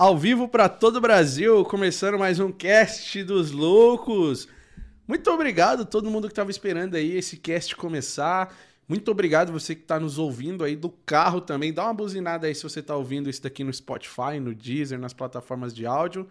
[0.00, 4.48] Ao vivo para todo o Brasil, começando mais um cast dos loucos.
[5.06, 8.56] Muito obrigado a todo mundo que estava esperando aí esse cast começar.
[8.88, 11.70] Muito obrigado você que está nos ouvindo aí do carro também.
[11.70, 15.12] Dá uma buzinada aí se você está ouvindo isso daqui no Spotify, no Deezer, nas
[15.12, 16.26] plataformas de áudio.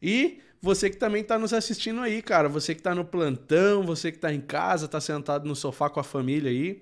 [0.00, 2.48] E você que também está nos assistindo aí, cara.
[2.48, 5.98] Você que está no plantão, você que está em casa, está sentado no sofá com
[5.98, 6.80] a família aí,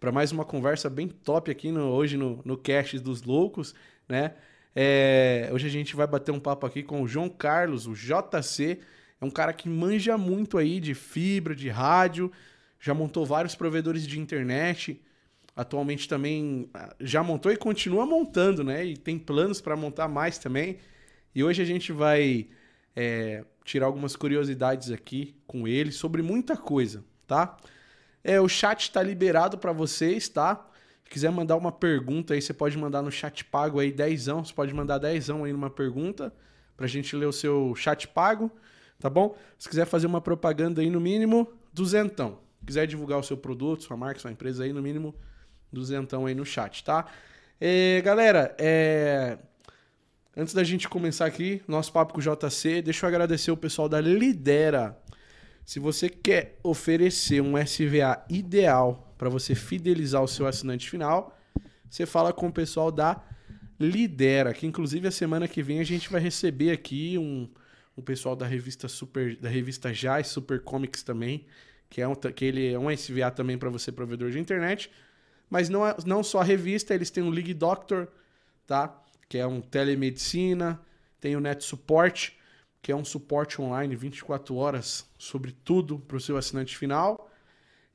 [0.00, 3.74] para mais uma conversa bem top aqui no, hoje no, no Cast dos Loucos,
[4.08, 4.32] né?
[4.78, 8.78] É, hoje a gente vai bater um papo aqui com o João Carlos, o JC.
[9.18, 12.30] É um cara que manja muito aí de fibra, de rádio,
[12.78, 15.00] já montou vários provedores de internet.
[15.56, 18.84] Atualmente também ah, já montou e continua montando, né?
[18.84, 20.76] E tem planos para montar mais também.
[21.34, 22.46] E hoje a gente vai
[22.94, 27.56] é, tirar algumas curiosidades aqui com ele sobre muita coisa, tá?
[28.22, 30.68] É, o chat está liberado para vocês, tá?
[31.06, 34.44] Se quiser mandar uma pergunta aí, você pode mandar no chat pago aí, dezão.
[34.44, 36.34] Você pode mandar dezão aí numa pergunta
[36.76, 38.50] pra gente ler o seu chat pago,
[38.98, 39.36] tá bom?
[39.56, 42.40] Se quiser fazer uma propaganda aí, no mínimo, duzentão.
[42.58, 45.14] Se quiser divulgar o seu produto, sua marca, sua empresa aí, no mínimo,
[45.72, 47.06] duzentão aí no chat, tá?
[47.60, 49.38] É, galera, é...
[50.36, 53.88] Antes da gente começar aqui, nosso papo com o JC, deixa eu agradecer o pessoal
[53.88, 54.98] da Lidera.
[55.64, 61.36] Se você quer oferecer um SVA ideal para você fidelizar o seu assinante final,
[61.88, 63.22] você fala com o pessoal da
[63.78, 67.48] Lidera, que inclusive a semana que vem a gente vai receber aqui um,
[67.96, 71.46] um pessoal da revista Super, da revista Jazz Super Comics também,
[71.88, 74.90] que é um, que ele é um SVA também para você provedor de internet,
[75.48, 78.08] mas não, é, não só a revista, eles têm o League Doctor,
[78.66, 79.02] tá?
[79.28, 80.80] Que é um telemedicina,
[81.20, 82.32] tem o Net Support,
[82.82, 87.30] que é um suporte online 24 horas sobre tudo para o seu assinante final.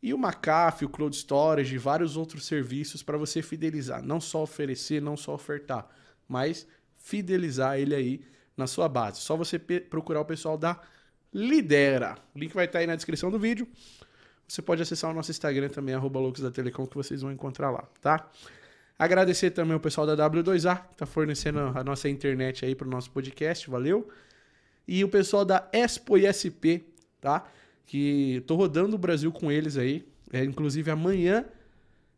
[0.02, 4.04] E o McAfee, o Cloud Storage e vários outros serviços para você fidelizar.
[4.04, 5.88] Não só oferecer, não só ofertar,
[6.28, 8.26] mas fidelizar ele aí
[8.58, 9.22] na sua base.
[9.22, 10.82] Só você procurar o pessoal da
[11.34, 12.18] Lidera.
[12.36, 13.68] O link vai estar aí na descrição do vídeo.
[14.48, 17.70] Você pode acessar o nosso Instagram também, arroba loucos da Telecom, que vocês vão encontrar
[17.70, 18.30] lá, tá?
[19.00, 22.92] Agradecer também o pessoal da W2A, que está fornecendo a nossa internet aí para o
[22.92, 24.10] nosso podcast, valeu?
[24.86, 26.86] E o pessoal da Expo ISP,
[27.22, 27.50] tá?
[27.86, 30.08] Que tô rodando o Brasil com eles aí.
[30.34, 31.46] É, inclusive amanhã,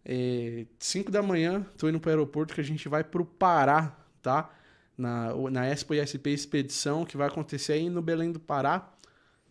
[0.05, 4.49] é, 5 da manhã, tô indo pro aeroporto que a gente vai pro Pará, tá?
[4.97, 8.91] Na, na Expo ISP Expedição, que vai acontecer aí no Belém do Pará.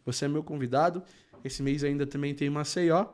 [0.04, 1.02] Você é meu convidado.
[1.44, 3.06] Esse mês ainda também tem Maceió,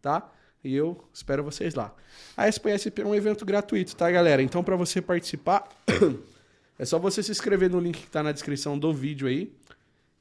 [0.00, 0.30] tá?
[0.62, 1.92] E eu espero vocês lá.
[2.36, 4.40] A Expo ISP é um evento gratuito, tá, galera?
[4.40, 5.68] Então, para você participar,
[6.78, 9.52] é só você se inscrever no link que tá na descrição do vídeo aí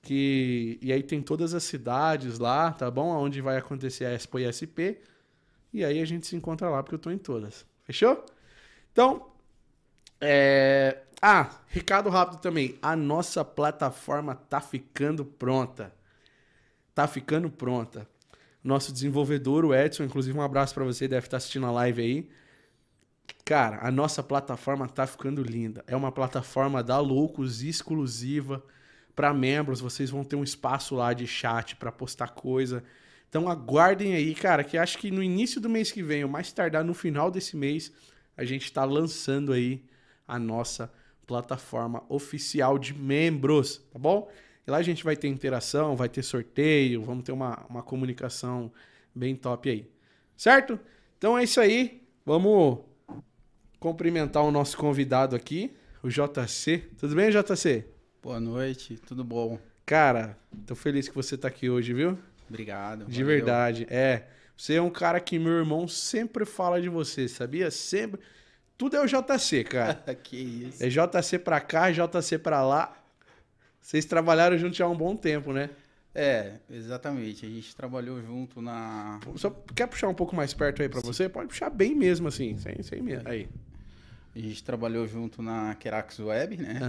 [0.01, 3.07] que e aí tem todas as cidades lá, tá bom?
[3.07, 4.99] Onde vai acontecer a Expo ISP.
[5.73, 7.65] E aí a gente se encontra lá porque eu tô em todas.
[7.83, 8.25] Fechou?
[8.91, 9.31] Então,
[10.19, 11.03] é...
[11.21, 12.77] ah, recado rápido também.
[12.81, 15.93] A nossa plataforma tá ficando pronta.
[16.93, 18.07] Tá ficando pronta.
[18.63, 22.29] Nosso desenvolvedor, o Edson, inclusive um abraço para você, deve estar assistindo a live aí.
[23.45, 25.83] Cara, a nossa plataforma tá ficando linda.
[25.87, 28.63] É uma plataforma da Loucos exclusiva
[29.15, 32.83] para membros, vocês vão ter um espaço lá de chat para postar coisa.
[33.29, 36.51] Então aguardem aí, cara, que acho que no início do mês que vem, ou mais
[36.51, 37.91] tardar no final desse mês,
[38.35, 39.83] a gente está lançando aí
[40.27, 40.91] a nossa
[41.25, 44.29] plataforma oficial de membros, tá bom?
[44.65, 48.71] E lá a gente vai ter interação, vai ter sorteio, vamos ter uma, uma comunicação
[49.13, 49.89] bem top aí.
[50.35, 50.79] Certo?
[51.17, 52.01] Então é isso aí.
[52.25, 52.79] Vamos
[53.79, 55.73] cumprimentar o nosso convidado aqui,
[56.03, 56.89] o JC.
[56.97, 57.90] Tudo bem, JC?
[58.21, 59.57] Boa noite, tudo bom?
[59.83, 60.37] Cara,
[60.67, 62.19] tô feliz que você tá aqui hoje, viu?
[62.47, 63.05] Obrigado.
[63.05, 63.25] De valeu.
[63.25, 63.87] verdade.
[63.89, 64.27] É.
[64.55, 67.71] Você é um cara que meu irmão sempre fala de você, sabia?
[67.71, 68.21] Sempre.
[68.77, 69.95] Tudo é o JC, cara.
[70.23, 70.83] que isso.
[70.83, 72.95] É JC pra cá, JC pra lá.
[73.79, 75.71] Vocês trabalharam juntos já há um bom tempo, né?
[76.13, 77.43] É, exatamente.
[77.43, 79.19] A gente trabalhou junto na.
[79.35, 81.07] Só quer puxar um pouco mais perto aí pra Sim.
[81.07, 81.27] você?
[81.27, 82.55] Pode puxar bem mesmo, assim.
[82.59, 83.27] Sem, sem medo.
[83.27, 83.49] Aí.
[84.35, 86.79] A gente trabalhou junto na Kerax Web, né?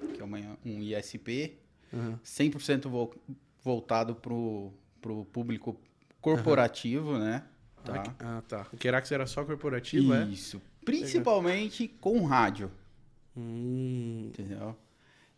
[0.00, 0.08] Uhum.
[0.12, 1.58] Que é uma, um ISP.
[1.92, 2.18] Uhum.
[2.24, 3.14] 100% vo
[3.62, 4.72] voltado para o
[5.32, 5.80] público
[6.20, 7.18] corporativo, uhum.
[7.18, 7.44] né?
[7.84, 8.14] Tá.
[8.18, 8.66] Ah, tá.
[8.72, 10.24] O Kerax era só corporativo, é?
[10.24, 10.60] Isso.
[10.84, 12.70] Principalmente com rádio.
[13.36, 14.26] Hum.
[14.28, 14.76] Entendeu?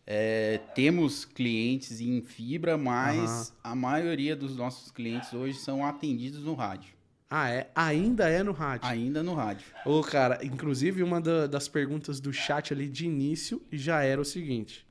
[0.07, 6.53] É, temos clientes em fibra, mas a maioria dos nossos clientes hoje são atendidos no
[6.53, 6.94] rádio.
[7.29, 7.71] Ah, é?
[7.75, 8.87] Ainda é no rádio?
[8.87, 9.65] Ainda no rádio.
[9.85, 14.25] Ô, cara, inclusive uma da, das perguntas do chat ali de início já era o
[14.25, 14.87] seguinte: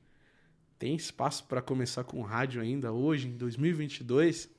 [0.77, 4.49] tem espaço para começar com rádio ainda hoje, em 2022?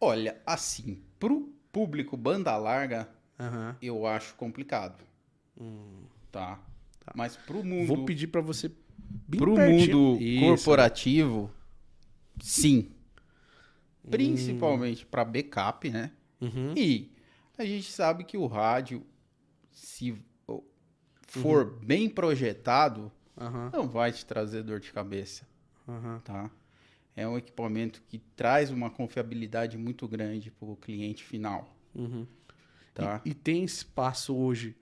[0.00, 3.08] Olha, assim, pro público banda larga,
[3.38, 3.74] uhum.
[3.82, 5.04] eu acho complicado.
[5.60, 6.04] Hum.
[6.30, 6.56] Tá?
[7.04, 7.12] tá?
[7.14, 7.88] Mas pro mundo.
[7.88, 8.70] Vou pedir para você
[9.36, 9.98] Pro pertinho.
[9.98, 10.40] mundo Isso.
[10.40, 11.50] corporativo,
[12.40, 12.90] sim.
[14.08, 16.10] Principalmente para backup, né?
[16.40, 16.74] Uhum.
[16.76, 17.10] E
[17.58, 19.04] a gente sabe que o rádio,
[19.70, 20.16] se
[21.22, 21.78] for Uhum.
[21.86, 25.46] bem projetado, Aham, não vai te trazer dor de cabeça,
[26.24, 26.50] tá?
[27.16, 32.26] É um equipamento que traz uma confiabilidade muito grande para o cliente final, Uhum.
[32.94, 33.20] tá?
[33.24, 34.76] E, e tem espaço hoje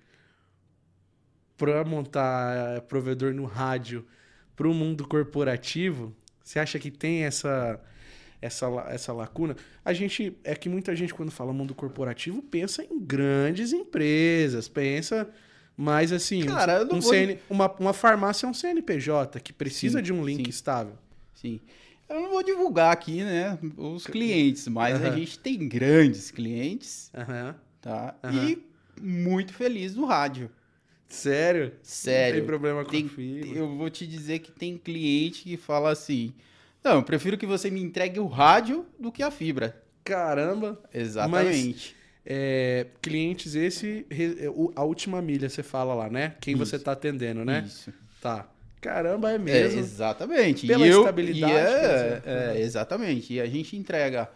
[1.57, 4.07] para montar eh, provedor no rádio
[4.55, 6.15] para o mundo corporativo?
[6.43, 7.83] Você acha que tem essa,
[8.41, 9.57] essa, essa lacuna?
[9.85, 15.29] A gente é que muita gente quando fala mundo corporativo pensa em grandes empresas, pensa
[15.77, 19.53] mais assim, um- Cara, não um vou- CN uma, uma farmácia é um CNPJ que
[19.53, 20.51] precisa Sim, de um link sim.
[20.51, 20.95] estável.
[21.35, 21.61] Sim.
[22.09, 27.13] Eu não vou divulgar aqui, né, os clientes, mas a gente tem grandes clientes,
[27.83, 28.15] tá?
[28.33, 28.59] E
[29.01, 30.51] muito feliz no rádio.
[31.07, 31.67] Sério?
[31.67, 32.37] Não Sério.
[32.41, 33.49] tem problema com Tem- a fibra.
[33.59, 36.33] eu vou te dizer que tem cliente que fala assim:
[36.89, 39.83] Não, eu prefiro que você me entregue o rádio do que a fibra.
[40.03, 40.81] Caramba.
[40.93, 41.95] Exatamente.
[42.25, 44.07] É, clientes, esse,
[44.75, 46.35] a última milha, você fala lá, né?
[46.41, 46.85] Quem você Isso.
[46.87, 47.63] tá atendendo, né?
[47.67, 47.93] Isso.
[48.23, 48.49] Tá.
[48.81, 49.81] Caramba, é É, mesmo.
[49.81, 50.67] exatamente.
[50.67, 52.23] Pela e eu, estabilidade, e é- quer dizer.
[52.57, 53.35] é, exatamente.
[53.35, 54.31] E a gente entrega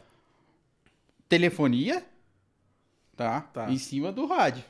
[1.29, 2.05] telefonia,
[3.17, 3.41] tá?
[3.41, 3.71] Tá.
[3.71, 4.65] Em cima do rádio.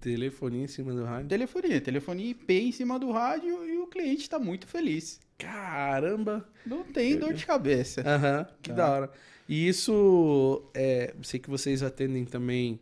[0.00, 1.28] Telefonia em cima do rádio.
[1.28, 5.20] Telefonia, telefonia IP em cima do rádio e o cliente está muito feliz.
[5.38, 6.46] Caramba.
[6.66, 8.02] Não tem dor de cabeça.
[8.06, 8.74] Aham, que Tá.
[8.76, 9.10] da hora.
[9.48, 12.78] E isso, é, sei que vocês atendem também,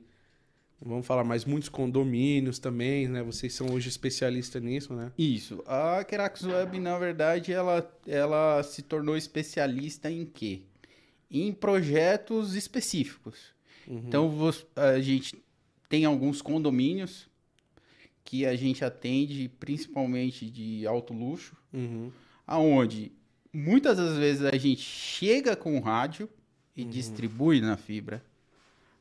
[0.82, 3.23] vamos falar mais, muitos condomínios também, né?
[3.23, 5.12] Vocês são hoje especialistas nisso, né?
[5.17, 5.62] Isso.
[5.67, 10.62] A Kerax Web, na verdade, ela, ela se tornou especialista em quê?
[11.31, 13.55] Em projetos específicos.
[13.87, 14.03] Uhum.
[14.08, 14.35] Então,
[14.75, 15.37] a gente
[15.88, 17.29] tem alguns condomínios
[18.25, 22.11] que a gente atende, principalmente de alto luxo, Uhum.
[22.46, 23.12] Aonde
[23.52, 26.28] muitas das vezes a gente chega com o rádio
[26.76, 28.22] e distribui na fibra.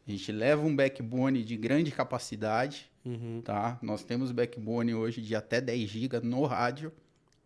[0.07, 3.41] A gente leva um backbone de grande capacidade, Uhum.
[3.43, 3.77] tá?
[3.83, 6.91] Nós temos backbone hoje de até 10 GB no rádio,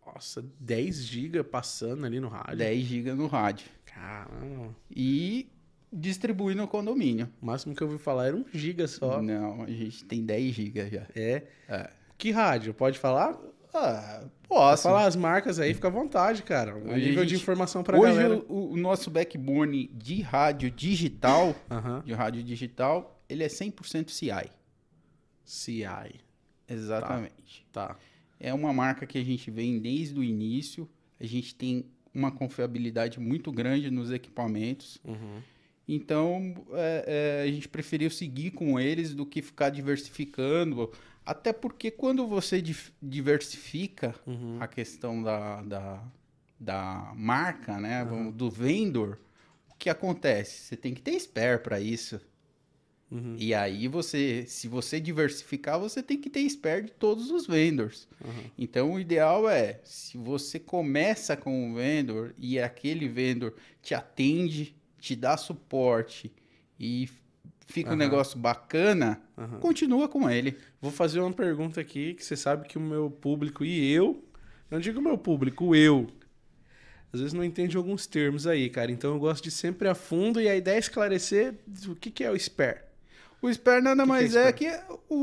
[0.06, 2.56] Nossa, 10 GB passando ali no rádio.
[2.56, 4.74] 10 GB no rádio Caramba.
[4.90, 5.48] e
[5.92, 7.28] distribui no condomínio.
[7.40, 9.20] O máximo que eu ouvi falar era um giga só.
[9.22, 11.06] Não, a gente tem 10 GB já.
[11.14, 11.42] É.
[11.68, 11.90] É.
[12.18, 12.72] Que rádio?
[12.74, 13.38] Pode falar?
[13.72, 14.82] Ah, posso.
[14.84, 16.76] falar as marcas aí, fica à vontade, cara.
[16.76, 18.42] O Hoje nível a de gente- informação pra Hoje galera.
[18.48, 22.02] o, o nosso backbone de rádio digital, Aham.
[22.04, 24.50] de rádio digital, ele é 100% CI.
[25.44, 25.84] CI.
[26.68, 27.66] Exatamente.
[27.72, 27.96] Tá.
[28.38, 30.88] É uma marca que a gente vem desde o início.
[31.20, 31.84] A gente tem
[32.14, 34.98] uma confiabilidade muito grande nos equipamentos.
[35.04, 35.40] Uhum.
[35.86, 40.90] Então, é, é, a gente preferiu seguir com eles do que ficar diversificando.
[41.24, 42.62] Até porque quando você
[43.00, 44.58] diversifica Uhum.
[44.60, 46.02] a questão da, da,
[46.58, 48.02] da marca, né?
[48.04, 48.30] Uhum.
[48.30, 49.18] Do vendor,
[49.70, 50.62] o que acontece?
[50.64, 52.20] Você tem que ter spare para isso.
[53.10, 53.34] Uhum.
[53.38, 58.08] E aí você, se você diversificar, você tem que ter spare de todos os vendors.
[58.24, 58.44] Uhum.
[58.56, 64.76] Então o ideal é, se você começa com um vendor e aquele vendor te atende,
[64.98, 66.32] te dá suporte
[66.78, 67.08] e
[67.70, 67.98] fica um Aham.
[67.98, 69.58] negócio bacana, Aham.
[69.60, 70.56] continua com ele.
[70.80, 74.24] Vou fazer uma pergunta aqui que você sabe que o meu público e eu,
[74.70, 76.08] não digo o meu público, o eu,
[77.12, 78.90] às vezes não entende alguns termos aí, cara.
[78.92, 81.54] Então eu gosto de sempre a fundo e a ideia é esclarecer
[81.88, 82.78] o que, que é o spare.
[83.42, 84.68] O spare nada que mais é é, que
[85.08, 85.14] o,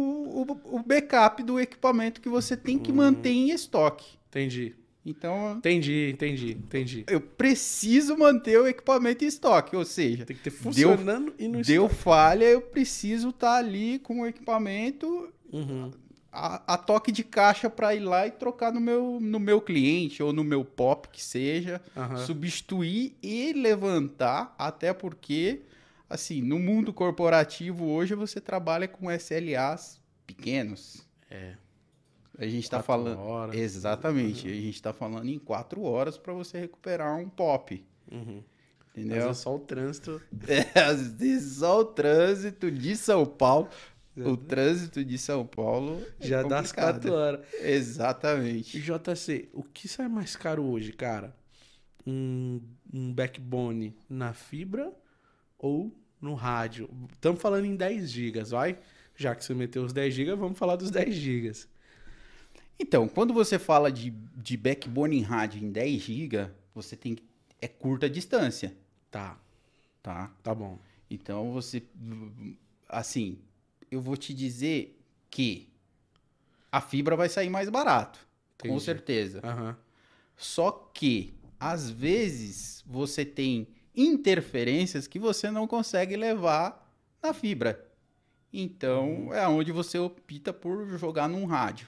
[0.42, 2.80] o, o backup do equipamento que você tem Hum.
[2.80, 4.18] que manter em estoque.
[4.30, 4.75] Entendi.
[5.10, 7.06] Então, Entendi, entendi, entendi.
[7.08, 11.62] eu preciso manter o equipamento em estoque, ou seja, Tem que ter funcionando e no
[11.62, 12.04] deu estoque.
[12.04, 15.92] falha, eu preciso estar ali com o equipamento Uhum.
[16.30, 20.22] a, a toque de caixa para ir lá e trocar no meu, no meu cliente
[20.22, 22.18] ou no meu pop que seja, Aham.
[22.18, 25.62] substituir e levantar, até porque,
[26.10, 31.08] assim, no mundo corporativo hoje você trabalha com SLAs pequenos.
[31.32, 31.54] É.
[32.38, 33.20] A gente está falando.
[33.20, 33.56] horas.
[33.56, 34.48] Exatamente.
[34.48, 37.84] A gente está falando em quatro horas para você recuperar um pop.
[38.12, 38.44] Uhum.
[38.96, 39.29] Entendeu?
[39.29, 40.22] é só o trânsito.
[40.48, 43.70] É, às vezes só o trânsito de São Paulo.
[44.15, 46.94] O trânsito de São Paulo é Já dá as complicado.
[47.01, 47.46] quatro horas.
[47.62, 48.79] Exatamente.
[48.82, 51.36] JC, o que sai mais caro hoje, cara?
[52.06, 52.60] Um,
[52.91, 54.91] um backbone na fibra
[55.60, 56.89] ou no rádio?
[57.13, 58.79] Estamos falando em 10 GB, vai?
[59.15, 61.51] Já que você meteu os 10 GB, vamos falar dos 10 GB.
[62.79, 67.24] Então, quando você fala de, de backbone em rádio em 10 GB, você tem que-
[67.62, 68.75] é curta distância,
[69.10, 69.38] Tá,
[70.03, 70.31] tá?
[70.43, 70.77] tá bom.
[71.10, 71.81] Então você
[72.89, 73.39] assim,
[73.89, 75.67] eu vou te dizer que
[76.72, 78.19] a fibra vai sair mais barato,
[78.60, 78.84] com Entendi.
[78.84, 79.41] certeza.
[79.43, 79.75] Aham.
[80.36, 86.93] Só que, às vezes, você tem interferências que você não consegue levar
[87.24, 87.84] na fibra.
[88.53, 91.88] Então, é onde você opta por jogar num rádio.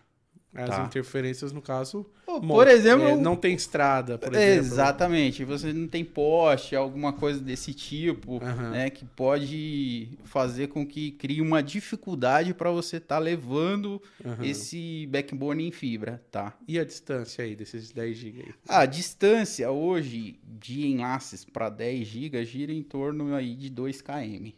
[0.53, 0.83] As Tá.
[0.85, 2.05] interferências, no caso.
[2.25, 4.65] Por exemplo, é, não tem estrada, por exemplo.
[4.65, 5.43] Exatamente.
[5.43, 8.71] Você não tem poste, alguma coisa desse tipo, Aham.
[8.71, 8.89] né?
[8.89, 14.43] Que pode fazer com que crie uma dificuldade para você estar levando Aham.
[14.43, 16.57] esse backbone em fibra, tá?
[16.67, 18.45] E a distância aí desses 10 GB?
[18.67, 24.51] A distância hoje de enlaces para 10 GB gira em torno aí de 2 km.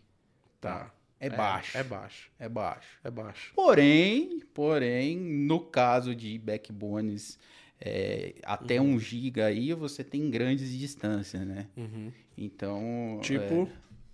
[0.62, 0.92] Tá.
[1.28, 1.78] É, baixo.
[1.78, 2.32] É baixo.
[2.40, 2.88] É baixo.
[3.04, 3.52] É baixo.
[3.56, 7.38] Porém, porém, no caso de backbones
[7.80, 8.96] é, até Uhum.
[8.96, 11.68] 1 GB aí, você tem grandes distâncias, né?
[11.78, 12.12] Uhum.
[12.38, 13.68] Então, Tipo, é,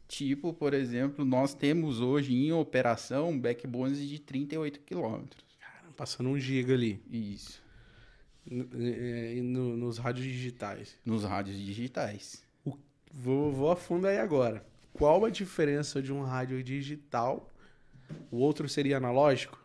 [0.07, 5.23] tipo, por exemplo, nós temos hoje em operação backbones de 38 km.
[5.95, 7.01] passando um giga ali.
[7.09, 7.61] Isso.
[8.49, 10.95] n- é, no- nos rádios digitais.
[11.05, 12.41] Nos rádios digitais.
[13.11, 14.63] Vou, vou a fundo aí agora.
[14.97, 17.49] Qual a diferença de um rádio digital?
[18.31, 19.63] O outro seria analógico?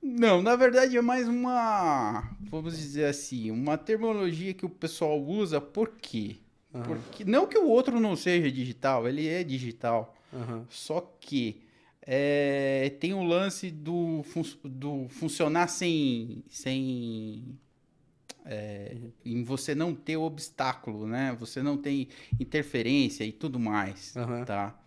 [0.00, 5.60] Não, na verdade é mais uma, vamos dizer assim, uma terminologia que o pessoal usa,
[5.60, 6.36] por quê?
[6.72, 6.84] Aham.
[6.84, 10.14] Porque não que o outro não seja digital, ele é digital.
[10.32, 10.64] Aham.
[10.68, 11.62] Só que
[12.02, 17.58] é, tem o lance do, fun- do funcionar sem, sem
[18.50, 21.36] é, em você não ter obstáculo, né?
[21.38, 22.08] Você não tem
[22.40, 24.44] interferência e tudo mais, Aham.
[24.44, 24.78] tá?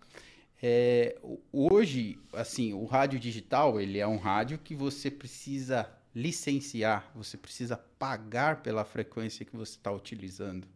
[0.60, 1.16] É,
[1.52, 7.76] hoje, assim, o rádio digital, ele é um rádio que você precisa licenciar, você precisa
[7.76, 10.66] pagar pela frequência que você está utilizando.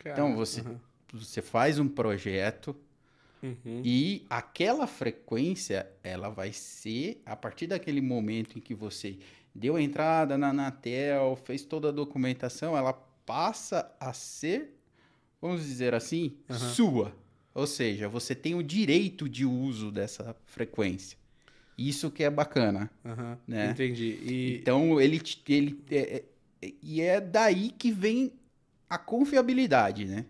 [0.00, 0.80] Então, você- Aham.
[1.12, 2.76] Você faz um projeto,
[3.42, 3.80] Uhum.
[3.84, 9.16] e aquela frequência, ela vai ser, a partir daquele momento em que você
[9.56, 14.76] deu a entrada na Anatel, fez toda a documentação, ela passa a ser,
[15.40, 16.58] vamos dizer assim, Aham.
[16.58, 17.16] sua.
[17.54, 21.16] Ou seja, você tem o direito de uso dessa frequência.
[21.76, 22.90] Isso que é bacana.
[23.04, 23.38] Aham.
[23.46, 23.70] né?
[23.70, 24.18] Entendi.
[24.22, 26.22] E Então, ele, ele é,
[26.62, 28.32] é- e é daí que vem
[28.88, 30.26] a confiabilidade, né?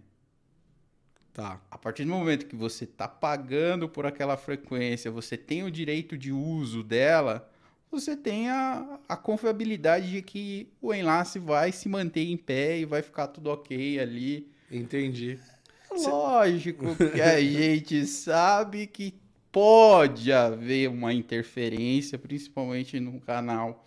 [1.32, 1.60] tá.
[1.70, 6.16] A partir do momento que você está pagando por aquela frequência, você tem o direito
[6.16, 7.46] de uso dela,
[7.90, 12.84] você tem a, a confiabilidade de que o enlace vai se manter em pé e
[12.84, 14.50] vai ficar tudo ok ali.
[14.70, 15.38] Entendi.
[15.90, 19.14] Lógico que a gente sabe que
[19.50, 23.86] pode haver uma interferência, principalmente no canal,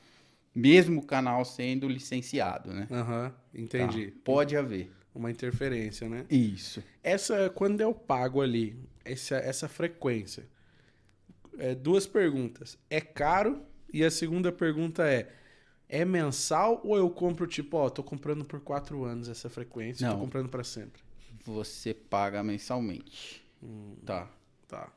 [0.55, 2.87] mesmo o canal sendo licenciado, né?
[2.89, 3.33] Aham.
[3.53, 4.07] Entendi.
[4.07, 4.17] Tá?
[4.23, 4.91] Pode haver.
[5.13, 6.25] Uma interferência, né?
[6.29, 6.83] Isso.
[7.03, 10.47] Essa, quando eu pago ali, essa, essa frequência,
[11.57, 12.77] é, duas perguntas.
[12.89, 13.61] É caro?
[13.93, 15.31] E a segunda pergunta é,
[15.87, 20.13] é mensal ou eu compro tipo, ó, tô comprando por quatro anos essa frequência, tô
[20.13, 20.21] Não.
[20.21, 21.01] comprando pra sempre?
[21.45, 23.43] Você paga mensalmente.
[24.05, 24.29] Tá.
[24.67, 24.91] Tá.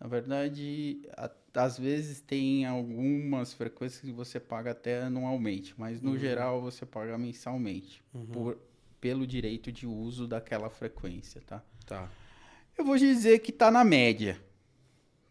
[0.00, 6.16] Na verdade, a- às vezes tem algumas frequências que você paga até anualmente, mas no
[6.16, 8.00] geral você paga mensalmente
[8.32, 8.58] por-
[9.00, 11.62] pelo direito de uso daquela frequência, tá?
[11.84, 12.08] Tá.
[12.76, 14.40] Eu vou dizer que tá na média,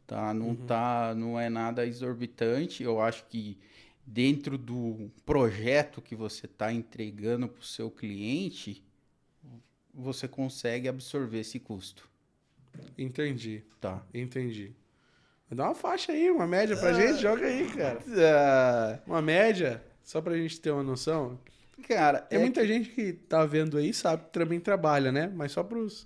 [0.07, 0.33] tá?
[0.33, 2.81] Não tá, não é nada exorbitante.
[2.83, 3.57] Eu acho que
[4.05, 8.83] dentro do projeto que você está entregando para o seu cliente,
[9.93, 12.09] você consegue absorver esse custo,
[12.97, 13.63] Entendi.
[13.81, 14.03] tá?
[14.13, 14.73] Entendi.
[15.49, 17.99] Dá uma faixa aí, uma média pra gente, joga aí, cara.
[18.19, 21.39] Ah, Uma média, só pra gente ter uma noção.
[21.87, 25.27] cara, Tem é muita gente que tá vendo aí, sabe que também trabalha, né?
[25.33, 26.05] Mas só pros.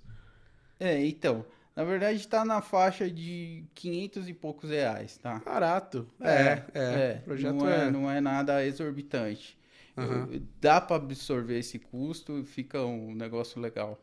[0.78, 1.44] É, então,
[1.74, 5.38] na verdade tá na faixa de 500 e poucos reais, tá?
[5.44, 6.06] Barato.
[6.20, 7.18] É, é.
[7.20, 7.90] O projeto não é, é.
[7.90, 9.58] não é nada exorbitante.
[9.96, 14.02] Eu- Dá para absorver esse custo e fica um negócio legal.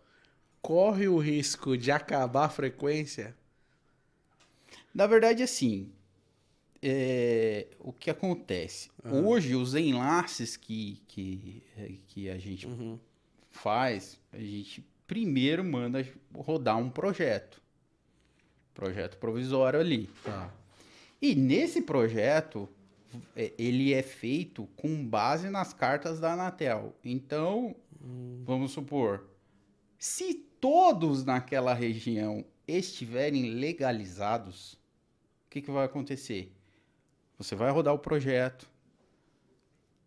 [0.61, 3.35] Corre o risco de acabar a frequência?
[4.93, 5.91] Na verdade, assim,
[6.81, 8.89] é, o que acontece?
[9.03, 12.99] Hoje, os enlaces que, que, é, que a gente Uhum.
[13.51, 17.59] faz, a gente primeiro manda rodar um projeto.
[18.75, 20.07] Projeto provisório ali.
[20.23, 20.53] Tá.
[21.19, 22.69] E nesse projeto,
[23.35, 26.93] é, ele é feito com base nas cartas da Anatel.
[27.03, 27.75] Então,
[28.45, 29.27] vamos supor,
[29.97, 36.53] se todos naquela região estiverem legalizados, o que, que vai acontecer?
[37.39, 38.69] Você vai rodar o projeto.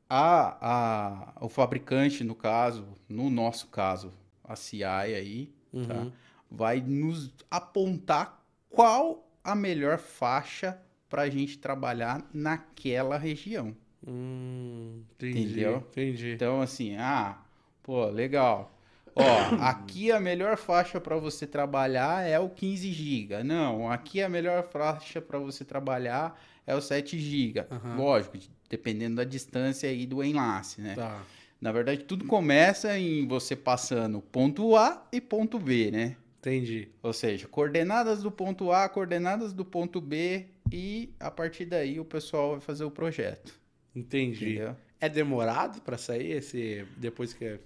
[0.08, 4.12] A, a, o fabricante, no caso, no nosso caso,
[4.44, 5.52] a CI aí,
[5.86, 5.94] tá?
[5.94, 6.12] Uhum.
[6.50, 13.76] vai nos apontar qual a melhor faixa para a gente trabalhar naquela região.
[14.06, 15.76] Hum, entendi, Entendeu?
[15.90, 16.32] Entendi.
[16.32, 17.38] Então, assim, ah,
[17.82, 18.72] pô, legal.
[19.14, 19.22] Ó,
[19.60, 23.42] aqui a melhor faixa para você trabalhar é o 15 GB.
[23.44, 27.66] Não, aqui a melhor faixa para você trabalhar é o 7 GB.
[27.70, 27.96] Aham.
[27.96, 30.94] Lógico, dependendo da distância aí do enlace, né?
[30.94, 31.20] Tá.
[31.62, 36.16] Na verdade, tudo começa em você passando ponto A e ponto B, né?
[36.40, 36.88] Entendi.
[37.00, 42.04] Ou seja, coordenadas do ponto A, coordenadas do ponto B e a partir daí o
[42.04, 43.54] pessoal vai fazer o projeto.
[43.94, 44.54] Entendi.
[44.56, 44.76] Entendeu?
[45.00, 46.84] É demorado pra sair esse.
[46.96, 47.60] Depois que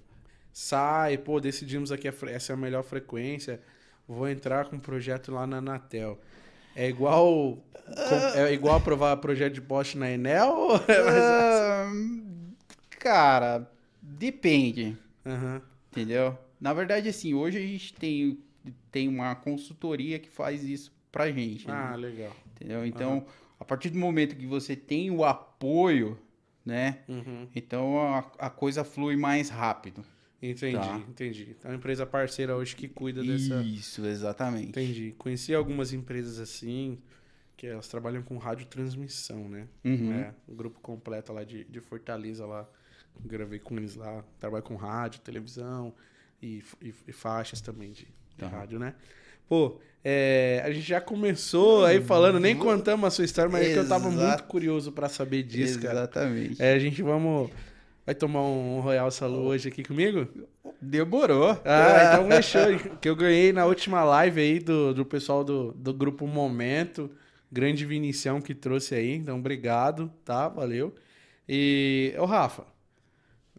[0.53, 3.63] sai, pô, decidimos aqui essa é a melhor frequência.
[4.07, 6.21] Vou entrar com um projeto lá na Anatel.
[6.75, 7.57] É igual.
[8.35, 10.51] é igual aprovar projeto de poste na Enel?
[10.55, 11.91] ou é mais- Ah,
[12.99, 13.71] cara,
[14.19, 15.61] depende, Aham.
[15.91, 16.39] entendeu?
[16.61, 18.39] Na verdade, assim, hoje a gente tem,
[18.91, 21.73] tem uma consultoria que faz isso pra gente, né?
[21.75, 22.35] Ah, legal.
[22.55, 22.87] entendeu?
[22.87, 23.27] Então,
[23.59, 26.19] a partir do momento que você tem o apoio,
[26.65, 27.01] né?
[27.09, 27.49] Uhum.
[27.55, 30.05] Então a, a coisa flui mais rápido.
[30.43, 30.97] Entendi, Tá.
[31.09, 31.49] entendi.
[31.59, 33.63] Então, é uma empresa parceira hoje que cuida dessa.
[33.63, 34.69] Isso, exatamente.
[34.69, 35.15] Entendi.
[35.17, 36.99] Conheci algumas empresas assim,
[37.57, 39.67] que elas trabalham com radiotransmissão, né?
[39.85, 40.13] Uhum.
[40.13, 42.69] É, o grupo completo lá de, de Fortaleza lá.
[43.25, 44.23] Gravei com eles lá.
[44.39, 45.93] Trabalho com rádio, televisão
[46.43, 48.09] e, e- e faixas também de, de
[48.39, 48.49] Tá.
[48.49, 48.95] rádio, né?
[49.49, 53.73] Pô, é, a gente já começou aí falando, nem contamos a sua história, mas é
[53.73, 56.01] que eu tava muito curioso pra saber disso, cara.
[56.01, 56.61] Exatamente.
[56.63, 57.51] É, a gente vamos.
[58.05, 60.29] Vai tomar um Royal Salu hoje aqui comigo?
[60.81, 61.61] Demorou.
[61.65, 62.97] Ah, então fechou.
[63.01, 67.11] Que eu ganhei na última live aí do, do pessoal do, do grupo Momento.
[67.51, 69.15] Grande Vinicião que trouxe aí.
[69.15, 70.49] Então, obrigado, tá?
[70.49, 70.95] Valeu.
[71.49, 72.65] E, ô Rafa,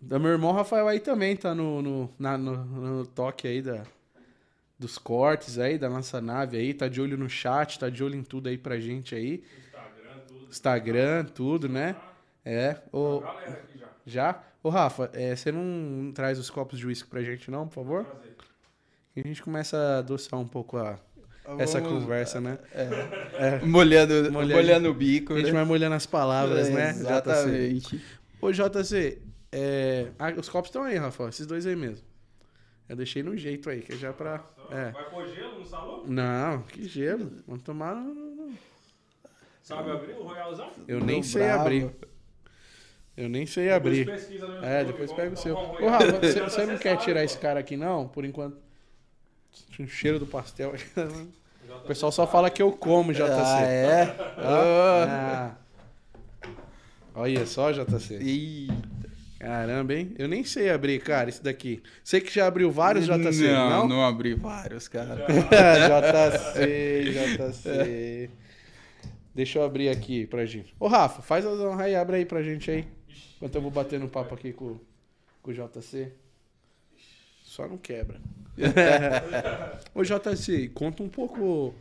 [0.02, 3.84] da meu irmão Rafael aí também tá no, no, na- no, no toque aí da,
[4.78, 6.74] dos cortes aí, da nossa nave aí.
[6.74, 9.44] Tá de olho no chat, tá de olho em tudo aí pra gente aí.
[9.74, 10.48] Instagram, tudo.
[10.50, 11.96] Instagram, tudo, né?
[12.46, 12.78] É.
[12.92, 13.88] Ô, Galera aqui já.
[14.06, 14.44] já?
[14.64, 18.04] Ô Rafa, é, você não traz os copos de uísque pra gente não, por favor?
[18.06, 18.36] Prazer.
[19.16, 21.00] E a gente começa a adoçar um pouco a,
[21.58, 22.58] essa Vamos- conversa, né?
[23.66, 25.34] Molhando, Molhando- molhando o bico.
[25.34, 25.54] A gente né?
[25.54, 26.94] vai molhando as palavras, né?
[26.94, 27.00] JC.
[27.02, 28.06] Exatamente.
[28.42, 30.12] Ô, JC, é...
[30.20, 32.06] ah, os copos estão aí, Rafa, esses dois aí mesmo.
[32.88, 34.44] Eu deixei no jeito aí, que é já pra...
[34.72, 34.92] É.
[34.92, 36.04] Vai pôr gelo no salão?
[36.06, 37.32] Não, que gelo.
[37.46, 38.04] Vamos tomar...
[39.68, 40.72] Sabe abrir o Royalzão?
[40.88, 41.62] Eu nem sei bravo.
[41.62, 41.92] abrir.
[43.18, 44.06] Eu nem sei abrir.
[44.06, 45.58] Depois pesquisa no É, depois pega o seu.
[45.58, 45.90] um Ô.
[45.90, 48.08] Rafa, você, você não quer tirar esse cara aqui, não?
[48.08, 48.58] Por enquanto.
[49.78, 50.74] O cheiro do pastel.
[51.70, 53.24] O pessoal só fala que eu como, JC.
[53.24, 54.04] Ah, é?
[54.38, 55.56] Ah.
[56.42, 56.50] Ah.
[57.14, 58.16] Olha só, JC.
[58.16, 58.97] Eita.
[59.40, 60.16] Caramba, hein?
[60.18, 61.82] Eu nem sei abrir, cara, esse daqui.
[62.04, 63.88] Você que já abriu vários, JC, Não, não?
[63.88, 65.28] não abri vários, cara.
[65.30, 68.30] JC, JC.
[69.36, 70.74] Deixa eu abrir aqui pra gente.
[70.80, 72.88] Ô, Rafa, faz as honras aí, abre aí pra gente aí.
[73.36, 74.80] Enquanto eu vou bater no papo aqui com,
[75.44, 76.12] com o JC.
[77.44, 78.20] Só não quebra.
[79.94, 81.76] Ô, JC, conta um pouco,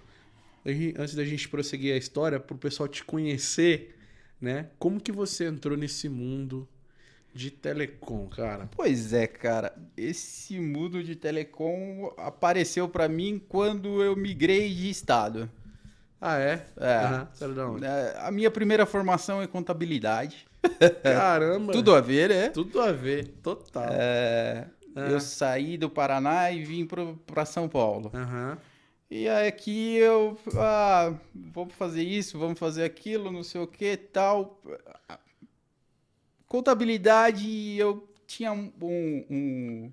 [0.99, 3.97] antes da gente prosseguir a história, pro pessoal te conhecer,
[4.39, 4.69] né?
[4.79, 6.69] Como que você entrou nesse mundo
[7.37, 8.69] de telecom, cara?
[8.75, 9.73] Pois é, cara.
[9.97, 15.51] Esse mundo de telecom apareceu pra mim quando eu migrei de estado.
[16.21, 16.65] Ah, é?
[16.79, 17.27] É.
[17.85, 20.47] É, A minha primeira formação é contabilidade.
[21.03, 21.73] Caramba!
[21.75, 22.49] Tudo a ver, né?
[22.49, 23.89] Tudo a ver, total.
[23.91, 25.09] É, Ah.
[25.11, 26.89] Eu saí do Paraná e vim
[27.27, 28.11] pra São Paulo.
[28.15, 28.57] Aham.
[29.11, 33.97] E aí aqui eu, ah, vamos fazer isso, vamos fazer aquilo, não sei o que,
[33.97, 34.61] tal.
[36.49, 39.93] Contabilidade, eu tinha um, um-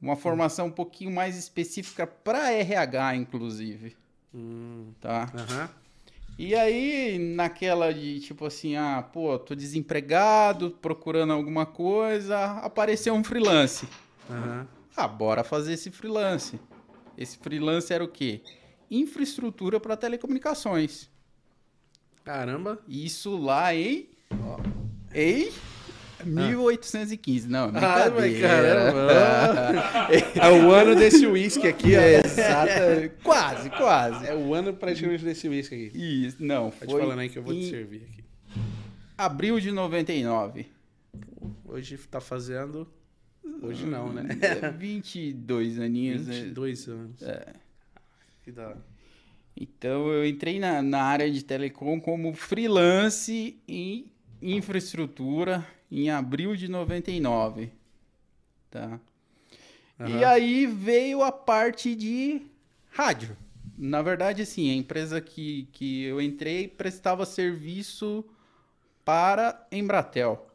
[0.00, 3.96] uma formação um pouquinho mais específica para RH, inclusive,
[4.34, 5.32] Hum, tá?
[5.34, 5.70] Aham.
[6.38, 13.24] E aí, naquela de tipo assim, ah, pô, tô desempregado, procurando alguma coisa, apareceu um
[13.24, 13.88] freelance.
[14.28, 14.68] Aham.
[14.94, 16.60] Ah, bora fazer esse freelance.
[17.16, 18.42] Esse freelance era o quê?
[18.90, 21.08] Infraestrutura para telecomunicações.
[22.22, 22.78] Caramba.
[22.86, 24.08] Isso lá em.
[25.14, 25.50] Em
[26.24, 27.48] 1815.
[27.48, 27.70] Não, Ah,
[28.10, 28.92] mas brincadeira.
[28.92, 29.12] caramba.
[30.34, 32.00] É o ano desse uísque aqui, ó.
[32.00, 32.70] Exato.
[33.22, 34.26] quase, quase.
[34.26, 35.98] É o ano praticamente desse uísque aqui.
[36.26, 38.24] Isso, não, Pode foi falando aí que eu vou te servir aqui.
[39.16, 40.66] abril de 99.
[41.64, 42.88] Hoje tá fazendo.
[43.62, 44.26] Hoje não, né?
[44.40, 46.26] É, 22 aninhos.
[46.26, 46.34] né?
[46.42, 47.22] 22 anos.
[47.22, 47.52] É.
[48.42, 48.84] Que da hora.
[49.58, 54.06] Então eu entrei na, na área de telecom como freelance em
[54.54, 57.70] infraestrutura em abril de 99.
[58.70, 58.98] Tá?
[60.00, 60.26] E Aham.
[60.28, 62.42] aí veio a parte de
[62.90, 63.36] rádio.
[63.78, 68.24] Na verdade, assim, a empresa que, que eu entrei prestava serviço
[69.04, 70.46] para Embratel.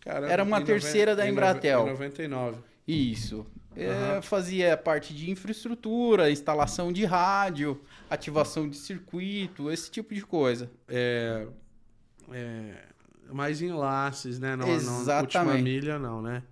[0.00, 1.86] Caramba, Era uma terceira noven- da em Embratel.
[1.86, 2.58] Em 99.
[2.86, 3.46] Isso.
[3.76, 4.22] Aham.
[4.22, 10.70] fazia parte de infraestrutura, instalação de rádio, ativação de circuito, esse tipo de coisa.
[10.86, 11.44] É,
[12.32, 12.84] é,
[13.30, 14.56] mais enlaces, né?
[14.56, 15.36] Não, não Exatamente.
[15.36, 16.42] última milha, não, né?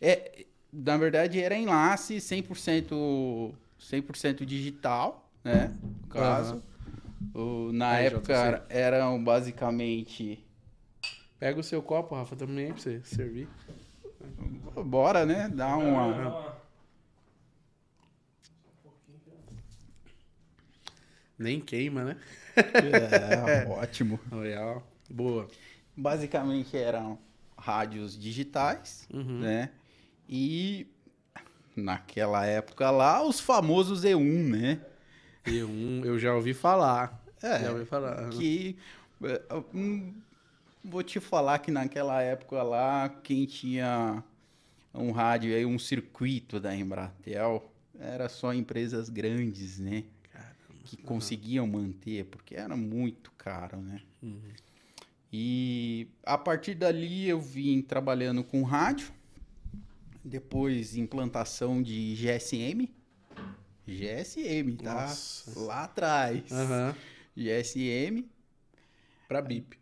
[0.00, 5.72] É, na verdade, era enlace 100%, 100% digital, né?
[5.82, 6.62] No caso.
[7.34, 10.44] O- na Aí, época eram basicamente.
[11.38, 13.48] Pega o seu copo, Rafa, também pra você servir.
[14.84, 15.48] Bora, né?
[15.48, 16.54] Dar uma.
[21.38, 22.16] Nem queima, né?
[22.76, 24.18] É, ótimo.
[24.30, 24.86] Legal.
[25.10, 25.48] Boa.
[25.96, 27.18] Basicamente eram
[27.56, 29.40] rádios digitais, Uhum.
[29.40, 29.70] né?
[30.28, 30.86] E
[31.76, 34.80] naquela época lá, os famosos E1, né?
[35.46, 37.22] E um, eu já ouvi falar.
[37.42, 38.30] É, Já ouvi falar.
[38.30, 38.76] que
[39.22, 39.42] é,
[39.74, 40.14] hum,
[40.82, 44.24] vou te falar que naquela época lá quem tinha
[44.94, 50.04] um rádio aí um circuito da Embratel era só empresas grandes né
[50.84, 54.40] que conseguiam manter porque era muito caro né Uhum.
[55.36, 59.12] E a partir dali eu vim trabalhando com rádio
[60.24, 62.88] depois implantação de GSM
[63.84, 65.60] GSM tá Nossa.
[65.60, 66.94] lá atrás Aham.
[67.36, 68.24] GSM
[69.26, 69.76] Pra BIP.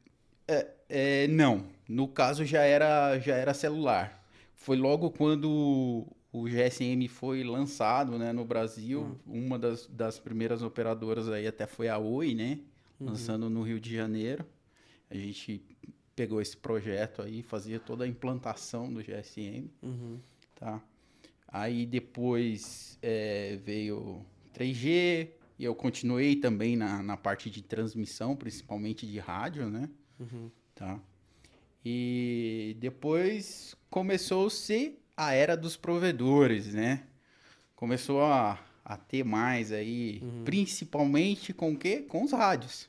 [0.88, 4.24] É, não, no caso já era, já era celular.
[4.54, 9.18] Foi logo quando o GSM foi lançado né, no Brasil.
[9.26, 12.60] Uma das, das primeiras operadoras aí até foi a Oi, né?
[13.00, 14.46] Lançando no Rio de Janeiro.
[15.12, 15.62] A gente
[16.16, 20.18] pegou esse projeto aí, fazia toda a implantação do GSM, Uhum.
[20.54, 20.82] tá?
[21.48, 29.06] Aí depois é, veio 3G, e eu continuei também na, na parte de transmissão, principalmente
[29.06, 29.88] de rádio, né?
[30.18, 30.50] Uhum.
[30.74, 30.98] Tá.
[31.84, 37.04] E depois começou-se a era dos provedores, né?
[37.76, 41.98] Começou a, a ter mais aí, principalmente com o quê?
[42.08, 42.88] Com os rádios,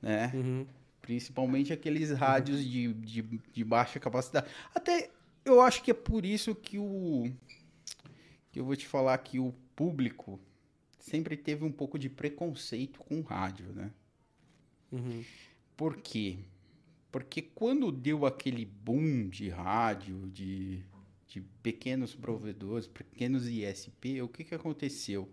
[0.00, 0.30] né?
[0.34, 0.66] Uhum.
[1.04, 4.46] Principalmente aqueles rádios de, de, de baixa capacidade.
[4.74, 5.10] Até
[5.44, 7.30] eu acho que é por isso que o.
[8.50, 10.40] Que eu vou te falar que o público
[10.98, 13.90] sempre teve um pouco de preconceito com o rádio, né?
[14.90, 15.22] Uhum.
[15.76, 16.38] Por quê?
[17.12, 20.82] Porque quando deu aquele boom de rádio, de,
[21.28, 25.28] de pequenos provedores, pequenos ISP, o que, que aconteceu?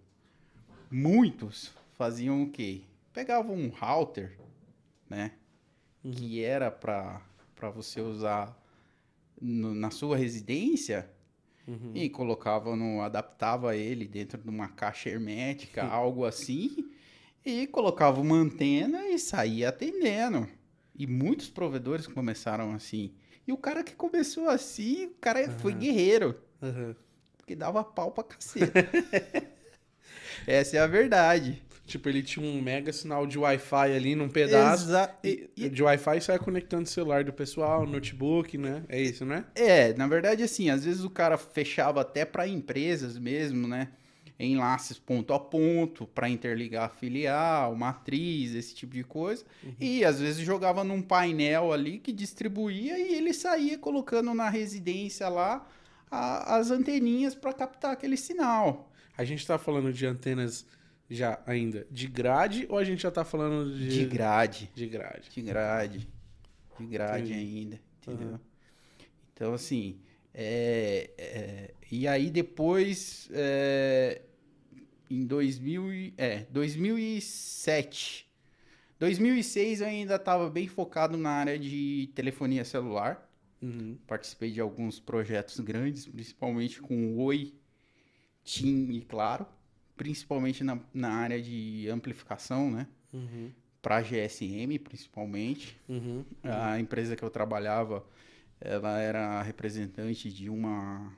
[0.91, 2.81] Muitos faziam o quê?
[3.13, 4.37] Pegavam um router,
[5.09, 5.31] né?
[6.03, 7.21] Que era para
[7.75, 8.57] você usar
[9.39, 11.09] no- na sua residência
[11.67, 11.91] Uhum.
[11.93, 16.89] e colocava no adaptava ele dentro de uma caixa hermética, algo assim,
[17.45, 20.47] e colocava uma antena e saía atendendo.
[20.95, 23.13] E muitos provedores começaram assim.
[23.47, 26.95] E o cara que começou assim, o cara foi guerreiro, Uhum.
[27.37, 28.71] porque dava pau pra cacete.
[30.47, 31.61] Essa é a verdade.
[31.91, 34.85] Tipo, ele tinha um mega sinal de Wi-Fi ali num pedaço.
[34.85, 38.83] Exa- E, e- de Wi-Fi sai conectando o celular do pessoal, notebook, né?
[38.87, 39.43] É isso, né?
[39.53, 43.89] É, na verdade, assim, às vezes o cara fechava até para empresas mesmo, né?
[44.39, 49.43] Enlaces ponto a ponto para interligar a filial, matriz, esse tipo de coisa.
[49.79, 55.27] E às vezes jogava num painel ali que distribuía e ele saía colocando na residência
[55.29, 55.67] lá
[56.09, 58.89] a- as anteninhas para captar aquele sinal.
[59.17, 60.65] A gente tá falando de antenas
[61.11, 63.87] já ainda de grade ou a gente já tá falando de.
[63.89, 64.71] De grade.
[64.73, 65.29] De grade.
[65.29, 66.07] De grade.
[66.79, 67.57] De grade Entendi.
[67.57, 68.27] ainda, entendeu?
[68.29, 68.39] Aham.
[69.33, 69.99] Então, assim,
[70.33, 74.21] é, é, e aí depois, é,
[75.09, 78.27] em 2000, e- é, 2007,
[78.99, 83.27] 2006 eu ainda estava bem focado na área de telefonia celular.
[83.61, 83.97] Uhum.
[84.07, 87.53] Participei de alguns projetos grandes, principalmente com o Oi,
[88.43, 89.45] TIM e Claro.
[90.01, 92.87] Principalmente na, na área de amplificação, né?
[93.13, 93.51] Uhum.
[93.83, 95.79] Para GSM, principalmente.
[95.87, 96.25] Uhum.
[96.41, 98.03] A empresa que eu trabalhava,
[98.59, 101.13] ela era representante de uma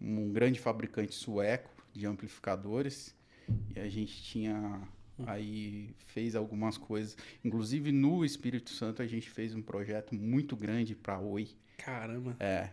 [0.00, 3.14] um grande fabricante sueco de amplificadores
[3.76, 4.82] e a gente tinha
[5.24, 10.96] aí fez algumas coisas, inclusive no Espírito Santo a gente fez um projeto muito grande
[10.96, 12.34] para Oi, Caramba.
[12.40, 12.70] é,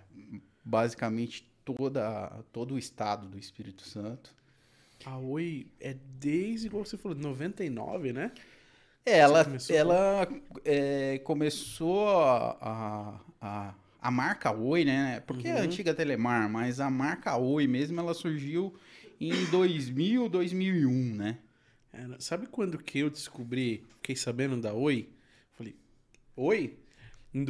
[0.66, 4.39] basicamente toda todo o estado do Espírito Santo.
[5.06, 8.32] A Oi é desde, igual você falou, 99, né?
[9.06, 10.28] Ela, começou ela
[10.64, 15.20] é, começou a, a, a, marca Oi, né?
[15.22, 15.64] Porque é a Uhum.
[15.64, 18.76] antiga Telemar, mas a marca Oi mesmo, ela surgiu
[19.20, 21.40] em 2000, 2001, né?
[21.92, 25.10] Era- sabe quando que eu descobri, fiquei sabendo da Oi?
[25.56, 25.76] Falei,
[26.36, 26.78] Oi?
[27.34, 27.44] Em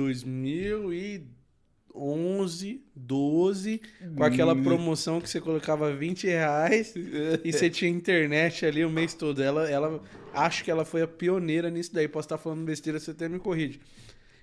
[1.94, 3.82] 2011, 12,
[4.16, 4.64] com aquela Hum.
[4.64, 6.94] promoção que você colocava 20 reais
[7.44, 9.42] e você tinha internet ali o mês todo.
[9.42, 10.02] Ela, ela,
[10.34, 12.08] acho que ela foi a pioneira nisso daí.
[12.08, 13.80] Posso estar falando besteira, você até me corrige.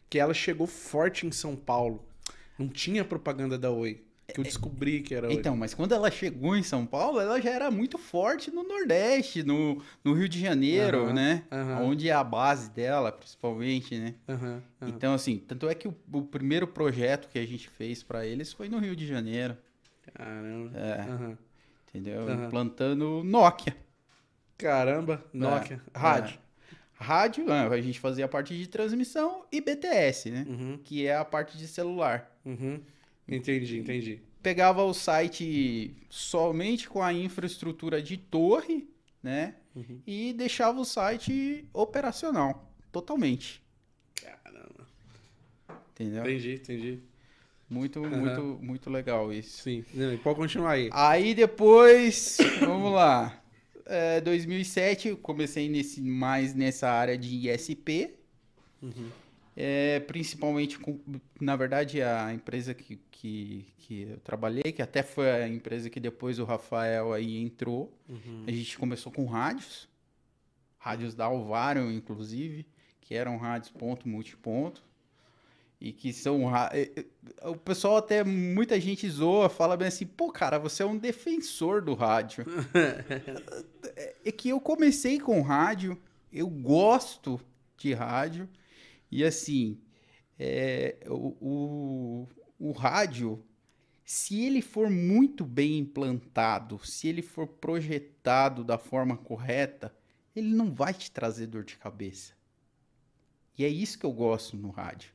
[0.09, 2.05] Que ela chegou forte em São Paulo.
[2.59, 4.01] Não tinha propaganda da Oi.
[4.29, 5.33] Que eu descobri que era.
[5.33, 9.43] Então, mas quando ela chegou em São Paulo, ela já era muito forte no Nordeste,
[9.45, 11.45] no, no Rio de Janeiro, Aham, né?
[11.51, 11.83] aham.
[11.85, 14.15] Onde é a base dela, principalmente, né?
[14.29, 14.62] Aham.
[14.83, 18.53] Então, assim, tanto é que o, o primeiro projeto que a gente fez pra eles
[18.53, 19.57] foi no Rio de Janeiro,
[20.15, 20.71] Caramba.
[20.77, 21.37] É.
[21.89, 22.29] Entendeu?
[22.33, 23.77] Implantando Nokia.
[24.59, 25.25] Caramba.
[25.33, 25.81] Nokia.
[25.95, 26.39] É, Rádio.
[26.43, 26.47] é.
[26.99, 30.47] Rádio, a gente fazia a parte de transmissão e BTS, né?
[30.49, 32.35] Uhum, Que é a parte de celular.
[32.45, 32.81] uhum.
[33.29, 34.21] Entendi, entendi.
[34.43, 38.89] Pegava o site somente com a infraestrutura de torre,
[39.23, 39.57] né?
[39.75, 40.01] Uhum.
[40.07, 43.61] E deixava o site operacional, totalmente.
[44.15, 44.87] Caramba.
[45.93, 46.23] Entendeu?
[46.23, 47.01] Entendi, entendi.
[47.69, 48.17] Muito, Aham.
[48.17, 49.62] muito, muito legal isso.
[49.62, 49.85] Sim.
[49.93, 50.89] Não, pode continuar aí.
[50.93, 53.43] Aí depois, vamos lá.
[53.85, 58.15] É, 2007 eu comecei nesse, mais nessa área de ISP.
[58.81, 59.11] Uhum.
[59.59, 61.01] É, principalmente com,
[61.40, 65.99] na verdade, a empresa que, que, que eu trabalhei, que até foi a empresa que
[65.99, 67.90] depois o Rafael aí entrou.
[68.07, 68.45] Uhum.
[68.47, 69.88] A gente começou com rádios,
[70.77, 72.66] rádios da Alvarion, inclusive,
[73.01, 74.85] que eram rádios ponto multiponto.
[75.81, 76.45] E que são.
[77.45, 81.83] O pessoal até, muita gente zoa, fala bem assim, pô, cara, você é um defensor
[81.83, 82.45] do rádio.
[83.95, 85.97] É- é que eu comecei com rádio,
[86.33, 87.40] eu gosto
[87.79, 88.49] de rádio,
[89.11, 89.79] e assim,
[90.38, 93.42] é, o, o, o rádio,
[94.05, 99.95] se ele for muito bem implantado, se ele for projetado da forma correta,
[100.35, 102.35] ele não vai te trazer dor de cabeça.
[103.59, 105.11] E é isso que eu gosto no rádio.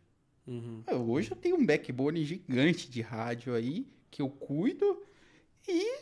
[0.48, 0.84] Uhum.
[0.88, 5.04] Eu- Hoje eu tenho um backbone gigante de rádio aí, que eu cuido,
[5.68, 6.00] e,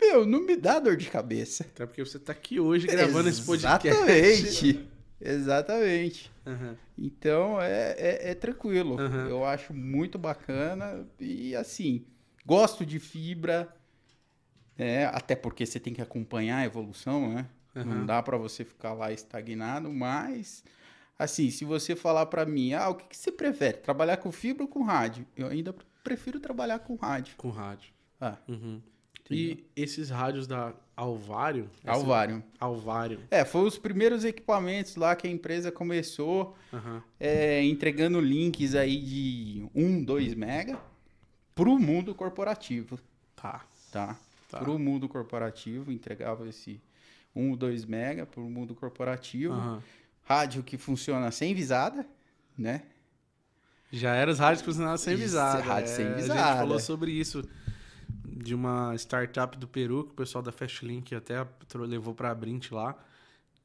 [0.00, 1.64] meu, não me dá dor de cabeça.
[1.64, 3.88] Até porque você tá aqui hoje gravando esse podcast.
[3.88, 4.88] Exatamente.
[5.20, 6.30] Exatamente.
[6.46, 6.76] Aham.
[6.96, 8.98] Então é, é, é tranquilo.
[8.98, 9.28] Aham.
[9.28, 12.04] Eu acho muito bacana e assim,
[12.44, 13.74] gosto de fibra,
[14.76, 15.06] né?
[15.06, 17.46] Até porque você tem que acompanhar a evolução, né?
[17.76, 17.84] Aham.
[17.84, 20.64] Não dá pra você ficar lá estagnado, mas
[21.18, 23.78] assim, se você falar pra mim, ah, o que, que você prefere?
[23.78, 25.26] Trabalhar com fibra ou com rádio?
[25.36, 27.34] Eu ainda prefiro trabalhar com rádio.
[27.36, 27.92] Com rádio.
[28.20, 28.80] Ah, Uhum.
[29.30, 31.70] E esses rádios da Alvário?
[31.82, 32.42] essa- Alvário.
[32.60, 33.20] Alvário.
[33.30, 37.02] É, foi os primeiros equipamentos lá que a empresa começou Aham.
[37.18, 40.78] é, entregando links aí de 1, 2 mega
[41.54, 42.98] pro mundo corporativo,
[43.34, 43.64] Tá.
[43.90, 44.18] tá?
[44.50, 44.58] Tá.
[44.58, 46.80] Pro mundo corporativo, entregava esse
[47.34, 49.54] 1, 2 mega pro mundo corporativo.
[49.54, 49.82] Aham.
[50.24, 52.06] Rádio que funciona sem visada,
[52.58, 52.82] né?
[53.92, 55.62] Já era os rádios que funcionavam sem visada.
[55.62, 56.56] rádio sem A gente visada.
[56.58, 57.42] falou sobre isso
[58.42, 62.96] de uma startup do Peru que o pessoal da Fastlink até levou pra Brint lá.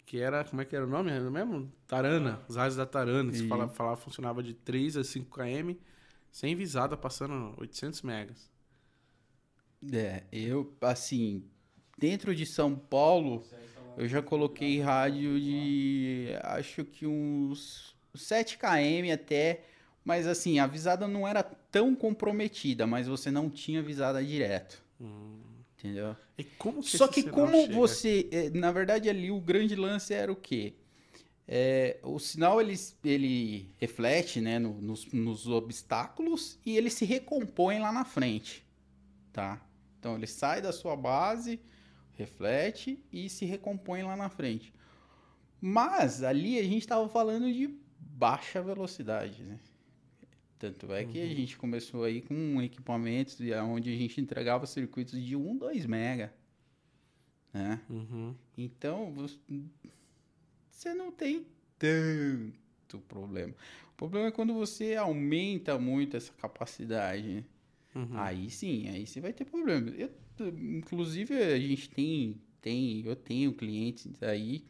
[0.06, 1.72] Que era, como é que era o nome mesmo?
[1.88, 3.32] Tarana, os rádios da Tarana.
[3.32, 3.48] Se Sim.
[3.48, 5.76] falar, falar, funcionava de 3 a 5 km,
[6.32, 8.52] sem visada, passando 800 megas.
[9.92, 11.44] É, eu, assim,
[11.98, 13.44] dentro de São Paulo,
[13.98, 19.64] eu já coloquei rádio de, acho que uns 7 km até,
[20.06, 24.82] mas assim, a visada não era tão comprometida, mas você não tinha visada direto,
[25.78, 26.16] entendeu?
[26.38, 27.74] E como que Só que como chega?
[27.74, 30.76] você, é, na verdade ali o grande lance era o quê?
[31.48, 37.80] É, o sinal ele, ele reflete né, no- nos, nos obstáculos e ele se recompõe
[37.80, 38.66] lá na frente,
[39.34, 39.62] tá?
[40.00, 41.60] Então ele sai da sua base,
[42.14, 44.74] reflete e se recompõe lá na frente.
[45.62, 49.60] Mas ali a gente estava falando de baixa velocidade, né?
[50.58, 53.38] Tanto é que a gente começou aí com equipamentos
[53.68, 56.34] onde a gente entregava circuitos de 1, 2 mega,
[57.54, 57.82] né?
[57.90, 58.34] Uhum.
[58.58, 59.38] Então, você-
[60.96, 61.46] não tem
[61.78, 63.54] tanto problema.
[63.92, 67.46] O problema é quando você aumenta muito essa capacidade?
[67.94, 68.18] Uhum.
[68.18, 69.90] Aí sim, aí você vai ter problema.
[69.92, 70.10] Eu,
[70.58, 74.66] inclusive, a gente tem, tem, eu tenho clientes aí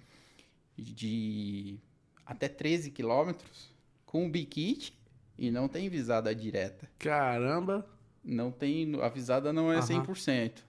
[0.77, 1.77] de
[2.25, 3.73] até 13 quilômetros
[4.05, 4.93] com o bikit
[5.37, 6.89] e não tem visada direta.
[6.99, 7.85] Caramba.
[8.23, 10.03] Não tem, a visada não é Aham.
[10.03, 10.63] 100%.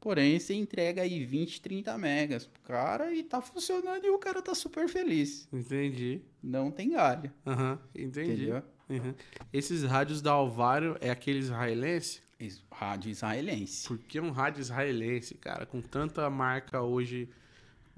[0.00, 4.42] Porém, você entrega aí 20, 30 megas pro cara e tá funcionando e o cara
[4.42, 5.48] tá super feliz.
[5.52, 6.20] Entendi.
[6.42, 8.32] Não tem galho, Aham, entendi.
[8.32, 8.62] entendeu?
[8.88, 9.14] Uhum.
[9.52, 12.20] Esses rádios da Alvário é aquele israelense?
[12.38, 13.88] Isso, Rádio israelense.
[13.88, 15.64] Por que um rádio israelense, cara?
[15.64, 17.28] Com tanta marca hoje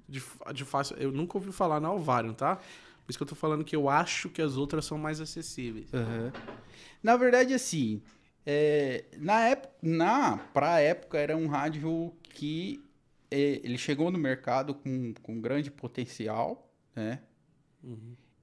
[0.08, 0.22] de,
[0.54, 0.96] de fácil.
[0.96, 2.58] Eu nunca ouvi falar na Alvário, tá?
[3.08, 5.88] Por isso que eu tô falando que eu acho que as outras são mais acessíveis.
[5.94, 6.30] Aham.
[7.02, 8.02] Na verdade, assim,
[8.44, 12.84] é, na época, na, pra época, era um rádio que
[13.30, 17.22] é, ele chegou no mercado com, com grande potencial, né?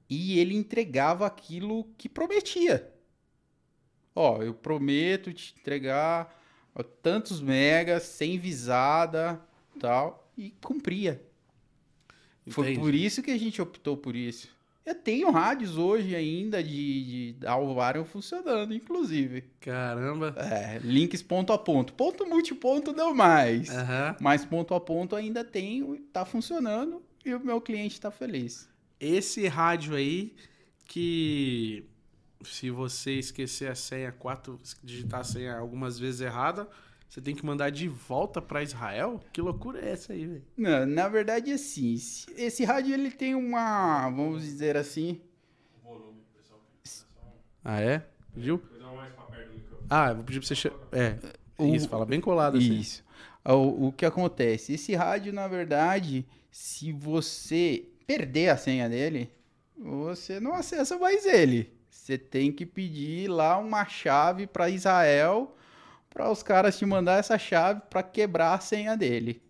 [0.10, 2.91] E ele entregava aquilo que prometia.
[4.15, 6.41] Ó, eu prometo te entregar
[6.73, 9.39] ó, tantos megas, sem visada,
[9.80, 11.23] tal, e cumpria.
[12.47, 12.80] Foi Entendi.
[12.80, 14.54] por isso que a gente optou por isso.
[14.86, 19.43] Eu tenho rádios hoje ainda de, de funcionando, inclusive.
[19.60, 20.36] Caramba.
[20.38, 21.93] É, links ponto a ponto.
[21.93, 23.69] Ponto multiponto não mais.
[23.69, 24.15] Aham.
[24.21, 28.69] Mas ponto a ponto ainda tem, tá funcionando e o meu cliente tá feliz.
[29.00, 30.36] Esse rádio aí
[30.86, 31.84] que
[32.43, 36.67] se você esquecer a senha, quatro, digitar a senha algumas vezes errada,
[37.09, 39.21] você tem que mandar de volta pra Israel?
[39.31, 40.85] Que loucura é essa aí, velho?
[40.87, 45.21] Na verdade, assim, esse- esse rádio ele tem uma, vamos dizer assim,
[45.83, 46.59] Volume, pessoal.
[47.63, 48.05] Ah, é?
[48.35, 48.61] Viu?
[49.89, 50.71] Ah, eu vou pedir pra você.
[50.91, 51.17] É.
[51.57, 52.73] O- Isso, fala bem colado assim.
[52.79, 53.03] Isso.
[53.45, 54.73] O, o que acontece?
[54.73, 59.31] Esse rádio, na verdade, se você perder a senha dele,
[59.77, 61.71] você não acessa mais ele.
[61.89, 65.54] Você tem que pedir lá uma chave para Israel
[66.15, 69.41] para os caras te mandar essa chave para quebrar a senha dele.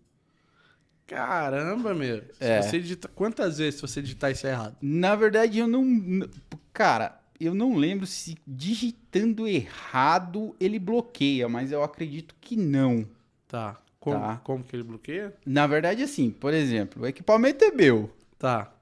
[1.06, 2.22] Caramba, meu.
[2.32, 2.60] Se É.
[2.60, 3.06] você digita...
[3.06, 4.76] Quantas vezes se você digitar isso errado?
[4.82, 6.28] Na verdade, eu não.
[6.72, 13.06] Cara, eu não lembro se digitando errado ele bloqueia, mas eu acredito que não.
[13.46, 13.80] Tá.
[14.00, 14.40] Como, Tá.
[14.42, 15.32] como que ele bloqueia?
[15.46, 18.10] Na verdade, assim, por exemplo, o equipamento é meu.
[18.38, 18.72] Tá.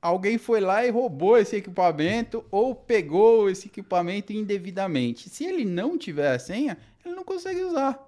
[0.00, 5.28] alguém foi lá e roubou esse equipamento ou pegou esse equipamento indevidamente.
[5.30, 7.98] Se ele não tiver a senha, ele não consegue usar.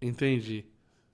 [0.00, 0.64] Entendi.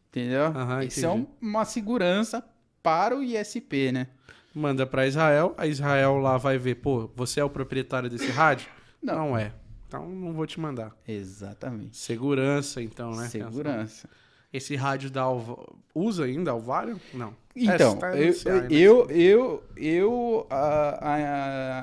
[0.08, 0.46] Entendeu?
[0.46, 1.28] Aham, Isso é entendi.
[1.40, 2.44] uma segurança
[2.82, 4.08] para o ISP, né?
[4.54, 8.68] Manda pra Israel, a Israel lá vai ver, pô, você é o proprietário desse rádio?
[9.02, 9.14] Não.
[9.28, 9.52] Não é.
[9.88, 10.94] Então não vou te mandar.
[11.08, 11.96] Exatamente.
[11.96, 13.28] Segurança, então, né?
[13.28, 14.08] Segurança.
[14.52, 15.56] Esse rádio da Alva...
[15.94, 17.00] Usa ainda Alvário?
[17.14, 17.34] Não.
[17.54, 20.48] Então, eu, eu, eu, eu,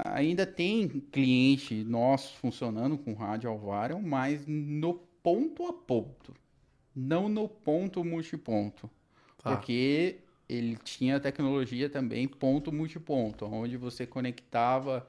[0.05, 6.34] ainda tem cliente nosso funcionando com rádio Alvarium, mas no ponto a ponto,
[6.95, 8.89] não no ponto multiponto.
[9.43, 9.55] Tá.
[9.55, 15.08] Porque ele tinha tecnologia também ponto multiponto, onde você conectava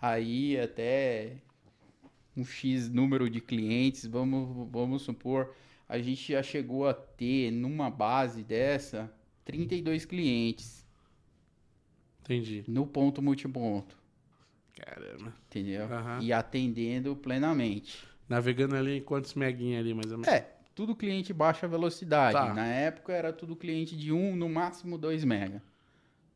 [0.00, 1.36] aí até
[2.34, 5.54] um X número de clientes, vamos, vamos supor,
[5.86, 9.12] a gente já chegou a ter numa base dessa
[9.48, 10.86] 32 clientes
[12.20, 12.62] Entendi.
[12.68, 13.96] no ponto multiponto,
[14.76, 15.32] Caramba.
[15.46, 15.86] entendeu?
[15.86, 16.18] Aham.
[16.22, 18.06] E atendendo plenamente.
[18.28, 20.28] Navegando ali em quantos meguinhos ali, mais ou menos?
[20.28, 22.34] É, tudo cliente baixa velocidade.
[22.34, 22.52] Tá.
[22.52, 25.62] Na época era tudo cliente de 1, no máximo 2 mega.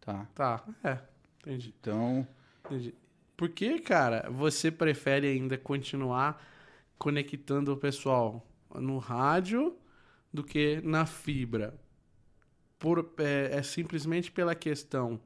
[0.01, 0.27] Tá.
[0.35, 0.99] Tá, é.
[1.41, 1.75] Entendi.
[1.79, 2.27] Então,
[2.65, 2.95] Entendi.
[3.37, 6.43] Por que, cara, você prefere ainda continuar
[6.97, 8.43] conectando o pessoal
[8.75, 9.77] no rádio
[10.33, 11.75] do que na fibra?
[12.83, 15.21] Por, é, é simplesmente pela questão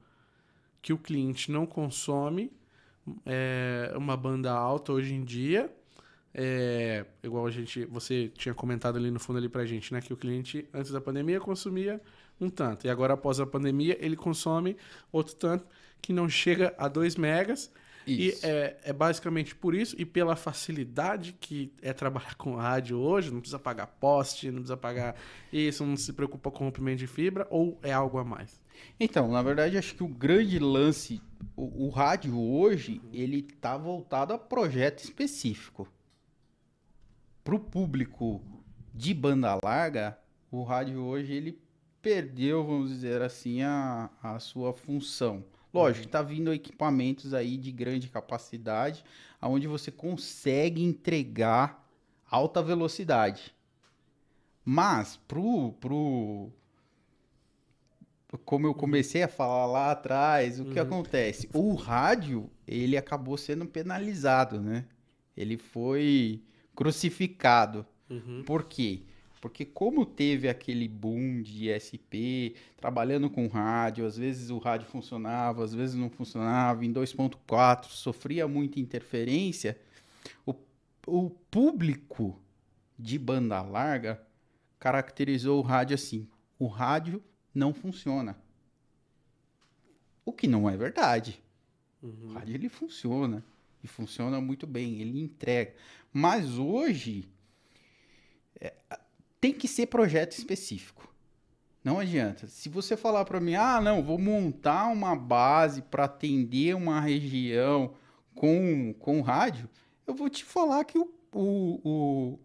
[0.82, 2.52] que o cliente não consome
[3.24, 5.74] é, uma banda alta hoje em dia.
[6.34, 10.02] É, igual a gente, você tinha comentado ali no fundo ali pra gente, né?
[10.02, 11.98] Que o cliente, antes da pandemia, consumia
[12.38, 12.86] um tanto.
[12.86, 14.76] E agora, após a pandemia, ele consome
[15.10, 15.64] outro tanto
[16.02, 17.72] que não chega a 2 megas.
[18.06, 18.46] Isso.
[18.46, 23.32] E é, é basicamente por isso e pela facilidade que é trabalhar com rádio hoje,
[23.32, 25.16] não precisa pagar poste, não precisa pagar
[25.52, 28.60] isso, não se preocupa com rompimento de fibra, ou é algo a mais?
[29.00, 31.20] Então, na verdade, acho que o grande lance,
[31.56, 35.88] o, o rádio hoje, ele tá voltado a projeto específico.
[37.42, 38.42] Para o público
[38.94, 40.18] de banda larga,
[40.50, 41.60] o rádio hoje ele
[42.00, 45.44] perdeu, vamos dizer assim, a, a sua função.
[45.76, 49.04] Lógico, tá vindo equipamentos aí de grande capacidade,
[49.40, 51.86] aonde você consegue entregar
[52.30, 53.54] alta velocidade.
[54.64, 56.50] Mas pro, pro,
[58.44, 61.48] como eu comecei a falar lá atrás, o que acontece?
[61.53, 64.84] O rádio, ele acabou sendo penalizado, né?
[65.36, 66.42] Ele foi
[66.74, 67.86] crucificado.
[68.44, 69.03] Por quê?
[69.03, 69.15] Porque
[69.72, 75.74] como teve aquele boom de ISP, trabalhando com rádio, às vezes o rádio funcionava, às
[75.74, 79.78] vezes não funcionava, em 2.4 sofria muita interferência,
[80.45, 80.55] o,
[81.07, 82.39] o público
[82.99, 84.20] de banda larga
[84.78, 86.28] caracterizou o rádio assim:
[86.59, 87.22] o rádio
[87.55, 88.37] não funciona.
[90.24, 91.41] O que não é verdade.
[92.03, 93.45] O rádio ele funciona
[93.82, 95.74] e funciona muito bem, ele entrega.
[96.12, 97.28] Mas hoje
[98.61, 98.74] é,
[99.47, 101.09] tem que ser projeto específico.
[101.84, 102.49] Não adianta.
[102.49, 107.94] Se você falar para mim, ah, não, vou montar uma base para atender uma região
[108.34, 109.70] com, com rádio,
[110.05, 112.38] eu vou te falar que o, o, o,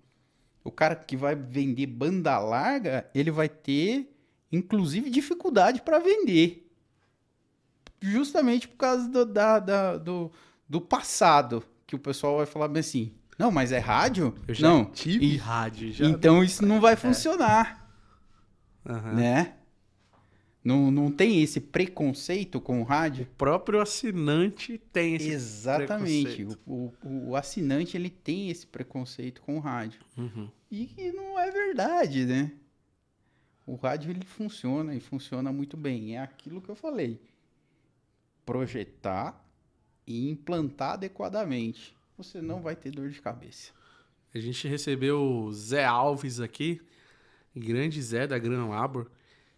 [0.63, 4.15] o cara que vai vender banda larga, ele vai ter,
[4.51, 6.71] inclusive, dificuldade para vender.
[7.99, 10.31] Justamente por causa do, da, da, do,
[10.69, 13.11] do passado, que o pessoal vai falar assim,
[13.41, 14.35] não, mas é rádio?
[14.47, 14.85] Eu já não.
[14.85, 15.91] tive E- rádio.
[15.91, 16.05] Já...
[16.05, 17.91] Então isso não vai funcionar,
[18.85, 19.13] Aham.
[19.13, 19.55] né?
[20.63, 23.23] Não, não tem esse preconceito com o rádio?
[23.23, 26.35] O próprio assinante tem esse Exatamente.
[26.45, 26.59] preconceito.
[26.67, 30.01] O, o, o assinante ele tem esse preconceito com o rádio.
[30.15, 30.47] Uhum.
[30.69, 32.51] E que não é verdade, né?
[33.65, 36.15] O rádio ele funciona e funciona muito bem.
[36.15, 37.19] É aquilo que eu falei.
[38.45, 39.43] Projetar
[40.05, 41.95] e implantar adequadamente.
[42.23, 43.71] Você não vai ter dor de cabeça.
[44.33, 46.81] A gente recebeu o Zé Alves aqui,
[47.55, 49.07] grande Zé da Gran Labor,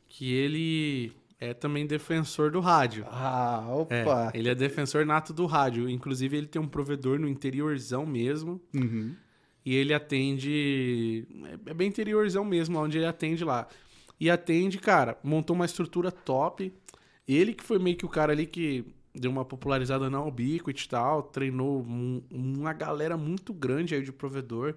[0.08, 3.06] que ele é também defensor do rádio.
[3.08, 4.32] Ah, É, opa!
[4.34, 5.90] ele é defensor nato do rádio.
[5.90, 8.62] Inclusive, ele tem um provedor no interiorzão mesmo.
[8.74, 9.14] Uhum.
[9.66, 11.28] E ele atende.
[11.68, 13.68] É é bem interiorzão mesmo, onde ele atende lá.
[14.20, 16.72] E atende, cara, montou uma estrutura top.
[17.28, 20.90] Ele que foi meio que o cara ali que deu uma popularizada na Ubiquit e
[20.90, 24.76] tal, treinou um- uma galera muito grande aí de provedor.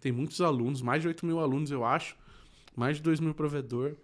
[0.00, 2.16] Tem muitos alunos, mais de 8 mil alunos, eu acho.
[2.76, 3.94] Mais de 2 mil provedor.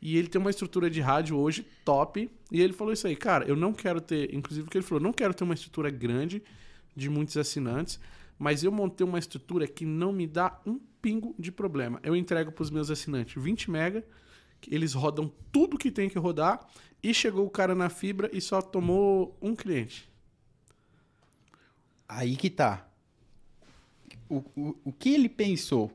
[0.00, 2.28] E ele tem uma estrutura de rádio hoje top.
[2.50, 4.34] E ele falou isso aí, cara, eu não quero ter.
[4.34, 6.42] Inclusive, o que ele falou, não quero ter uma estrutura grande
[6.96, 8.00] de muitos assinantes,
[8.38, 12.00] mas eu montei uma estrutura que não me dá um pingo de problema.
[12.02, 14.04] Eu entrego para os meus assinantes 20 mega,
[14.68, 16.66] eles rodam tudo que tem que rodar,
[17.02, 20.08] e chegou o cara na fibra e só tomou um cliente.
[22.08, 22.86] Aí que tá.
[24.28, 25.90] O, o, o que ele pensou?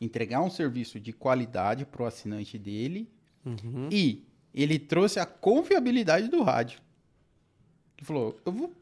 [0.00, 3.08] Entregar um serviço de qualidade pro assinante dele
[3.44, 3.88] Uhum.
[3.90, 6.80] e ele trouxe a confiabilidade do rádio.
[7.96, 8.72] Ele falou, eu vou...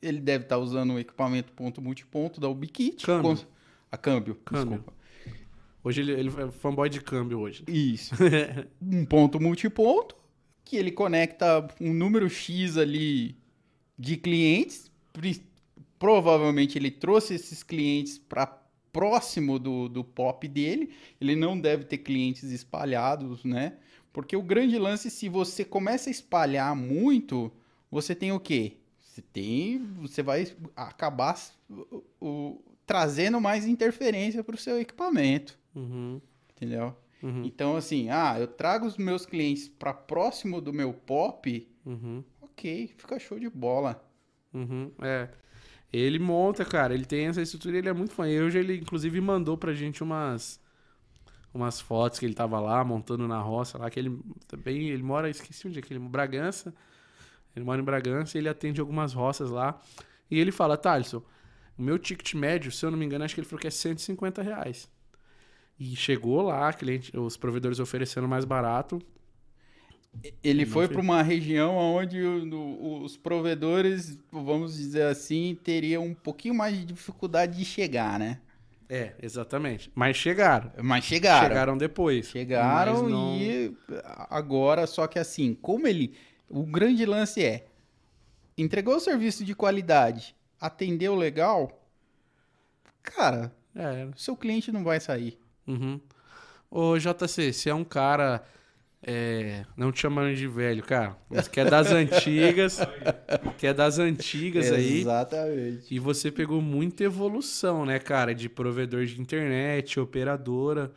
[0.00, 3.04] Ele deve estar usando o equipamento ponto multiponto da Ubiquit.
[3.04, 3.36] Câmbio.
[3.36, 3.44] com-
[3.90, 4.78] A câmbio, Câmbio.
[4.78, 4.95] desculpa.
[5.86, 7.62] Hoje ele, ele é fanboy de câmbio hoje.
[7.68, 8.12] Isso.
[8.82, 10.16] um ponto multiponto,
[10.64, 13.36] que ele conecta um número X ali
[13.96, 14.90] de clientes.
[15.96, 18.48] Provavelmente ele trouxe esses clientes para
[18.92, 20.90] próximo do, do pop dele.
[21.20, 23.74] Ele não deve ter clientes espalhados, né?
[24.12, 27.52] Porque o grande lance, se você começa a espalhar muito,
[27.88, 28.78] você tem o quê?
[28.98, 29.78] Você tem.
[30.00, 31.38] Você vai acabar
[31.70, 35.56] o- o- trazendo mais interferência para o seu equipamento.
[35.76, 36.20] Uhum.
[36.56, 36.96] Entendeu?
[37.22, 37.44] Uhum.
[37.44, 42.24] Então, assim, ah, eu trago os meus clientes para próximo do meu pop, Uhum.
[42.40, 44.02] ok, fica show de bola.
[44.52, 45.28] Uhum, é.
[45.92, 48.28] Ele monta, cara, ele tem essa estrutura, ele é muito fã.
[48.28, 50.60] E Hoje ele, inclusive, mandou pra gente umas
[51.54, 55.30] umas fotos que ele tava lá, montando na roça lá, que ele também, ele mora,
[55.30, 56.74] esqueci onde é que ele, Bragança.
[57.54, 59.80] Ele mora em Bragança e ele atende algumas roças lá.
[60.30, 61.22] E ele fala, Thaleson,
[61.78, 63.70] o meu ticket médio, se eu não me engano, acho que ele falou que é
[63.70, 64.88] 150 reais.
[65.78, 69.00] E chegou lá, cliente, os provedores oferecendo mais barato.
[70.42, 76.54] Ele Não foi para uma região onde os provedores, vamos dizer assim, teriam um pouquinho
[76.54, 78.40] mais de dificuldade de chegar, né?
[78.88, 79.90] É, exatamente.
[79.94, 80.72] Mas chegaram.
[80.82, 81.48] Mas chegaram.
[81.48, 82.28] Chegaram depois.
[82.28, 83.76] Chegaram não- e
[84.30, 86.14] agora, só que assim, como ele.
[86.48, 87.66] O grande lance é:
[88.56, 91.86] entregou o serviço de qualidade, atendeu legal,
[93.02, 95.38] cara, É, seu cliente não vai sair.
[95.66, 96.00] Uhum.
[96.70, 98.44] Ô, JC, você é um cara.
[99.02, 101.16] é, não te chamando de velho, cara.
[101.30, 102.78] Mas que é das antigas.
[103.58, 105.00] que é das antigas aí.
[105.00, 105.94] Exatamente.
[105.94, 108.34] E você pegou muita evolução, né, cara?
[108.34, 110.92] De provedor de internet, operadora.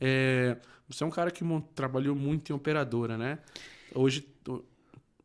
[0.00, 0.56] É,
[0.88, 3.38] você é um cara que trabalhou muito em operadora, né?
[3.94, 4.26] Hoje,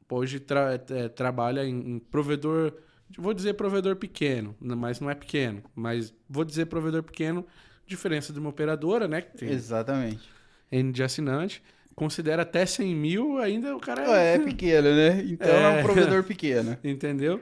[0.10, 2.74] hoje tra- é, trabalha em, em provedor.
[3.18, 5.62] Vou dizer provedor pequeno, mas não é pequeno.
[5.76, 7.46] Mas vou dizer provedor pequeno,
[7.92, 9.22] diferença de uma operadora, né?
[9.22, 10.28] Que tem Exatamente.
[10.72, 11.62] N de assinante.
[11.94, 15.22] Considera até 100 mil, ainda o cara É, pequeno, né?
[15.24, 15.80] Então é, É.
[15.80, 16.78] um provedor pequeno.
[16.84, 17.40] Entendeu?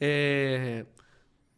[0.00, 0.84] É,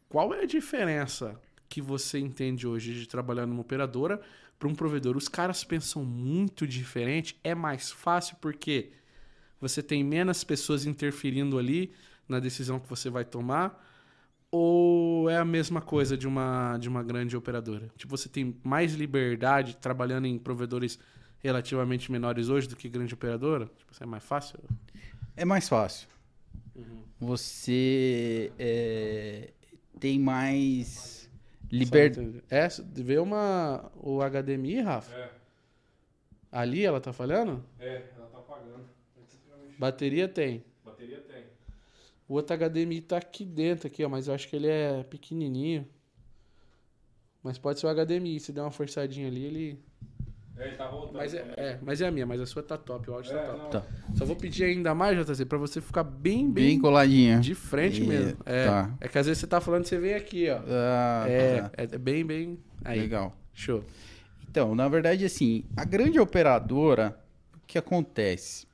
[0.09, 4.20] Qual é a diferença que você entende hoje de trabalhar numa operadora
[4.59, 5.16] para um provedor?
[5.16, 8.91] Os caras pensam muito diferente, é mais fácil porque
[9.61, 11.93] você tem menos pessoas interferindo ali
[12.28, 13.82] na decisão que você vai tomar?
[14.59, 17.91] Ou é a mesma coisa de uma, de uma grande operadora?
[17.95, 20.99] Tipo, você tem mais liberdade trabalhando em provedores
[21.41, 23.67] relativamente menores hoje do que grande operadora?
[23.77, 24.59] Tipo, isso é mais fácil?
[25.37, 26.09] É mais fácil.
[27.21, 29.51] Você é,
[30.01, 31.29] tem mais
[31.71, 32.43] liberdade.
[32.49, 35.15] É, vê uma, o HDMI, Rafa.
[35.15, 35.31] É.
[36.51, 37.63] Ali ela tá falhando?
[37.79, 38.87] É, ela tá apagando.
[39.79, 40.65] Bateria tem.
[42.29, 45.87] O outro HDMI tá aqui dentro, aqui, ó, mas eu acho que ele é pequenininho.
[47.43, 49.79] Mas pode ser o HDMI, se der uma forçadinha ali, ele...
[50.59, 51.16] É, ele tá voltando.
[51.18, 51.55] Mas é, também.
[51.59, 53.59] é, mas é a minha, mas a sua tá top, o áudio tá É, top.
[53.62, 53.85] não, Tá.
[54.16, 57.39] Só vou pedir ainda mais, JC, pra você ficar bem, Bem bem, coladinha.
[57.39, 58.39] de frente E- mesmo.
[58.45, 58.97] É, tá.
[59.01, 60.59] é que às vezes você tá falando, você vem aqui, ó.
[60.66, 61.70] Ah, É, tá.
[61.77, 62.59] é bem, bem...
[62.85, 63.37] Aí, Legal.
[63.53, 63.85] show.
[64.51, 67.16] Então, na verdade, assim, a grande operadora,
[67.55, 68.66] o que acontece?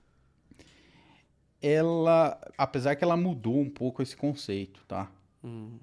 [1.62, 5.10] Ela, apesar que ela mudou um pouco esse conceito, tá?
[5.44, 5.78] Hum,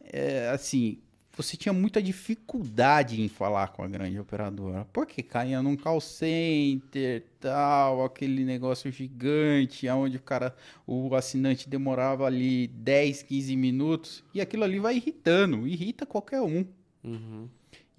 [0.00, 0.98] É, assim,
[1.36, 7.24] você tinha muita dificuldade em falar com a grande operadora, porque caía num call center,
[7.40, 10.54] tal, aquele negócio gigante, onde o cara,
[10.86, 16.64] o assinante demorava ali 10, 15 minutos, e aquilo ali vai irritando, irrita qualquer um.
[17.04, 17.48] uhum,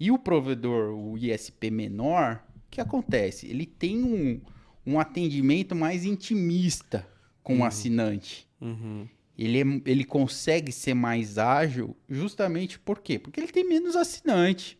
[0.00, 3.46] E o provedor, o ISP menor, o que acontece?
[3.48, 4.40] Ele tem um,
[4.88, 7.06] um atendimento mais intimista
[7.42, 8.46] com o assinante.
[8.60, 9.06] uhum,
[9.38, 13.18] Ele, é- ele consegue ser mais ágil justamente por quê?
[13.18, 14.76] Porque ele tem menos assinante.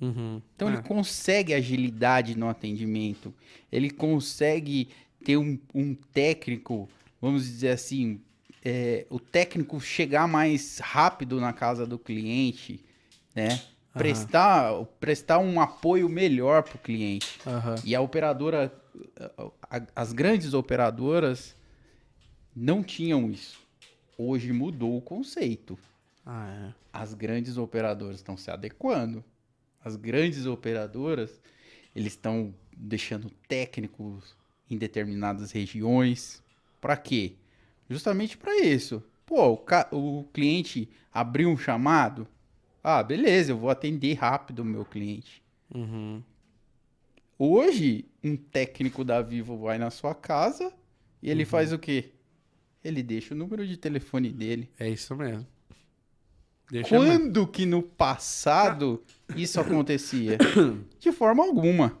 [0.00, 0.40] uhum.
[0.56, 0.82] Então ele É.
[0.82, 3.34] consegue agilidade no atendimento.
[3.70, 4.88] Ele consegue
[5.24, 6.88] ter um, um técnico,
[7.20, 8.20] vamos dizer assim,
[8.64, 12.82] é, o técnico chegar mais rápido na casa do cliente,
[13.34, 13.60] né?
[13.92, 17.38] Prestar, prestar um apoio melhor para o cliente.
[17.84, 18.72] E a operadora,
[19.94, 21.56] as grandes operadoras
[22.54, 23.60] não tinham isso.
[24.16, 25.78] Hoje mudou o conceito.
[26.24, 26.74] Ah, é.
[26.92, 29.24] As grandes operadoras estão se adequando.
[29.84, 31.40] As grandes operadoras,
[31.94, 34.36] eles estão deixando técnicos
[34.70, 36.42] em determinadas regiões.
[36.80, 37.34] Para quê?
[37.90, 39.02] Justamente para isso.
[39.26, 42.26] Pô, o, ca- o cliente abriu um chamado.
[42.82, 45.42] Ah, beleza, eu vou atender rápido o meu cliente.
[45.74, 46.22] Uhum.
[47.46, 50.72] Hoje, um técnico da Vivo vai na sua casa
[51.22, 52.12] e ele faz o quê?
[52.82, 54.70] Ele deixa o número de telefone dele.
[54.78, 55.46] É isso mesmo.
[56.70, 57.06] Deixa mesmo.
[57.06, 59.04] Quando que no passado
[59.36, 60.38] isso acontecia?
[60.98, 61.98] De forma alguma.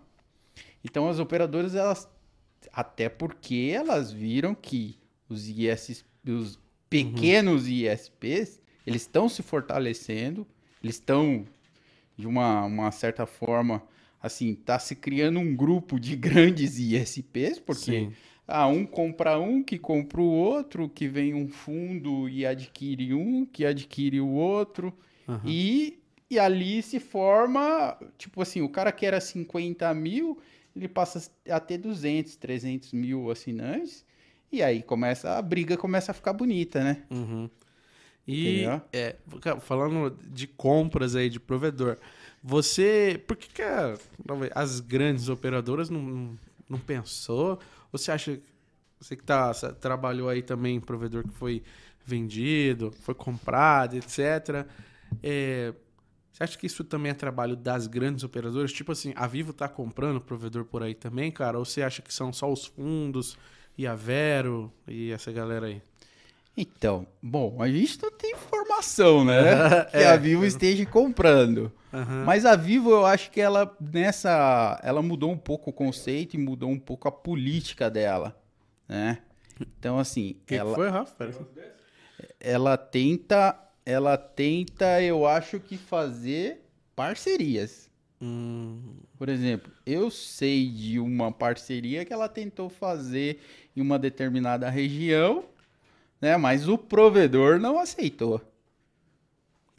[0.82, 2.08] Então as operadoras, elas.
[2.72, 10.46] Até porque elas viram que os IS, os pequenos ISPs, eles estão se fortalecendo,
[10.82, 11.44] eles estão,
[12.16, 13.82] de uma, uma certa forma,
[14.24, 18.12] assim, tá se criando um grupo de grandes ISPs, porque Sim.
[18.48, 23.44] ah, um compra um, que compra o outro, que vem um fundo e adquire um,
[23.44, 24.94] que adquire o outro.
[25.28, 25.42] Aham.
[25.44, 25.98] E,
[26.30, 30.38] e ali se forma, tipo assim, o cara que era 50 mil,
[30.74, 34.06] ele passa a ter 200, 300 mil assinantes.
[34.50, 37.02] E aí começa, a briga começa a ficar bonita, né?
[37.10, 37.50] Uhum.
[38.26, 39.16] E é,
[39.60, 41.98] falando de compras aí de provedor,
[42.44, 43.22] você.
[43.26, 43.98] Por que, que a-
[44.54, 46.38] as grandes operadoras não,
[46.68, 47.58] não, pensou?
[47.92, 48.38] Ou você acha.
[49.00, 51.62] Você que tá, trabalhou aí também provedor que foi
[52.06, 54.66] vendido, foi comprado, etc.
[55.22, 55.74] É,
[56.32, 58.72] você acha que isso também é trabalho das grandes operadoras?
[58.72, 61.58] Tipo assim, a Vivo tá comprando provedor por aí também, cara?
[61.58, 63.36] Ou você acha que são só os fundos
[63.78, 65.82] e a Vero e essa galera aí?
[66.56, 69.84] Então, bom, a gente não tem informação, né?
[69.90, 70.06] que É.
[70.06, 71.72] a Vivo esteja comprando.
[71.92, 72.24] Aham.
[72.24, 76.38] Mas a Vivo, eu acho que ela nessa, ela mudou um pouco o conceito e
[76.38, 78.40] mudou um pouco a política dela,
[78.88, 79.18] né?
[79.78, 81.30] Então assim, que, ela que foi, Rafa?
[82.40, 87.90] Ela tenta, ela tenta, eu acho que fazer parcerias.
[88.20, 93.40] Hum, Por exemplo, eu sei de uma parceria que ela tentou fazer
[93.76, 95.44] em uma determinada região,
[96.24, 96.38] né?
[96.38, 98.40] Mas o provedor não aceitou.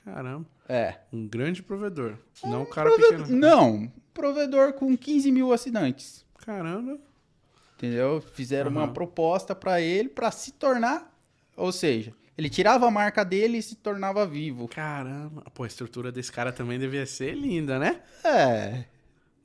[0.04, 0.46] caramba.
[0.70, 1.00] É.
[1.12, 2.18] Um grande provedor.
[2.44, 3.28] não um cara pequeno.
[3.30, 6.24] Não, provedor com 15 mil assinantes.
[6.38, 7.00] Caramba.
[7.76, 8.22] Entendeu?
[8.22, 8.94] Fizeram uma Aham.
[8.94, 11.12] proposta para ele para se tornar,
[11.58, 14.68] ou seja, ele tirava a marca dele e se tornava vivo.
[14.68, 15.44] Caramba.
[15.54, 18.02] Pô, a estrutura desse cara também devia ser linda, né?
[18.24, 18.86] É,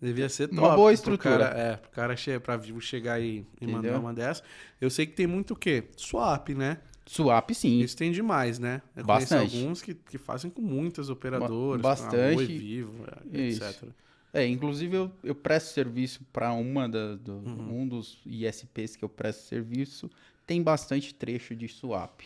[0.01, 0.59] Devia ser top.
[0.61, 1.49] Uma boa pro estrutura.
[1.51, 4.43] Cara, é, pro cara che pra Vivo chegar e, e mandar uma dessa.
[4.81, 5.85] Eu sei que tem muito o quê?
[5.95, 6.79] Swap, né?
[7.07, 7.81] Swap sim.
[7.81, 8.83] Isso tem demais, né?
[8.97, 9.57] Eu Bastante.
[9.57, 11.83] alguns que, que fazem com muitas operadoras.
[11.83, 12.35] bastante.
[12.35, 13.65] Com a Oi Vivo, é, Isso.
[13.65, 13.89] etc.
[14.33, 17.81] É, inclusive eu, eu presto serviço para uma da, do, Uhum.
[17.83, 20.09] um dos ISPs que eu presto serviço,
[20.47, 22.21] tem bastante trecho de swap.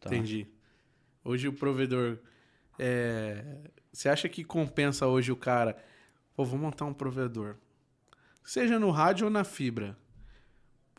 [0.00, 0.08] Tá?
[0.08, 0.46] Entendi.
[1.24, 2.18] Hoje o provedor.
[2.78, 3.44] é,
[3.92, 5.76] Você acha que compensa hoje o cara?
[6.34, 7.56] Pô, vou montar um provedor.
[8.42, 9.96] Seja no rádio ou na fibra.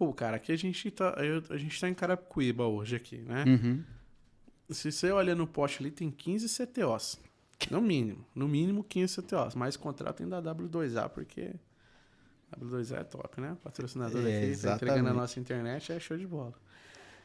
[0.01, 1.13] Pô, cara, aqui a gente tá.
[1.47, 3.45] a gente tá em Carapicuíba hoje aqui, né?
[3.45, 3.83] Uhum.
[4.67, 7.19] Se você olha no poste ali, tem 15 CTOs.
[7.69, 8.25] No mínimo.
[8.33, 9.53] No mínimo 15 CTOs.
[9.53, 11.53] Mais contrato tem da W2A, porque
[12.59, 13.55] W2E é top, né?
[13.63, 14.83] Patrocinador É, aqui, tá exatamente.
[14.85, 16.55] entregando a nossa internet, é show de bola.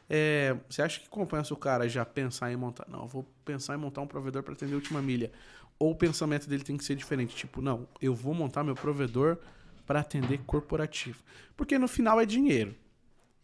[0.07, 2.85] É, você acha que compensa o cara já pensar em montar?
[2.87, 5.31] Não, eu vou pensar em montar um provedor para atender a última milha.
[5.79, 7.35] Ou o pensamento dele tem que ser diferente.
[7.35, 9.39] Tipo, não, eu vou montar meu provedor
[9.87, 11.23] para atender corporativo.
[11.55, 12.75] Porque no final é dinheiro.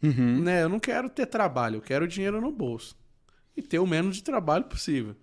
[0.04, 0.42] Uhum.
[0.42, 0.64] Né?
[0.64, 2.96] Eu não quero ter trabalho, eu quero dinheiro no bolso.
[3.56, 5.16] E ter o menos de trabalho possível.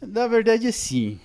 [0.00, 1.20] Na verdade, assim,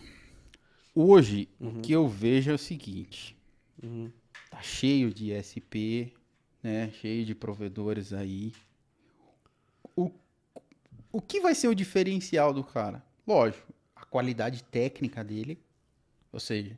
[0.95, 3.37] hoje o que eu vejo é o seguinte:
[3.81, 4.11] Uhum.
[4.49, 6.13] tá cheio de SP,
[6.63, 6.91] né?
[7.01, 8.53] Cheio de provedores aí.
[9.95, 10.11] O,
[11.11, 13.03] o que vai ser o diferencial do cara?
[13.25, 15.59] Lógico, a qualidade técnica dele.
[16.31, 16.77] Ou seja,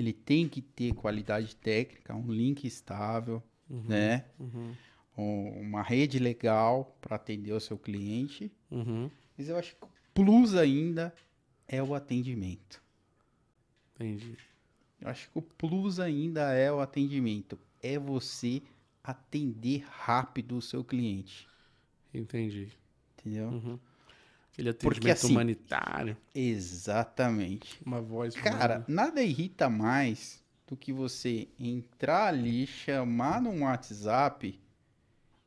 [0.00, 4.24] ele tem que ter qualidade técnica, um link estável, né?
[4.38, 4.74] Uhum.
[5.16, 8.52] Um- uma rede legal para atender o seu cliente.
[8.70, 9.10] Uhum.
[9.36, 11.12] Mas eu acho que o plus ainda
[11.66, 12.82] é o atendimento.
[13.94, 14.36] Entendi.
[15.00, 17.58] Eu acho que o plus ainda é o atendimento.
[17.82, 18.62] É você
[19.02, 21.48] atender rápido o seu cliente.
[22.12, 22.68] Entendi.
[23.18, 23.48] Entendeu?
[23.48, 23.78] Uhum.
[24.58, 26.16] Aquele Porque, atendimento assim, humanitário.
[26.34, 27.80] Exatamente.
[27.86, 28.34] Uma voz.
[28.34, 28.84] Cara, humana.
[28.88, 34.58] nada irrita mais do que você entrar ali, chamar no WhatsApp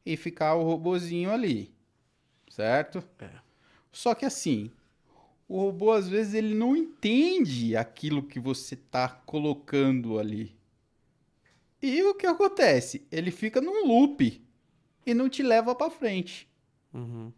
[0.05, 1.73] e ficar o robozinho ali.
[2.49, 3.03] Certo?
[3.19, 3.29] É.
[3.91, 4.71] Só que assim,
[5.47, 10.55] o robô às vezes ele não entende aquilo que você tá colocando ali.
[11.81, 13.05] E o que acontece?
[13.11, 14.41] Ele fica num loop
[15.05, 16.47] e não te leva para frente.
[16.93, 17.33] Uhum.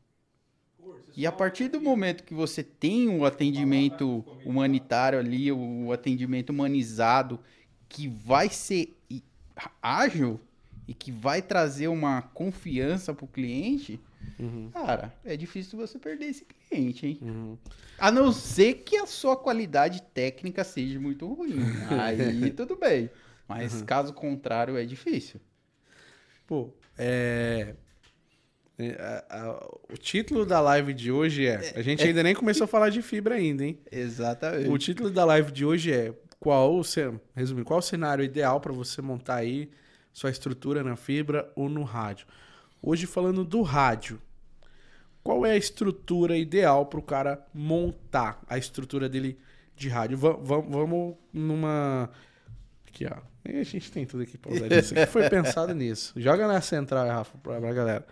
[1.16, 7.40] E a partir do momento que você tem um atendimento humanitário ali, o atendimento humanizado,
[7.88, 8.98] que vai ser
[9.82, 10.40] ágil
[10.88, 14.00] e que vai trazer uma confiança pro cliente,
[14.40, 14.70] Uhum.
[14.72, 17.20] cara, é difícil você perder esse cliente, hein?
[17.22, 17.58] Uhum.
[17.98, 21.56] A não ser que a sua qualidade técnica seja muito ruim.
[22.02, 23.10] Aí tudo bem.
[23.48, 25.40] Mas caso contrário, é difícil.
[26.48, 27.76] Pô, é.
[28.80, 31.74] É, a- a- o título da live de hoje é.
[31.76, 33.80] A gente ainda nem começou a falar de fibra ainda, hein?
[33.92, 34.70] Exatamente.
[34.70, 36.82] O título da live de hoje é qual
[37.36, 39.70] resumindo, qual o cenário ideal para você montar aí
[40.12, 42.28] sua estrutura na fibra ou no rádio.
[42.82, 44.20] Hoje falando do rádio.
[45.24, 49.40] Qual é a estrutura ideal para o cara montar a estrutura dele
[49.76, 50.18] de rádio?
[50.18, 52.10] Va- va- vamos numa
[52.88, 53.18] aqui, ó.
[53.50, 54.94] E a gente tem tudo aqui pra usar disso.
[54.98, 56.14] aqui foi pensado nisso.
[56.18, 58.06] Joga na central, Rafa, pra, pra galera.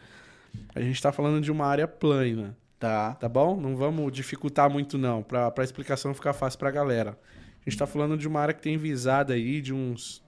[0.74, 2.58] A gente tá falando de uma área plana.
[2.80, 3.14] Tá.
[3.16, 3.60] Tá bom?
[3.60, 7.18] Não vamos dificultar muito, não, pra, pra explicação ficar fácil pra galera.
[7.66, 10.24] A gente tá falando de uma área que tem visada aí de uns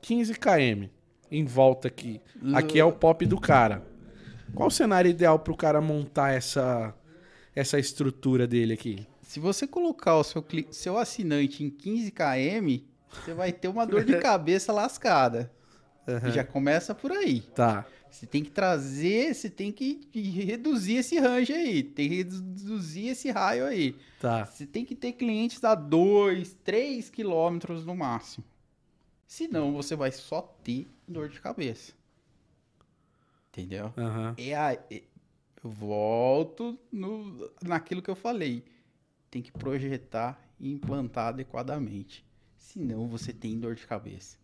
[0.00, 0.88] 15 km
[1.30, 2.20] em volta aqui.
[2.54, 3.82] Aqui é o pop do cara.
[4.54, 6.94] Qual o cenário ideal pro cara montar essa,
[7.54, 9.06] essa estrutura dele aqui?
[9.22, 14.04] Se você colocar o seu, seu assinante em 15 km, você vai ter uma dor
[14.04, 15.50] de cabeça lascada.
[16.32, 17.40] Já começa por aí.
[17.40, 17.84] Tá.
[18.14, 23.28] Você tem que trazer, você tem que reduzir esse range aí, tem que reduzir esse
[23.28, 23.96] raio aí.
[24.20, 24.46] Tá.
[24.46, 28.44] Você tem que ter clientes a 2, 3 quilômetros no máximo.
[29.26, 31.92] Senão você vai só ter dor de cabeça.
[33.48, 33.92] Entendeu?
[33.98, 34.36] Aham.
[34.38, 35.02] É a, é-
[35.64, 38.64] eu volto no, naquilo que eu falei.
[39.28, 42.24] Tem que projetar e implantar adequadamente.
[42.56, 44.38] Senão você tem dor de cabeça.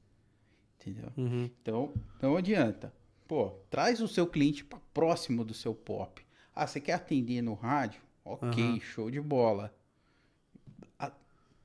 [0.80, 1.12] Entendeu?
[1.16, 1.48] Uhum.
[1.62, 2.92] Então, não adianta.
[3.30, 6.20] Pô, traz o seu cliente para próximo do seu pop.
[6.52, 8.00] Ah, você quer atender no rádio?
[8.24, 8.80] Ok, Aham.
[8.80, 9.72] show de bola.
[10.98, 11.12] A-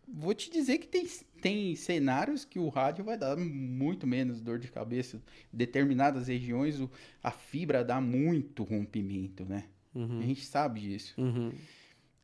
[0.08, 1.08] Vou te dizer que tem,
[1.42, 5.20] tem cenários que o rádio vai dar muito menos dor de cabeça.
[5.52, 6.88] Determinadas regiões o-
[7.24, 9.64] a fibra dá muito rompimento, né?
[9.96, 10.20] Uhum.
[10.20, 11.16] A gente sabe disso.
[11.20, 11.52] Uhum.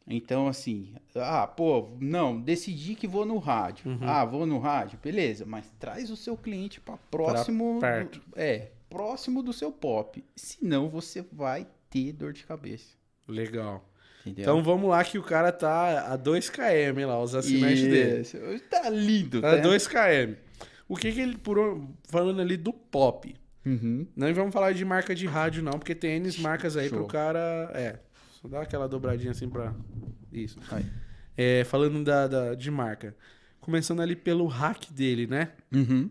[0.06, 3.90] Então, assim, ah, pô, não, decidi que vou no rádio.
[3.90, 4.08] Uhum.
[4.08, 7.80] Ah, vou no rádio, beleza, mas traz o seu cliente para próximo.
[7.80, 8.20] perto.
[8.20, 10.24] do- é, próximo do seu pop.
[10.36, 12.86] Senão você vai ter dor de cabeça.
[13.28, 13.88] Legal.
[14.26, 14.42] Entendeu?
[14.44, 18.60] Então vamos lá que o cara tá a 2 km lá, os assinantes dele.
[18.70, 19.58] Tá lindo, A tá?
[19.58, 20.36] 2 km.
[20.88, 21.58] O que que ele, por,
[22.04, 23.34] falando ali do pop,
[23.66, 24.06] Uhum.
[24.16, 26.98] não vamos falar de marca de rádio não, porque tem N marcas aí Show.
[26.98, 28.00] pro cara, é,
[28.32, 29.74] só dá aquela dobradinha assim pra,
[30.34, 30.60] isso.
[31.38, 33.16] É, falando da, da- de marca,
[33.60, 35.52] começando ali pelo hack dele, né?
[35.72, 36.10] Uhum.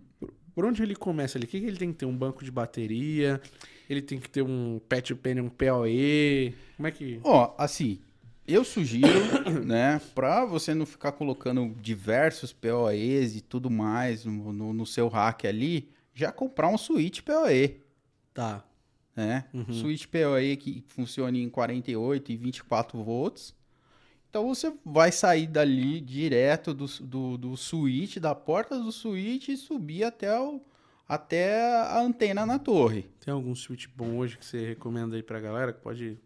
[0.55, 1.45] Por onde ele começa ali?
[1.47, 2.07] O que, que ele tem que ter?
[2.07, 3.41] Um banco de bateria?
[3.89, 6.55] Ele tem que ter um patch pen, um PoE?
[6.77, 7.21] Como é que...
[7.25, 7.99] Ó, assim,
[8.47, 9.09] eu sugiro,
[9.65, 15.09] né, pra você não ficar colocando diversos POEs e tudo mais no, no- no seu
[15.09, 17.81] rack ali, já comprar um switch PoE.
[18.33, 18.65] Tá.
[19.17, 19.45] né?
[19.53, 19.73] Uhum.
[19.73, 23.55] Switch PoE que funciona em 48 e 24 volts
[24.31, 29.57] Então você vai sair dali direto do, do, do switch, da porta do switch e
[29.57, 30.61] subir até, o,
[31.09, 33.11] até a antena na torre.
[33.19, 36.17] Tem algum switch bom hoje que você recomenda aí pra galera que pode.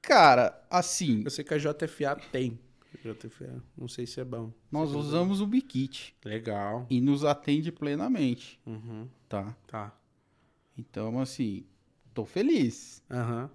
[0.00, 2.58] Cara, assim, Eu sei que a JFA tem.
[3.04, 4.52] JFA, não sei se é bom.
[4.70, 6.86] nós Você usamos o Bikit Legal.
[6.88, 9.08] e nos atende plenamente, Uhum.
[9.28, 9.56] tá?
[9.66, 9.92] Tá.
[10.78, 11.64] Então, assim,
[12.14, 13.50] tô feliz, Aham.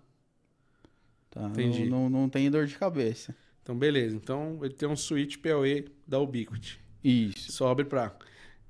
[1.29, 1.47] tá?
[1.47, 1.85] Entendi.
[1.85, 3.33] Não, não, não tenho dor de cabeça.
[3.67, 4.15] Então, beleza.
[4.15, 6.79] Então, ele tem um switch PoE da Ubiquiti.
[7.03, 7.51] Isso.
[7.51, 8.15] Sobe pra.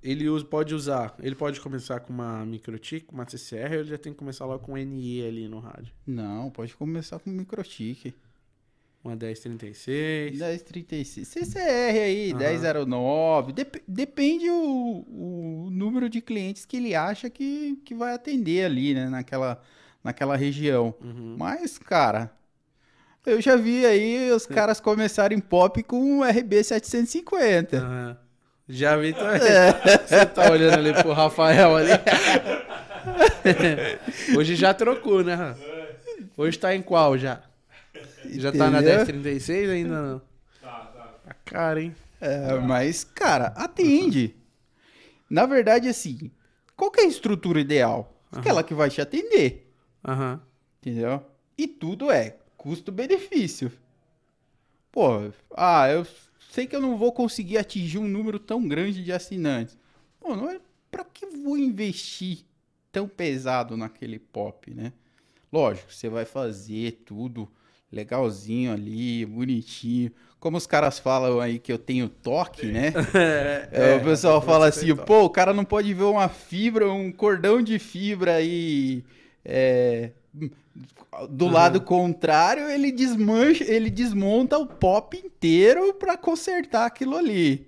[0.02, 1.16] Ele usa, pode usar.
[1.22, 4.64] Ele pode começar com uma microtik, uma CCR, ou ele já tem que começar logo
[4.66, 5.93] com NE ali no rádio.
[6.06, 8.16] Não, pode começar com microtique.
[9.04, 10.39] Uma 1036.
[10.39, 11.28] 1036.
[11.28, 11.60] CCR
[12.00, 12.39] aí, Aham.
[12.39, 13.54] 1009.
[13.54, 18.95] Dep- depende o, o número de clientes que ele acha que, que vai atender ali,
[18.95, 19.08] né?
[19.10, 19.62] Naquela,
[20.04, 20.95] naquela região.
[21.04, 21.36] Uhum.
[21.38, 22.36] Mas, cara,
[23.28, 27.78] eu já vi aí os caras começarem pop com o RB 750.
[27.78, 28.18] Aham.
[28.70, 29.40] Já vi também.
[29.40, 31.92] Você tá olhando ali pro Rafael ali.
[34.38, 35.56] Hoje já trocou, né?
[36.36, 37.42] Hoje tá em qual já?
[38.26, 38.96] Já tá na Entendeu?
[38.98, 40.22] 1036 ainda não?
[40.62, 41.16] Tá, tá.
[41.28, 41.96] A cara, hein?
[42.20, 44.36] É, mas, cara, atende.
[45.30, 46.32] Na verdade, assim,
[46.76, 48.14] qual que é a estrutura ideal?
[48.32, 49.72] Aquela que vai te atender.
[50.06, 50.42] Aham.
[50.82, 51.24] Entendeu?
[51.58, 53.72] E tudo é custo-benefício.
[54.91, 56.05] Pô, ah, eu
[56.49, 59.78] sei que eu não vou conseguir atingir um número tão grande de assinantes.
[60.20, 62.39] Pô, não é pra que vou investir
[62.91, 64.91] tão pesado naquele pop, né?
[65.51, 67.47] Lógico, você vai fazer tudo
[67.91, 70.12] legalzinho ali, bonitinho.
[70.39, 72.93] Como os caras falam aí que eu tenho toque, né?
[73.72, 77.62] É, o pessoal fala assim, pô, o cara não pode ver uma fibra, um cordão
[77.62, 79.03] de fibra aí
[79.43, 80.12] é,
[81.30, 87.68] do lado contrário, ele desmancha, ele desmonta o pop inteiro pra consertar aquilo ali.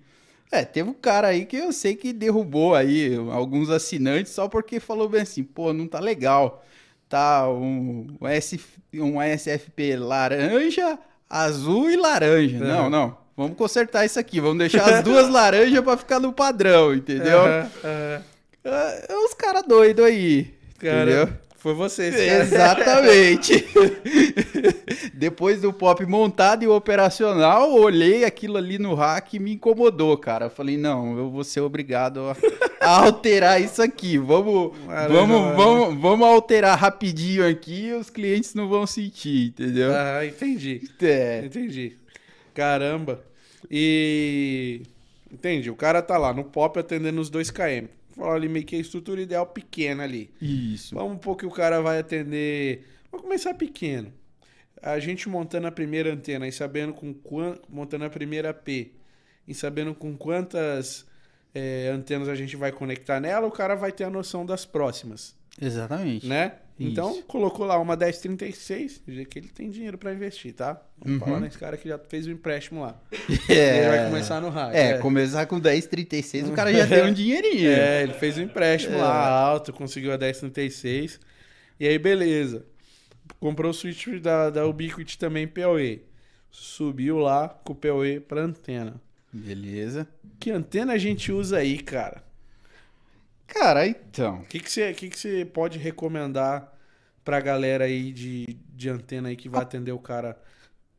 [0.52, 4.80] É, teve um cara aí que eu sei que derrubou aí alguns assinantes só porque
[4.80, 6.64] falou bem assim, pô, não tá legal.
[7.08, 8.66] Tá um, um, SF,
[8.96, 10.98] um SFP laranja,
[11.30, 12.60] azul e laranja.
[12.60, 12.90] Não, Aham.
[12.90, 13.18] não.
[13.38, 14.40] Vamos consertar isso aqui.
[14.42, 17.40] Vamos deixar as duas laranjas pra ficar no padrão, entendeu?
[17.40, 18.24] Aham, aham.
[18.64, 20.54] É, os caras doidos aí.
[20.78, 21.38] Cara, entendeu?
[21.60, 22.10] Foi você.
[22.10, 22.44] cara.
[22.44, 23.66] Exatamente.
[25.14, 30.46] Depois do pop montado e operacional, olhei aquilo ali no hack e me incomodou, cara.
[30.46, 32.38] Eu falei, não, eu vou ser obrigado a,
[32.80, 34.18] a alterar isso aqui.
[34.18, 39.92] Vamos, Laranja, vamos, vamos, vamos alterar rapidinho aqui e os clientes não vão sentir, entendeu?
[39.94, 40.90] Ah, entendi.
[41.02, 41.42] É.
[41.46, 41.98] Entendi.
[42.54, 43.22] Caramba.
[43.70, 44.82] E.
[45.32, 45.70] Entendi.
[45.70, 47.90] O cara tá lá no pop atendendo os 2km.
[48.20, 50.30] Fala ali meio que a estrutura ideal pequena ali.
[50.42, 50.94] Isso.
[50.94, 52.86] Vamos um pouco que o cara vai atender.
[53.10, 54.12] Vamos começar pequeno.
[54.82, 57.58] A gente montando a primeira antena e sabendo com quant...
[57.70, 58.92] montando a primeira P
[59.48, 61.08] e sabendo com quantas
[61.56, 65.34] é, antenas a gente vai conectar nela, o cara vai ter a noção das próximas,
[65.62, 66.26] Exatamente.
[66.28, 66.54] né?
[66.80, 66.92] Isso.
[66.92, 70.82] Então, colocou lá uma 1036, já que ele tem dinheiro pra investir, tá?
[70.98, 71.26] Vamos Uhum.
[71.28, 72.98] falar nesse cara que já fez o empréstimo lá.
[73.50, 73.80] É.
[73.80, 74.78] Ele vai começar no rádio.
[74.78, 77.70] É, começar com 10,36 o cara já tem um dinheirinho.
[77.70, 79.02] É, ele fez o empréstimo É.
[79.02, 81.20] lá alto, conseguiu a 1036.
[81.80, 82.66] E aí, beleza.
[83.42, 86.02] Comprou o switch da, da Ubiquiti também, PoE.
[86.50, 89.02] Subiu lá com o PoE pra antena.
[89.32, 90.08] Beleza.
[90.40, 92.24] Que antena a gente usa aí, cara?
[93.54, 94.40] Cara, então.
[94.40, 96.74] O que que você que que você pode recomendar
[97.24, 100.40] pra galera aí de, de antena aí que vai atender o cara?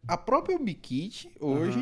[0.07, 1.81] A própria Ubikit, hoje,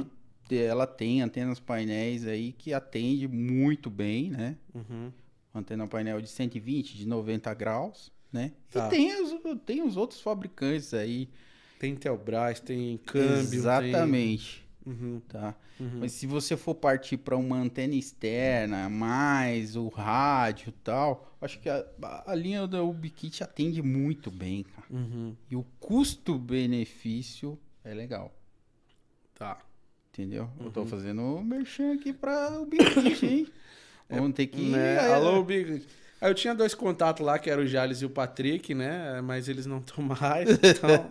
[0.50, 0.62] Aham.
[0.62, 4.56] ela tem antenas painéis aí que atende muito bem, né?
[4.74, 5.12] Uhum.
[5.54, 8.52] Antena painel de 120, de 90 graus, né?
[8.70, 8.86] Tá.
[8.86, 11.28] E tem os, tem os outros fabricantes aí.
[11.78, 13.54] Tem Telbras, tem câmbio.
[13.54, 14.67] Exatamente, Tem...
[14.86, 15.54] Uhum, tá?
[15.78, 15.98] uhum.
[16.00, 21.58] Mas se você for partir para uma antena externa, mais o rádio e tal, acho
[21.60, 21.84] que a,
[22.26, 24.86] a linha da Ubikit atende muito bem, cara.
[24.90, 25.36] Uhum.
[25.50, 28.34] E o custo-benefício é legal.
[29.34, 29.58] Tá.
[30.12, 30.48] Entendeu?
[30.58, 30.70] Eu Uhum.
[30.72, 33.46] tô fazendo um merchan aqui pra Ubikit, hein?
[34.08, 34.70] Vamos ter que...
[34.70, 34.94] Né?
[34.94, 35.46] é, Alô.
[36.20, 39.20] Ah, Eu tinha dois contatos lá, que eram o Jales e o Patrick, né?
[39.20, 41.06] Mas eles não estão mais, então...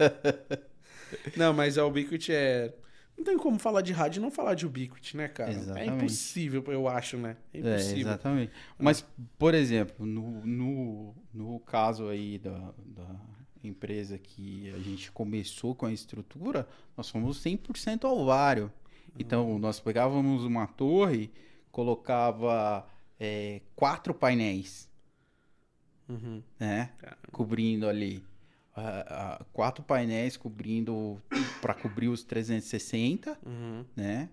[1.38, 2.74] não, mas a Ubiquiti é...
[3.18, 5.52] Não tem como falar de rádio e não falar de Ubiquiti, né, cara?
[5.52, 5.96] É Exatamente.
[5.96, 7.36] impossível, eu acho, né?
[7.54, 7.98] É É, impossível.
[8.00, 8.52] exatamente.
[8.78, 9.06] Mas,
[9.40, 13.20] por exemplo, no, no, no caso aí da, da
[13.64, 18.72] empresa que a gente começou com a estrutura, nós fomos 100% alvário.
[19.20, 21.32] Então, nós pegávamos uma torre,
[21.72, 22.88] colocava
[23.20, 24.88] é, quatro painéis,
[26.10, 26.42] Uhum.
[26.60, 26.92] né?
[27.00, 27.18] Caramba.
[27.32, 28.24] Cobrindo ali.
[28.78, 29.06] Ah,
[29.40, 31.22] ah, quatro painéis cobrindo
[31.62, 33.84] para cobrir os 360, Uhum.
[33.96, 34.30] né?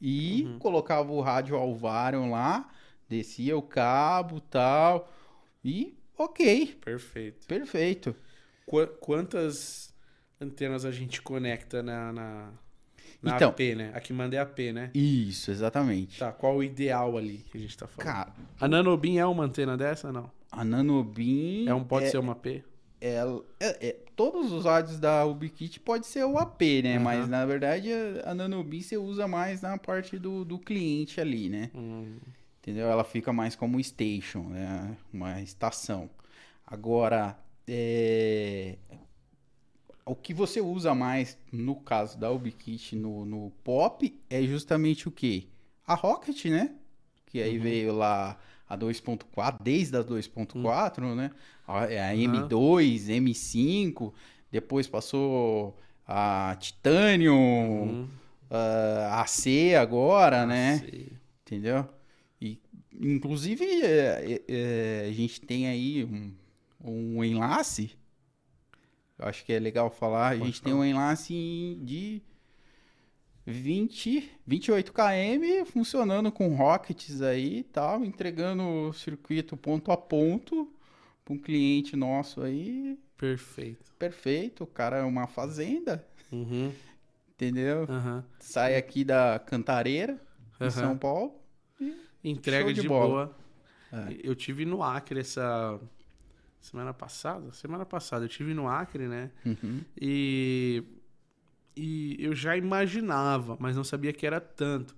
[0.00, 0.58] E Uhum.
[0.58, 2.68] colocava o rádio Alvarion lá,
[3.08, 5.10] descia o cabo, tal,
[5.64, 7.46] e ok, Perfeito.
[7.46, 8.14] perfeito.
[8.66, 9.94] Qua- quantas
[10.40, 12.52] antenas a gente conecta na, na,
[13.22, 13.50] na Então.
[13.50, 13.92] AP, né?
[13.94, 14.90] A que manda é AP, né?
[14.92, 16.18] Isso, exatamente.
[16.18, 18.12] Tá, qual o ideal ali que a gente tá falando?
[18.12, 20.30] Cara, A Nanobin é uma antena dessa, não?
[20.50, 22.62] a Nanobin É um, pode é, ser uma AP?
[23.08, 26.94] Ela- é- é- todos os rádios da Ubiquiti pode ser o AP, né?
[26.96, 27.04] Aham.
[27.04, 31.48] Mas na verdade a, a Nanobin você usa mais na parte do, do cliente ali,
[31.48, 31.70] né?
[31.74, 32.16] Hum,
[32.60, 32.86] Entendeu?
[32.88, 34.96] Ela fica mais como station, né?
[35.12, 36.08] Uma estação.
[36.64, 37.36] Agora,
[37.66, 38.76] é,
[40.04, 45.10] o que você usa mais, no caso da Ubiquiti no, no Pop, é justamente o
[45.10, 45.44] quê?
[45.86, 46.74] A Rocket, né?
[47.26, 47.62] Que aí Uhum.
[47.62, 48.38] veio lá
[48.72, 51.30] a 2.4, desde a 2.4, né?
[51.66, 52.48] A, é a Uhum.
[52.48, 54.12] M2, M5,
[54.50, 58.08] depois passou a Titanium, hum,
[58.50, 60.78] a AC agora, né?
[60.78, 61.12] sei.
[61.44, 61.86] Entendeu?
[62.40, 62.58] E,
[62.98, 66.32] inclusive, é, é, é, a gente tem aí um,
[66.82, 67.90] um enlace.
[69.18, 70.28] Eu acho que é legal falar.
[70.28, 70.84] A Pode gente tem falar.
[70.84, 72.22] um enlace de
[73.46, 80.72] 20, 28 km funcionando com rockets aí e tal, entregando o circuito ponto a ponto
[81.24, 82.98] para um cliente nosso aí.
[83.16, 83.92] Perfeito.
[83.98, 84.64] Perfeito.
[84.64, 86.72] O cara é uma fazenda, Uhum,
[87.30, 87.84] entendeu?
[87.88, 90.14] aham, Sai aqui da Cantareira,
[90.60, 90.70] em aham.
[90.70, 91.34] São Paulo.
[92.24, 93.06] Entrega Show de, de boa.
[93.06, 93.38] bola.
[93.92, 94.16] É.
[94.22, 95.78] Eu tive no Acre essa
[96.60, 97.52] semana passada.
[97.52, 99.30] Semana passada eu tive no Acre, né?
[99.44, 99.82] Uhum.
[100.00, 100.82] E,
[101.76, 104.96] e eu já imaginava, mas não sabia que era tanto.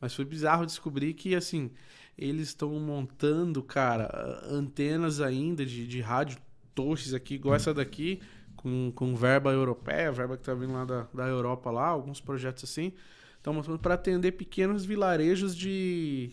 [0.00, 1.70] Mas foi bizarro descobrir que, assim,
[2.16, 6.38] eles estão montando, cara, antenas ainda de, de rádio
[6.74, 8.20] toshes aqui, igual essa daqui,
[8.56, 12.64] com, com verba europeia, verba que tá vindo lá da, da Europa lá, alguns projetos
[12.64, 12.92] assim.
[13.36, 16.30] Estão montando para atender pequenos vilarejos de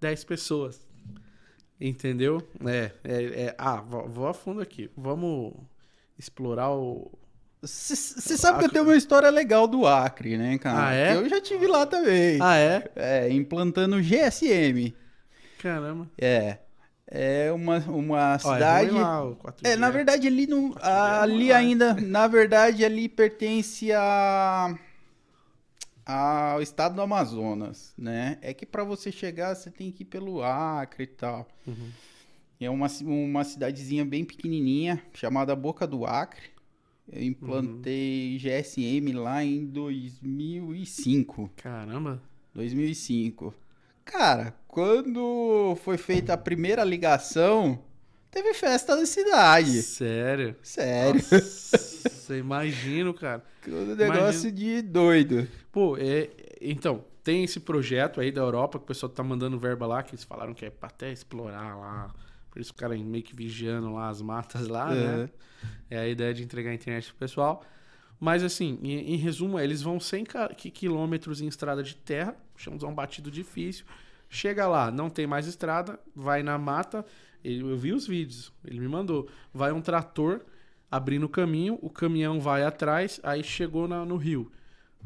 [0.00, 0.86] 10 pessoas.
[1.80, 2.42] Entendeu?
[2.66, 4.90] É, é, é- ah, vou, vou a fundo aqui.
[4.96, 5.54] Vamos
[6.18, 7.17] explorar o,
[7.60, 10.88] Você sabe que eu tenho uma história legal do Acre, né, cara?
[10.88, 11.16] Ah, é?
[11.16, 12.38] Eu já tive lá também.
[12.40, 12.90] Ah, é?
[12.94, 14.94] É, implantando GSM.
[15.58, 16.08] Caramba.
[16.16, 16.58] É.
[17.10, 18.90] É uma, uma Ó, é cidade.
[18.90, 19.60] lá, o 4G.
[19.64, 20.72] é, na verdade, ali no.
[20.72, 21.94] G é ali ainda.
[21.94, 24.78] Na verdade, ali pertence a.
[26.04, 28.36] ao estado do Amazonas, né?
[28.42, 31.48] É que pra você chegar, você tem que ir pelo Acre e tal.
[31.66, 31.90] Uhum.
[32.60, 36.57] É uma, uma cidadezinha bem pequenininha, chamada Boca do Acre.
[37.10, 41.50] Eu implantei GSM lá em 2005.
[41.56, 42.22] Caramba.
[42.54, 43.54] 2005.
[44.04, 47.82] Cara, quando foi feita a primeira ligação,
[48.30, 49.82] teve festa na cidade.
[49.82, 50.56] Sério?
[50.62, 51.20] Sério.
[51.30, 53.44] Nossa, imagino, cara.
[53.66, 55.46] Um negócio de doido.
[55.70, 56.30] Pô, é,
[56.60, 60.14] então, tem esse projeto aí da Europa que o pessoal tá mandando verba lá, que
[60.14, 62.14] eles falaram que é pra até explorar lá.
[62.50, 65.30] Por isso ficarem meio que vigiando lá as matas lá, né?
[65.90, 67.64] É a ideia de entregar a internet pro pessoal.
[68.20, 72.34] Mas assim, em, em resumo, eles vão 100 ca- qui- quilômetros em estrada de terra,
[72.56, 73.84] chamamos um batido difícil.
[74.28, 77.04] Chega lá, não tem mais estrada, vai na mata.
[77.44, 79.28] ele- eu vi os vídeos, ele me mandou.
[79.54, 80.44] Vai um trator
[80.90, 84.50] abrindo o caminho, o caminhão vai atrás, aí chegou na- no rio.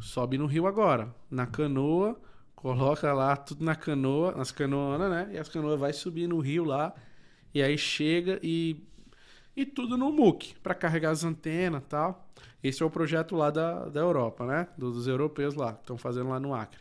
[0.01, 2.19] Sobe no rio agora, na canoa,
[2.57, 5.31] coloca lá tudo na canoa, nas canoas, né?
[5.35, 6.95] E as canoas vai subir no rio lá,
[7.55, 8.77] e aí chega e
[9.57, 12.29] e tudo no MOOC para carregar as antenas e tal.
[12.63, 14.69] Esse é o projeto lá da, da Europa, né?
[14.79, 16.81] Dos, europeus lá, que estão fazendo lá no Acre.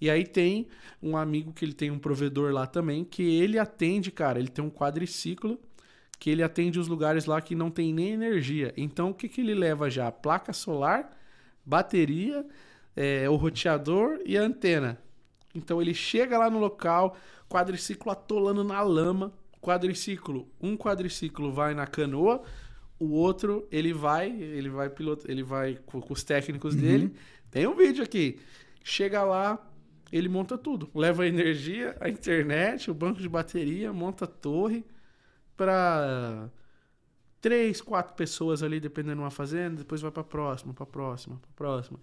[0.00, 0.66] E aí tem
[1.02, 4.64] um amigo que ele tem um provedor lá também, que ele atende, cara, ele tem
[4.64, 5.58] um quadriciclo
[6.18, 8.72] que ele atende os lugares lá que não tem nem energia.
[8.76, 10.10] Então o que, que ele leva já?
[10.10, 11.10] Placa solar,
[11.64, 12.44] bateria,
[12.96, 15.00] é, o roteador e a antena.
[15.54, 17.16] Então ele chega lá no local,
[17.48, 19.32] quadriciclo atolando na lama,
[19.62, 22.42] quadriciclo, um quadriciclo vai na canoa,
[22.98, 27.14] o outro ele vai, ele vai piloto, ele vai com, com os técnicos dele.
[27.50, 28.40] Tem um vídeo aqui.
[28.82, 29.64] Chega lá,
[30.10, 34.84] ele monta tudo, leva a energia, a internet, o banco de bateria, monta a torre
[35.56, 36.50] para
[37.40, 41.50] três, quatro pessoas ali dependendo de uma fazenda, depois vai para próxima, para próxima, para
[41.54, 42.00] próxima.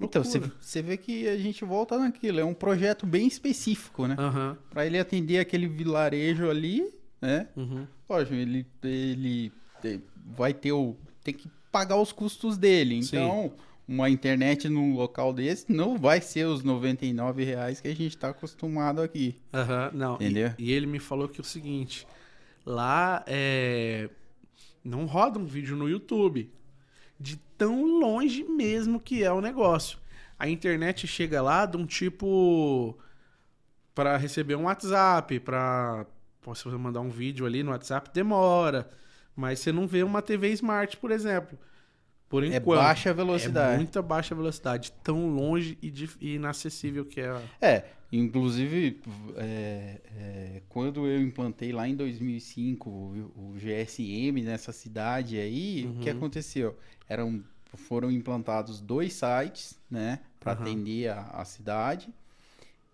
[0.00, 2.40] Então, você vê que a gente volta naquilo.
[2.40, 4.16] É um projeto bem específico, né?
[4.18, 4.58] Aham.
[4.68, 6.92] Pra ele atender aquele vilarejo ali,
[7.22, 7.46] né?
[7.56, 7.86] uhum.
[8.08, 9.52] Lógico, ele, ele
[10.36, 10.96] vai ter o.
[11.22, 13.02] Tem que pagar os custos dele.
[13.02, 13.16] Sim.
[13.16, 13.52] Então,
[13.86, 18.30] uma internet num local desse não vai ser os 99 reais que a gente tá
[18.30, 19.36] acostumado aqui.
[19.54, 20.12] Aham, não.
[20.20, 20.52] e- Entendeu?
[20.58, 22.06] E, ele me falou que é o seguinte:
[22.66, 24.10] lá é.
[24.84, 26.50] não roda um vídeo no YouTube.
[27.18, 29.96] De tão longe mesmo que é o negócio.
[30.36, 32.98] A internet chega lá de um tipo
[33.94, 36.04] para receber um WhatsApp, para
[36.42, 38.88] posso mandar um vídeo ali no WhatsApp, demora.
[39.34, 41.58] Mas você não vê uma TV Smart, por exemplo.
[42.28, 42.78] Por É enquanto.
[42.80, 43.76] baixa É velocidade.
[43.76, 47.42] muita baixa velocidade, tão longe e, e inacessível que é.
[47.60, 49.00] É, inclusive,
[49.36, 55.94] é, é, quando eu implantei lá em 2005 o, o GSM nessa cidade aí, o
[56.00, 56.16] que Uhum.
[56.16, 56.78] aconteceu?
[57.08, 57.42] Eram,
[57.74, 60.62] foram implantados dois sites, né, para Aham.
[60.62, 62.08] atender a, a cidade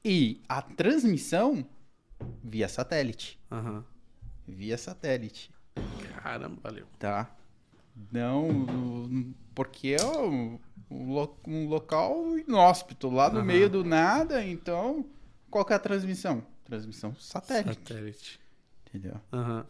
[0.05, 1.65] e a transmissão
[2.43, 3.85] via satélite, Aham.
[4.47, 5.51] via satélite,
[6.23, 6.87] Caramba, valeu.
[6.99, 7.35] tá?
[8.13, 10.59] Não, porque é um,
[10.91, 11.37] um lo-
[11.69, 13.45] local inóspito, lá no Aham.
[13.47, 15.05] meio do nada, então
[15.51, 16.45] qual que é a transmissão?
[16.65, 18.41] Transmissão satélite, Satélite.
[18.87, 19.21] entendeu?
[19.33, 19.67] Aham.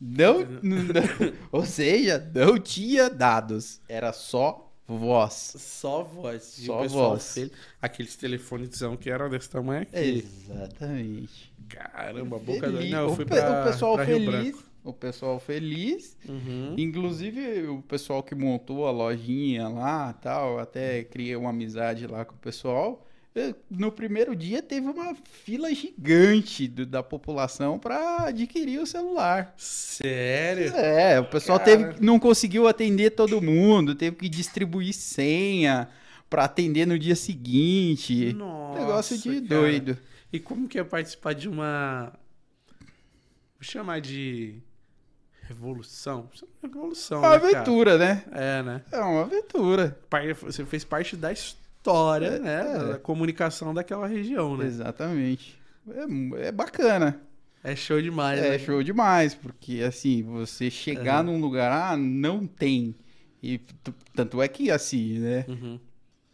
[0.00, 5.54] Não, não- ou seja, não tinha dados, era só voz.
[5.58, 6.58] Só voz.
[6.58, 7.34] E Só o pessoal voz.
[7.34, 9.96] fez Aqueles telefonezão que eram desse tamanho aqui.
[9.96, 11.52] Exatamente.
[11.68, 12.78] Caramba, a boca da...
[12.78, 16.74] Feliz- Não, eu o, fui pe- pra, o pessoal pra feliz, o pessoal feliz Uhum.
[16.78, 22.34] Inclusive, o pessoal que montou a lojinha lá tal, até criei uma amizade lá com
[22.34, 23.05] o pessoal.
[23.70, 25.14] No primeiro dia teve uma
[25.44, 29.52] fila gigante do- da população para adquirir o celular.
[29.56, 30.74] Sério?
[30.74, 31.70] É, o pessoal Cara.
[31.92, 35.88] teve, não conseguiu atender todo mundo, teve que distribuir senha
[36.30, 38.32] para atender no dia seguinte.
[38.32, 39.60] Nossa, Negócio de cara.
[39.60, 39.98] doido.
[40.32, 42.12] E como que é participar de uma...
[43.58, 44.60] Vou chamar de...
[45.48, 46.28] Revolução?
[46.42, 47.56] É uma Revolução, Uma né, cara?
[47.60, 48.24] aventura, né?
[48.32, 48.82] É, né?
[48.90, 49.96] É uma aventura.
[50.42, 51.65] Você fez parte da história,
[52.26, 52.92] É, né?
[52.94, 52.98] é.
[52.98, 54.66] Comunicação daquela região, né?
[54.66, 55.58] Exatamente.
[55.88, 57.20] É, é bacana.
[57.62, 58.58] É show demais, É né?
[58.58, 62.94] show demais, porque assim, você chegar num lugar, ah, não tem.
[63.42, 63.58] E
[64.14, 65.44] tanto é que assim, né?
[65.48, 65.80] Uhum.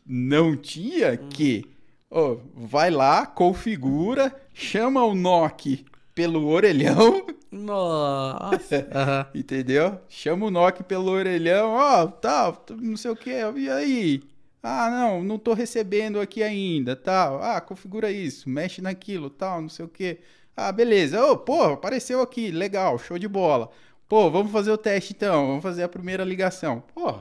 [0.07, 1.65] Não tinha que.
[2.11, 5.85] ó, vai lá, configura, chama o NOC
[6.15, 8.89] pelo orelhão, Nossa.
[8.93, 9.27] Aham.
[9.35, 9.99] entendeu?
[10.09, 14.23] Chama o NOC pelo orelhão, ó, tal, t- não sei o que, e aí?
[14.63, 17.43] Ah, não, não tô recebendo aqui ainda, tal.
[17.43, 20.21] Ah, configura isso, mexe naquilo, tal, não sei o que.
[20.57, 21.25] Ah, beleza.
[21.25, 23.71] Ô, pô, apareceu aqui, legal, show de bola.
[24.09, 26.83] Pô, vamos fazer o teste então, vamos fazer a primeira ligação.
[26.95, 27.19] Pô,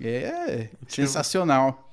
[0.00, 1.84] é sensacional.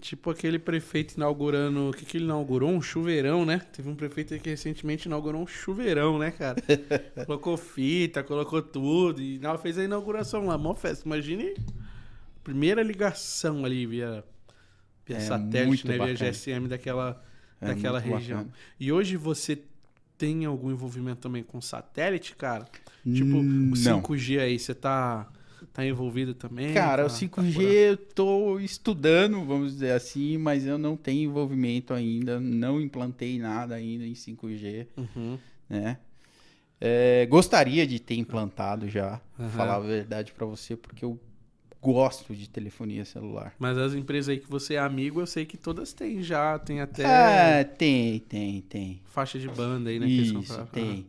[0.00, 1.90] Tipo aquele prefeito inaugurando.
[1.90, 2.70] O que, que ele inaugurou?
[2.70, 3.60] Um chuveirão, né?
[3.74, 6.56] Teve um prefeito que recentemente inaugurou um chuveirão, né, cara?
[7.26, 9.20] colocou fita, colocou tudo.
[9.20, 11.06] E fez a inauguração lá, mó festa.
[11.06, 11.54] Imagine
[12.44, 14.24] primeira ligação ali via,
[15.06, 15.98] via É satélite, né?
[15.98, 16.16] Via.
[16.16, 17.24] GSM daquela,
[17.60, 18.38] É daquela região.
[18.38, 18.54] bacana.
[18.78, 19.62] E hoje você
[20.18, 22.66] tem algum envolvimento também com satélite, cara?
[23.12, 24.00] Tipo, Hum, o não.
[24.00, 25.28] 5G aí, você tá,
[25.72, 26.72] tá envolvido também?
[26.74, 30.96] Cara, Tá- o tá 5G por- eu tô estudando, vamos dizer assim, mas eu não
[30.96, 35.38] tenho envolvimento ainda, não implantei nada ainda em 5G, Uhum.
[35.68, 35.98] né?
[36.80, 39.50] É, gostaria de ter implantado já, Aham.
[39.50, 41.18] falar a verdade pra você, porque eu
[41.82, 43.54] gosto de telefonia celular.
[43.58, 46.80] Mas as empresas aí que você é amigo, eu sei que todas têm já, tem
[46.80, 49.02] até É, tem, tem, tem.
[49.04, 50.06] faixa de banda aí, né?
[50.06, 51.06] Isso, pra- tem.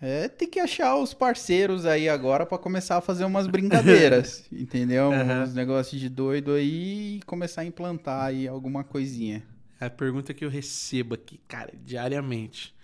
[0.00, 5.12] É, tem que achar os parceiros aí agora pra começar a fazer umas brincadeiras, entendeu?
[5.12, 5.44] Aham.
[5.44, 9.44] Uns negócios de doido aí e começar a implantar aí alguma coisinha.
[9.78, 12.74] É a pergunta que eu recebo aqui, cara, diariamente.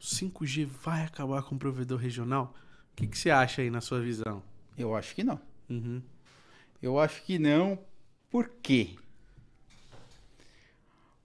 [0.00, 2.52] O 5G vai acabar com o provedor regional?
[2.92, 4.42] O que, que você acha aí na sua visão?
[4.76, 5.40] Eu acho que não.
[5.70, 6.02] Uhum.
[6.82, 7.78] Eu acho que não.
[8.28, 8.96] Por quê?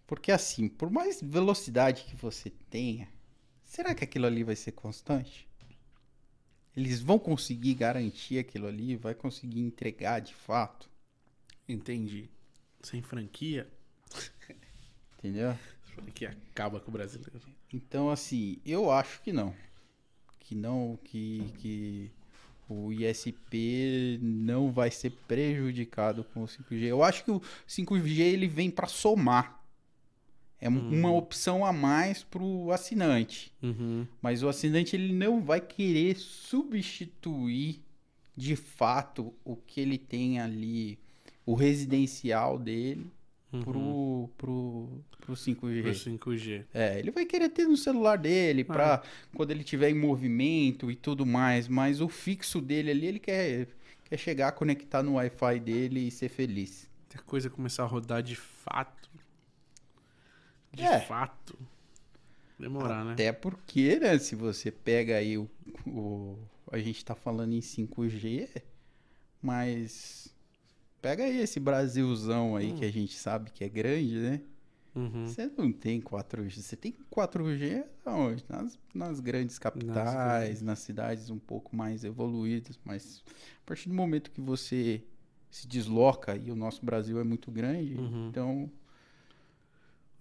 [0.05, 3.09] Porque assim, por mais velocidade que você tenha,
[3.63, 5.47] será que aquilo ali vai ser constante?
[6.75, 8.95] Eles vão conseguir garantir aquilo ali?
[8.95, 10.89] Vai conseguir entregar de fato?
[11.67, 12.29] Entendi.
[12.83, 13.67] Sem franquia,
[15.17, 15.57] Entendeu?
[15.95, 17.41] franquia acaba com o brasileiro.
[17.73, 19.55] Então, assim, eu acho que não.
[20.39, 22.11] Que não, que, que
[22.69, 26.83] o ISP não vai ser prejudicado com o 5G.
[26.87, 29.55] Eu acho que o 5G ele vem para somar.
[30.59, 33.51] É um- uma opção a mais para o assinante.
[33.61, 34.07] Uhum.
[34.21, 37.81] Mas o assinante ele não vai querer substituir
[38.35, 40.97] de fato o que ele tem ali,
[41.45, 43.07] o residencial dele,
[43.53, 43.61] Uhum.
[43.63, 44.89] pro, pro,
[45.21, 45.81] pro 5G.
[45.81, 46.65] Pro 5G.
[46.73, 49.01] É, ele vai querer ter no celular dele pra
[49.35, 53.67] quando ele tiver em movimento e tudo mais, mas o fixo dele ali, ele quer,
[54.03, 56.89] quer chegar, conectar no Wi-Fi dele e ser feliz.
[57.09, 59.09] Se a coisa começar a rodar de fato.
[60.73, 60.99] De É.
[60.99, 61.57] fato.
[62.59, 63.13] Demorar, né?
[63.13, 65.47] Até porque, né, se você pega aí o,
[65.85, 66.37] o,
[66.71, 68.49] a gente tá falando em 5G,
[69.41, 70.33] mas
[71.01, 74.41] pega aí esse Brasilzão aí que a gente sabe que é grande, né?
[74.95, 75.27] Uhum.
[75.27, 78.43] Você não tem 4G, você tem 4G onde?
[78.49, 80.61] Nas, nas grandes capitais, grandes.
[80.63, 83.21] nas cidades um pouco mais evoluídas, mas
[83.63, 85.03] a partir do momento que você
[85.51, 88.27] se desloca, e o nosso Brasil é muito grande, Uhum.
[88.29, 88.71] então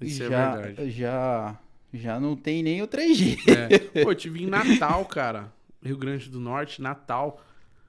[0.00, 0.90] Isso é já, verdade.
[0.90, 1.58] já,
[1.92, 3.38] já não tem nem o 3G.
[3.48, 3.78] É.
[4.04, 5.52] Pô, eu tive em Natal, cara.
[5.82, 7.40] Rio Grande do Norte, Natal.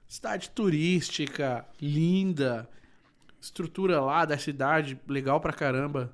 [0.08, 2.68] Cidade turística, linda.
[3.40, 6.12] Estrutura lá da cidade, legal pra caramba.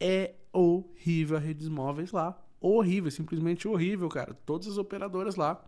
[0.00, 2.40] É horrível a redes móveis lá.
[2.60, 4.32] Horrível, simplesmente horrível, cara.
[4.46, 5.62] Todas as operadoras lá.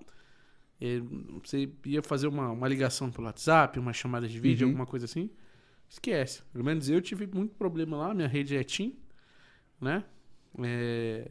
[1.42, 4.70] Você ia fazer uma, uma ligação pelo WhatsApp, uma chamada de vídeo, Uhum.
[4.72, 5.28] alguma coisa assim.
[5.88, 6.42] Esquece.
[6.52, 8.14] Pelo menos eu tive muito problema lá.
[8.14, 8.96] Minha rede é TIM,
[9.80, 10.04] né?
[10.62, 11.30] É...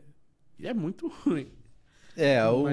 [0.59, 1.49] E é muito ruim.
[2.15, 2.67] É, o,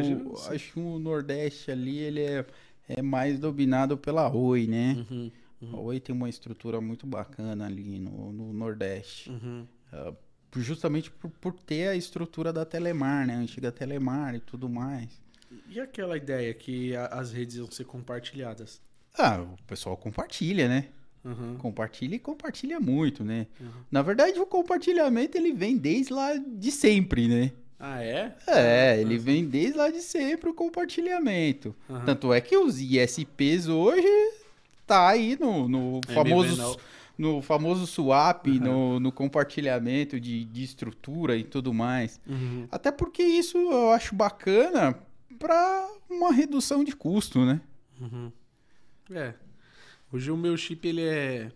[0.51, 2.47] acho que o Nordeste ali, ele é,
[2.89, 5.05] é mais dominado pela Oi, né?
[5.11, 5.31] Uhum,
[5.73, 9.31] A Oi tem uma estrutura muito bacana ali no, no Nordeste.
[9.31, 9.67] uhum.
[10.57, 13.35] Justamente por, por ter a estrutura da Telemar, né?
[13.35, 15.09] A antiga Telemar e tudo mais.
[15.69, 18.81] E aquela ideia que a- as redes iam ser compartilhadas?
[19.19, 20.89] Ah, o pessoal compartilha, né?
[21.25, 21.57] Uhum.
[21.59, 23.47] Compartilha e compartilha muito, né?
[23.61, 23.67] Uhum.
[23.91, 27.53] Na verdade, o compartilhamento ele vem desde lá de sempre, né?
[27.87, 28.35] Ah, é?
[28.47, 31.77] É, ele vem desde lá de sempre o compartilhamento.
[31.91, 32.05] Aham.
[32.07, 34.09] Tanto é que os ISPs hoje
[34.87, 36.79] tá aí no, no famoso
[37.17, 42.19] no famoso swap, no, no compartilhamento de, de estrutura e tudo mais.
[42.27, 42.67] Uhum.
[42.71, 44.99] Até porque isso eu acho bacana
[45.39, 47.61] para uma redução de custo, né?
[48.01, 48.33] Uhum.
[49.13, 49.35] É.
[50.11, 51.53] Hoje o meu chip ele é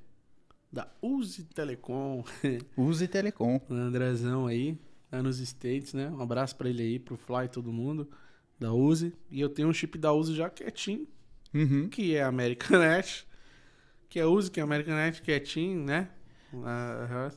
[0.70, 2.22] da Use Telecom,
[2.76, 3.58] Use Telecom.
[3.68, 4.76] o Andrezão aí,
[5.10, 6.10] lá nos States, né?
[6.10, 8.08] Um abraço pra ele aí, pro Fly e todo mundo
[8.58, 9.14] da Use.
[9.30, 11.06] E eu tenho um chip da Use já quietinho,
[11.54, 11.88] Uhum.
[11.88, 13.26] que é Americanet,
[14.08, 16.08] que é Use, que é Americanet, que é TIM, né?
[16.64, 17.30] Ah,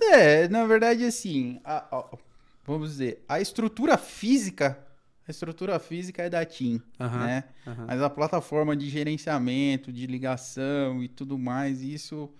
[0.00, 2.18] É, na verdade, assim, a- a-
[2.64, 4.84] vamos dizer, a estrutura física,
[5.26, 7.44] a estrutura física é da TIM, Aham, né?
[7.86, 12.30] Mas a plataforma de gerenciamento, de ligação e tudo mais, isso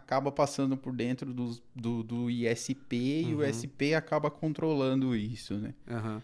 [0.00, 2.96] acaba passando por dentro dos- do, do ISP
[3.28, 3.42] e o Uhum.
[3.44, 5.74] SP acaba controlando isso, né?
[5.88, 6.22] Aham.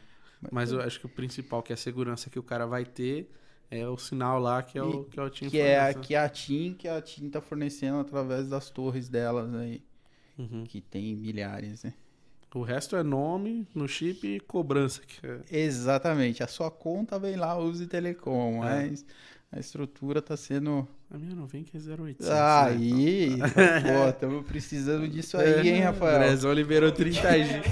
[0.51, 3.31] Mas eu acho que o principal, que é a segurança que o cara vai ter,
[3.71, 6.15] é o sinal lá que é o, que é o TIM Que é, a, que
[6.15, 9.83] é a TIM, que a TIM tá fornecendo através das torres delas aí?
[10.39, 10.65] Uhum.
[10.65, 11.95] que tem milhares, né?
[12.55, 15.01] O resto é nome no chip e cobrança.
[15.07, 15.41] Que é...
[15.51, 18.87] Exatamente, a sua conta vem lá, use Telecom, É.
[18.87, 19.05] mas
[19.53, 20.87] a estrutura tá sendo...
[21.11, 22.29] A minha não vem que é 0800.
[22.29, 22.77] Ah, né?
[22.77, 26.17] Aí, pô, estamos precisando disso aí, hein, Rafael?
[26.17, 27.63] Andrezão liberou 30 GB.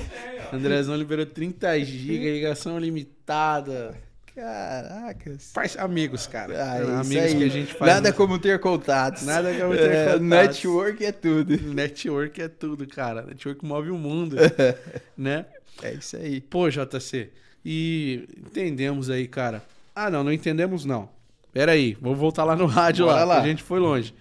[0.52, 3.94] Andrezão liberou 30 GB, ligação limitada.
[4.34, 5.50] Caracas.
[5.52, 6.54] Faz amigos, cara.
[6.64, 7.36] Ah, isso amigos aí.
[7.38, 7.92] que a gente faz.
[7.92, 9.22] Nada como ter contatos.
[9.22, 10.26] Nada como ter É, contatos.
[10.26, 11.56] Network é tudo.
[11.74, 13.22] Network é tudo, cara.
[13.22, 14.36] Network move o mundo,
[15.16, 15.46] né?
[15.82, 16.40] É isso aí.
[16.40, 17.30] Pô, JC,
[17.64, 19.62] e entendemos aí, cara.
[19.94, 21.08] Ah, não, não entendemos não.
[21.54, 23.40] Pera aí, vou voltar lá no rádio lá, lá.
[23.40, 24.12] a gente foi longe.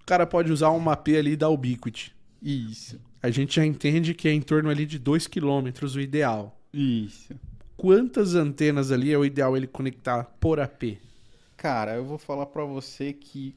[0.00, 2.14] O cara pode usar um AP ali da Ubiquiti.
[2.42, 3.00] Isso.
[3.22, 6.60] A gente já entende que é em torno ali de 2 km o ideal.
[6.70, 7.34] Isso.
[7.78, 10.98] Quantas antenas ali é o ideal ele conectar por AP?
[11.56, 13.56] Cara, eu vou falar pra você que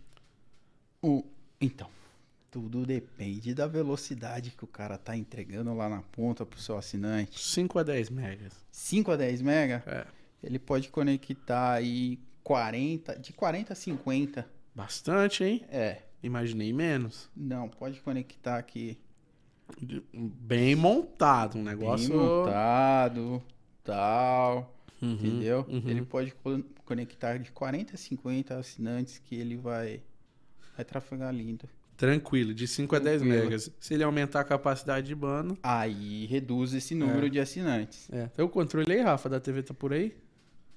[1.02, 1.26] o
[1.60, 1.90] então,
[2.50, 7.38] tudo depende da velocidade que o cara tá entregando lá na ponta pro seu assinante.
[7.38, 8.54] 5 a 10 megas.
[8.72, 10.06] 5 a 10 mega, É.
[10.42, 14.48] ele pode conectar aí 40, de 40 a 50.
[14.76, 15.66] Bastante, hein?
[15.68, 17.28] É, Imaginei menos.
[17.36, 18.98] não, pode conectar aqui
[20.14, 22.16] Bem montado, um bem negócio.
[22.16, 23.42] montado,
[23.84, 24.76] tal.
[25.02, 25.66] Uhum, Entendeu?
[25.68, 25.84] uhum.
[25.88, 30.02] Ele pode co- conectar de 40 a 50 assinantes que ele vai,
[30.76, 31.68] vai trafegar lindo.
[31.98, 33.44] Tranquilo, de 5 a 10 Tranquilo.
[33.46, 33.72] megas.
[33.80, 35.58] Se ele aumentar a capacidade de banda.
[35.64, 37.30] Aí reduz esse número É.
[37.30, 38.08] de assinantes.
[38.12, 38.28] É.
[38.28, 40.16] Tem o controle aí, Rafa, da TV tá por aí?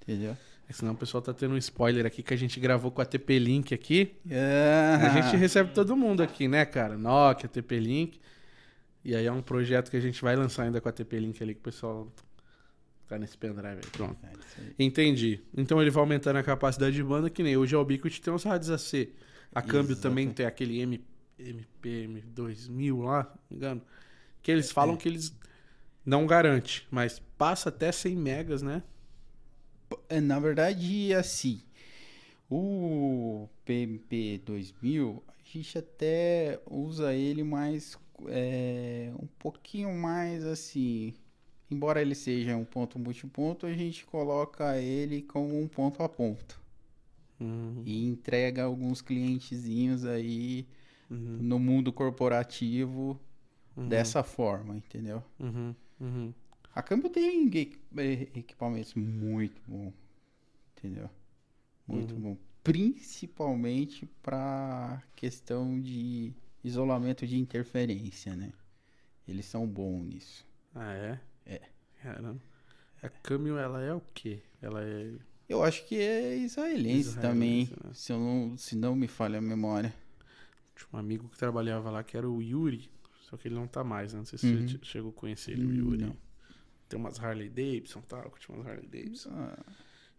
[0.02, 0.34] Entendeu?
[0.68, 3.04] É, senão o pessoal tá tendo um spoiler aqui que a gente gravou com a
[3.04, 4.16] TP Link aqui.
[4.30, 6.96] Ah, A gente recebe todo mundo aqui, né, cara?
[6.98, 8.20] Nokia, TP Link.
[9.04, 11.42] E aí é um projeto que a gente vai lançar ainda com a TP Link
[11.42, 12.12] ali, que o pessoal
[13.06, 13.90] tá nesse pendrive aí.
[13.92, 14.18] Pronto.
[14.22, 14.32] É.
[14.78, 15.40] Entendi.
[15.56, 18.44] Então ele vai aumentando a capacidade de banda, que nem hoje a Ubiquiti tem uns
[18.44, 19.08] rádios AC.
[19.54, 20.02] A câmbio Exato.
[20.02, 21.02] também tem aquele M,
[21.38, 23.82] MPM 2000 lá, não me engano.
[24.42, 25.34] Que eles falam que eles
[26.04, 28.82] não garante, mas passa até 100 megas, né?
[30.22, 31.62] Na verdade, assim,
[32.50, 37.98] o PMP 2000, a gente até usa ele mais,
[38.28, 41.14] é, um pouquinho mais assim,
[41.70, 46.60] embora ele seja um ponto multiponto, a gente coloca ele como um ponto a ponto.
[47.40, 47.82] Uhum.
[47.84, 50.66] E entrega alguns clientezinhos aí
[51.10, 51.38] Uhum.
[51.40, 53.18] no mundo corporativo
[53.76, 53.88] Uhum.
[53.88, 55.22] dessa forma, entendeu?
[56.78, 57.76] A Câmbio tem equi-
[58.36, 59.92] equipamentos muito bom,
[60.76, 61.10] entendeu?
[61.88, 62.20] Muito Uhum.
[62.20, 62.38] bom.
[62.62, 66.32] Principalmente para questão de
[66.62, 68.52] isolamento de interferência, né?
[69.26, 70.46] Eles são bons nisso.
[70.72, 71.20] Ah, é?
[71.44, 71.60] É.
[72.00, 72.40] Caramba.
[73.02, 74.40] A Camil, ela é o quê?
[74.62, 75.14] Ela é...
[75.48, 77.90] Eu acho que é israelense, Israelense, também, né?
[77.92, 79.92] se, eu não, se não me falha a memória.
[80.76, 82.88] Tinha um amigo que trabalhava lá que era o Yuri.
[83.22, 84.18] Só que ele não tá mais, né?
[84.20, 84.60] Não sei se Uhum.
[84.68, 86.04] você che- chegou a conhecer ele, o Yuri.
[86.04, 86.27] não.
[86.88, 89.30] Tem umas Harley Davidson e tal, tinha umas Harley Davidson.
[89.32, 89.58] Ah,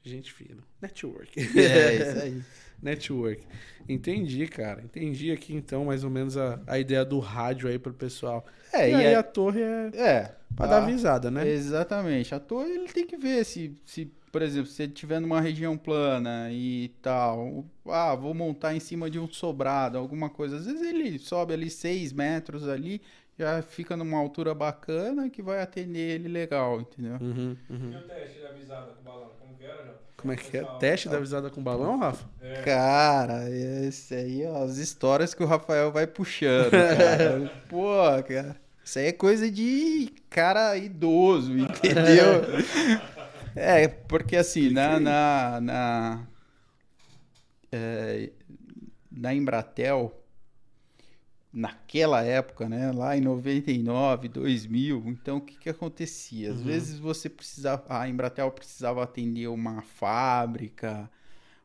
[0.01, 0.63] Gente fina.
[0.81, 1.37] Network.
[1.37, 1.41] é,
[1.95, 2.41] isso aí.
[2.81, 3.43] Network.
[3.87, 4.81] Entendi, cara.
[4.81, 8.45] Entendi aqui então mais ou menos a, a ideia do rádio aí pro pessoal.
[8.71, 10.35] É, e e aí a- a torre é É.
[10.55, 11.47] pra a- dar avisada, né?
[11.47, 12.33] Exatamente.
[12.33, 15.77] A torre ele tem que ver se, se, por exemplo, se ele estiver numa região
[15.77, 17.65] plana e tal.
[17.85, 20.55] Ah, vou montar em cima de um sobrado, alguma coisa.
[20.57, 23.01] Às vezes ele sobe ali 6 metros ali,
[23.39, 27.17] já fica numa altura bacana que vai atender ele legal, entendeu?
[27.21, 27.91] Uhum, uhum.
[27.93, 29.31] E o teste da avisada com o balão?
[29.39, 29.93] Como que era, já?
[30.17, 30.65] Como é que é?
[30.65, 32.27] Teste da avisada com balão, Rafa?
[32.41, 32.61] É.
[32.63, 37.49] Cara, esse aí, ó, as histórias que o Rafael vai puxando, cara.
[37.69, 37.93] Pô,
[38.27, 38.57] cara.
[38.83, 42.43] Isso aí é coisa de cara idoso, entendeu?
[43.55, 44.99] É, porque assim, na.
[44.99, 46.27] na, na,
[47.71, 48.29] é,
[49.11, 50.18] na Embratel,
[51.51, 52.91] naquela época, né?
[52.91, 56.51] Lá em 99, 2000, então o que que acontecia?
[56.51, 56.65] Às Uhum.
[56.65, 61.09] vezes você precisava, a Embratel precisava atender uma fábrica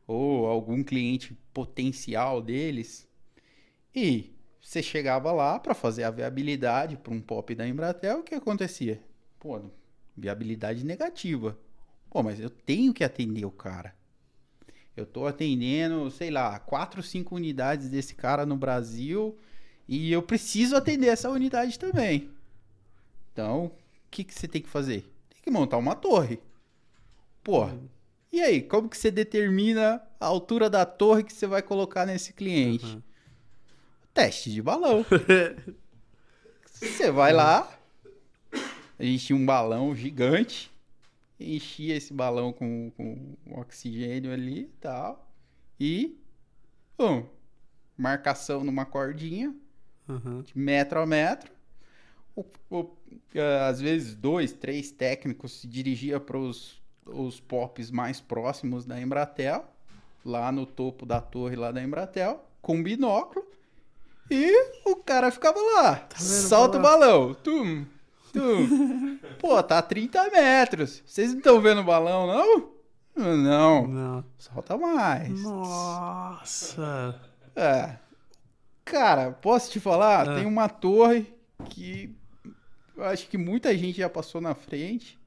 [0.07, 3.07] ou algum cliente potencial deles
[3.95, 8.35] e você chegava lá para fazer a viabilidade para um pop da Embratel, o que
[8.35, 9.01] acontecia?
[9.39, 9.61] Pô,
[10.15, 11.57] viabilidade negativa.
[12.09, 13.95] Pô, mas eu tenho que atender o cara.
[14.95, 19.37] Eu tô atendendo, sei lá, quatro, cinco unidades desse cara no Brasil
[19.87, 22.29] e eu preciso atender essa unidade também.
[23.31, 23.71] Então, o
[24.09, 25.01] que, que você tem que fazer?
[25.29, 26.39] Tem que montar uma torre.
[27.43, 27.69] Pô,
[28.31, 32.33] e aí, como que você determina a altura da torre que você vai colocar nesse
[32.33, 32.85] cliente?
[32.85, 33.01] Uhum.
[34.13, 35.05] Teste de balão.
[36.71, 37.79] Você vai lá,
[38.99, 40.69] a gente tinha um balão gigante,
[41.39, 45.31] enchia esse balão com, com oxigênio ali e tal,
[45.79, 46.19] e,
[46.97, 47.25] pum,
[47.97, 49.55] marcação numa cordinha,
[50.07, 50.41] Uhum.
[50.41, 51.51] de metro a metro.
[52.35, 52.91] O- o-
[53.33, 58.99] eh, às vezes, dois, três técnicos se dirigia para os os pops mais próximos da
[58.99, 59.63] Embratel,
[60.25, 63.45] lá no topo da torre lá da Embratel, com binóculo,
[64.27, 64.51] e
[64.85, 66.07] o cara ficava lá.
[66.17, 66.19] vendo?
[66.19, 66.97] Solta o Fala.
[66.97, 67.33] balão.
[67.35, 67.85] Tum,
[68.33, 69.19] tum.
[69.39, 71.03] Pô, tá a 30 metros.
[71.05, 72.71] Vocês não estão vendo o balão, não?
[73.15, 73.87] Não.
[73.87, 74.25] Não.
[74.39, 75.43] Solta mais.
[75.43, 77.21] Nossa.
[77.55, 77.97] É.
[78.85, 80.29] Cara, posso te falar?
[80.29, 80.35] Ah.
[80.35, 81.25] Tem uma torre
[81.69, 82.15] que
[82.95, 85.17] eu acho que muita gente já passou na frente,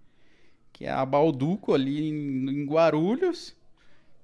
[0.73, 3.55] que é a Balduco ali em, em Guarulhos,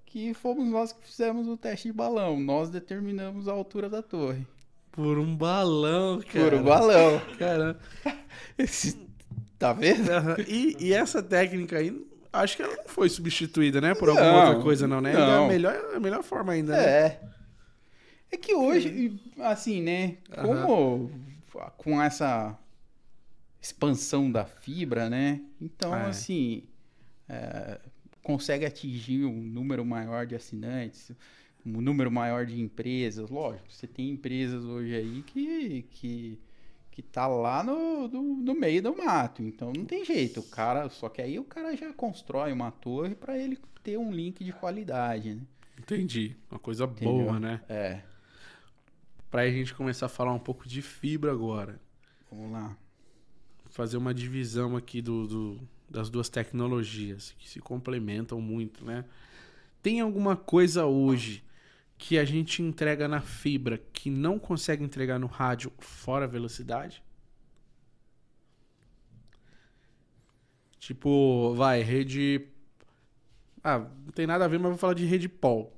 [0.06, 2.39] que fomos nós que fizemos o teste de balão.
[2.40, 4.47] Nós determinamos a altura da torre.
[4.93, 6.51] Por um balão, cara.
[6.51, 7.20] Por um balão.
[7.39, 7.78] Caramba.
[8.56, 9.02] Esse-
[9.59, 10.11] Tá vendo?
[10.47, 13.94] E, e essa técnica aí, acho que ela não foi substituída, né?
[13.94, 15.11] Por alguma Não, outra coisa, não, né?
[15.11, 15.44] Ainda É não.
[15.44, 17.19] a melhor, a melhor forma ainda, né?
[18.35, 18.36] É.
[18.36, 20.16] Que hoje, assim, né?
[20.43, 21.11] Como
[21.77, 22.59] com essa
[23.61, 25.40] expansão da fibra, né?
[25.61, 26.06] Então, É.
[26.06, 26.65] assim,
[27.28, 27.81] é,
[28.23, 31.12] consegue atingir um número maior de assinantes,
[31.65, 33.31] um número maior de empresas.
[33.31, 36.39] Lógico, você tem empresas hoje aí que, que,
[36.90, 39.43] que tá lá no, no, no meio do mato.
[39.43, 40.40] Então, não tem jeito.
[40.40, 44.11] O cara, só que aí o cara já constrói uma torre para ele ter um
[44.11, 45.43] link de qualidade, né?
[45.78, 46.36] Entendi.
[46.51, 47.15] Uma coisa Entendeu?
[47.15, 47.61] boa, né?
[47.69, 48.01] É.
[49.35, 51.81] Pra gente começar a falar um pouco de fibra agora.
[52.31, 52.77] Vamos lá.
[53.69, 59.05] Fazer uma divisão aqui do, do- das duas tecnologias, que se complementam muito, né?
[59.82, 61.43] Tem alguma coisa hoje
[61.98, 67.02] que a gente entrega na fibra que não consegue entregar no rádio fora a velocidade?
[70.78, 72.47] Tipo, vai, rede.
[73.62, 75.73] Ah, não tem nada a ver, mas vou falar de rede POL.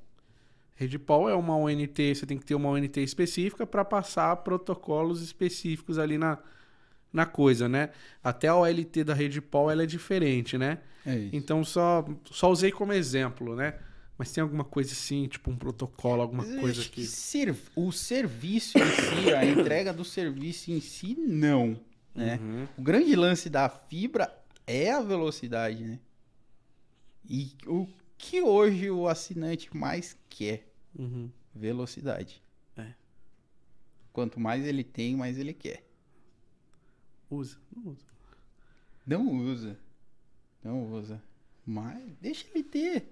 [0.77, 5.23] Rede POL é uma ONT, você tem que ter uma ONT específica para passar protocolos
[5.23, 6.39] específicos ali na,
[7.11, 7.91] na coisa, né?
[8.23, 10.79] Até a OLT da rede POL ela é diferente, né?
[11.05, 11.31] É.
[11.33, 13.79] Então só, só usei como exemplo, né?
[14.19, 17.03] Mas tem alguma coisa assim, tipo um protocolo, alguma coisa que.
[17.75, 21.81] o serviço em si, a entrega do serviço em si, não.
[22.15, 22.39] Né?
[22.41, 22.69] Uhum.
[22.79, 24.31] O grande lance da fibra
[24.67, 25.99] é a velocidade, né?
[27.29, 27.87] E o
[28.17, 30.66] que hoje o assinante mais quer?
[30.99, 31.31] Uhum.
[31.55, 32.43] Velocidade.
[32.77, 32.93] É.
[34.13, 35.85] Quanto mais ele tem, mais ele quer.
[37.31, 37.57] Usa.
[37.75, 38.07] Não usa.
[39.07, 39.79] Não usa.
[40.63, 41.23] Não usa.
[41.65, 43.09] Mas deixa ele ter.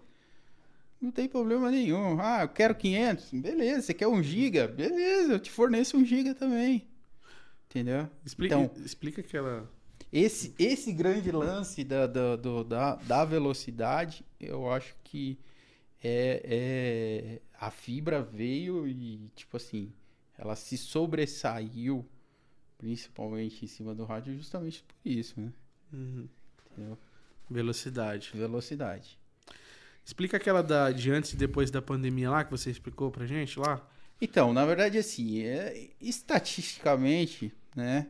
[1.01, 2.19] Não tem problema nenhum.
[2.21, 3.33] Ah, eu quero 500.
[3.33, 3.83] Beleza.
[3.83, 4.67] Você quer 1 giga?
[4.69, 6.87] Beleza, eu te forneço 1 giga também.
[7.69, 8.09] Entendeu?
[8.25, 9.69] Explica, Então- explica aquela.
[10.13, 15.37] Esse, esse grande lance da, da, do- da, da velocidade, eu acho que
[16.05, 19.91] é, é- a fibra veio e, tipo assim,
[20.37, 22.07] ela se sobressaiu,
[22.77, 25.51] principalmente em cima do rádio, justamente por isso, né?
[25.93, 26.29] Uhum.
[26.71, 26.99] Entendeu?
[27.51, 28.33] Velocidade.
[28.35, 29.19] Velocidade.
[30.05, 33.59] Explica aquela da, de antes e depois da pandemia lá que você explicou pra gente
[33.59, 33.89] lá.
[34.21, 38.09] Então, na verdade, assim, é, estatisticamente, né?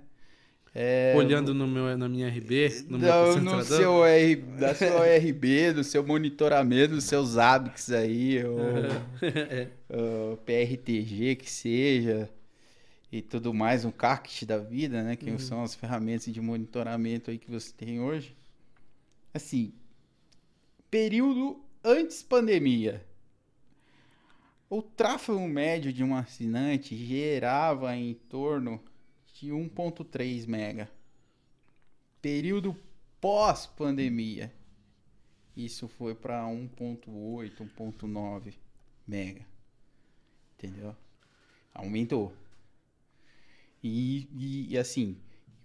[0.75, 5.73] É, Olhando no meu, na minha RB, no meu no, seu R, da sua ORB,
[5.73, 8.59] do seu monitoramento, dos seus hábitos aí, ou,
[9.23, 9.69] É.
[9.89, 12.29] ou PRTG que seja,
[13.13, 15.15] e tudo mais, um CACT da vida, né?
[15.15, 18.35] Que são as ferramentas de monitoramento aí que você tem hoje.
[19.33, 19.73] Assim,
[20.91, 23.07] período antes pandemia.
[24.69, 28.83] O tráfego médio de um assinante gerava em torno
[29.45, 30.91] de 1.3 mega.
[32.23, 32.77] Período
[33.21, 34.53] pós-pandemia.
[35.57, 38.55] Isso foi para 1.8, 1.9
[39.07, 39.47] mega.
[40.57, 40.97] Entendeu?
[41.75, 42.35] Aumentou.
[43.83, 45.17] E, e, e assim,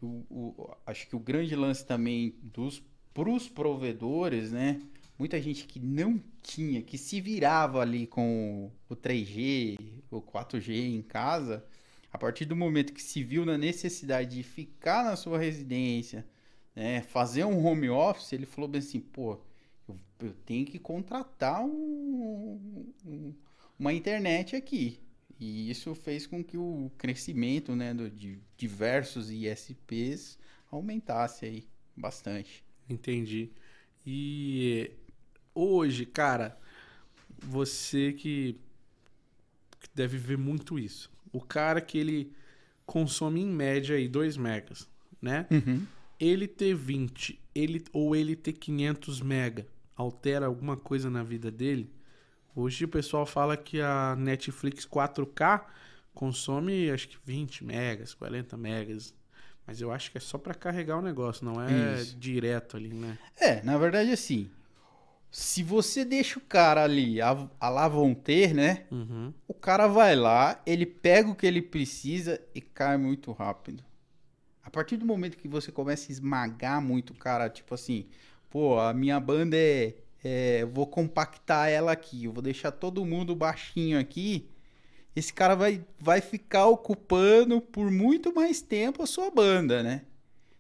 [0.02, 2.84] o, o- acho que o grande lance também dos
[3.14, 4.82] pros provedores, né?
[5.18, 9.78] Muita gente que não tinha, que se virava ali com o 3G,
[10.12, 11.66] o 4G em casa,
[12.12, 16.26] a partir do momento que se viu na necessidade de ficar na sua residência,
[16.76, 19.40] né, fazer um home office, ele falou bem assim, pô,
[19.88, 23.34] eu, eu tenho que contratar um- um-
[23.78, 25.00] uma internet aqui.
[25.40, 30.38] E isso fez com que o crescimento, né, do- de diversos ISPs
[30.72, 32.64] aumentasse aí bastante.
[32.90, 33.52] Entendi.
[34.06, 34.92] E
[35.54, 36.58] hoje, cara,
[37.38, 38.60] você que
[39.80, 41.10] que deve ver muito isso.
[41.32, 42.34] O cara que ele
[42.86, 44.88] consome em média aí 2 megas,
[45.22, 45.46] né?
[46.20, 51.92] Ele ter 20, ele ou ele ter 500 mega, altera alguma coisa na vida dele?
[52.56, 55.64] Hoje o pessoal fala que a Netflix 4K
[56.14, 59.14] consome acho que 20 megas, 40 megas.
[59.66, 62.18] Mas eu acho que é só pra carregar o negócio, não é Isso.
[62.18, 63.18] direto ali, né?
[63.40, 64.50] É, na verdade, assim,
[65.32, 68.86] se você deixa o cara ali, a, a lá vão ter, né?
[68.92, 69.32] Uhum.
[69.48, 73.84] O cara vai lá, ele pega o que ele precisa e cai muito rápido.
[74.64, 78.08] A partir do momento que você começa a esmagar muito o cara, tipo assim,
[78.50, 83.36] pô, a minha banda é, é, vou compactar ela aqui, eu vou deixar todo mundo
[83.36, 84.50] baixinho aqui.
[85.16, 90.04] Esse cara vai, vai ficar ocupando por muito mais tempo a sua banda, né?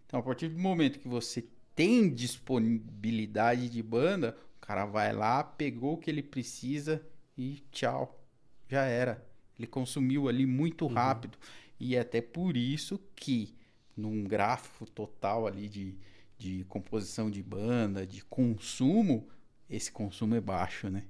[0.05, 4.35] Então, a partir do momento que você tem disponibilidade de banda,
[4.69, 7.01] cara vai lá, pegou o que ele precisa
[7.37, 8.23] e tchau.
[8.67, 9.25] Já era.
[9.57, 11.37] Ele consumiu ali muito rápido.
[11.79, 13.55] E é até por isso que,
[13.97, 15.97] num gráfico total ali de,
[16.37, 19.27] de composição de banda, de consumo,
[19.69, 21.05] esse consumo é baixo, né?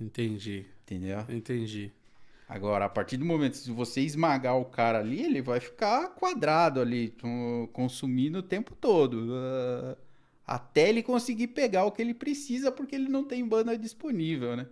[0.00, 1.26] Entendi, Entendeu?
[1.28, 1.92] entendi.
[2.48, 6.80] Agora, a partir do momento que você esmagar o cara ali, ele vai ficar quadrado
[6.80, 7.14] ali,
[7.72, 9.28] consumindo o tempo todo.
[9.34, 9.96] ah,
[10.48, 14.66] até ele conseguir pegar o que ele precisa, porque ele não tem banda disponível, né?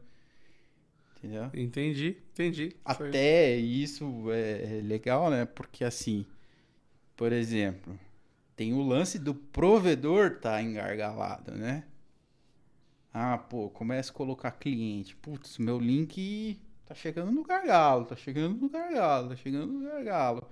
[1.18, 1.50] Entendeu?
[1.54, 2.76] Entendi, entendi.
[2.86, 5.44] Foi- Até isso é legal, né?
[5.44, 6.26] Porque assim,
[7.16, 7.98] por exemplo,
[8.56, 11.84] tem o lance do provedor tá engargalado, né?
[13.12, 15.16] Ah, pô, começa a colocar cliente.
[15.16, 20.46] Putz, meu link tá chegando no gargalo, tá chegando no gargalo, tá chegando no gargalo.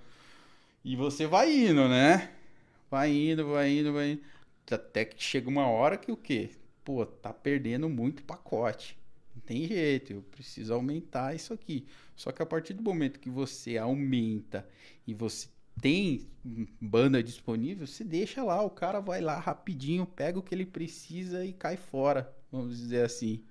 [0.85, 2.31] E você vai indo, né?
[2.91, 4.23] Vai indo, vai indo, vai indo.
[4.71, 6.51] Até que chega uma hora que o quê?
[6.83, 8.97] Pô, tá perdendo muito pacote.
[9.35, 11.85] Não tem jeito, eu preciso aumentar isso aqui.
[12.15, 14.67] Só que a partir do momento que você aumenta
[15.05, 15.47] e você
[15.81, 16.27] tem
[16.81, 21.45] banda disponível, você deixa lá, o cara vai lá rapidinho, pega o que ele precisa
[21.45, 23.43] e cai fora, vamos dizer assim.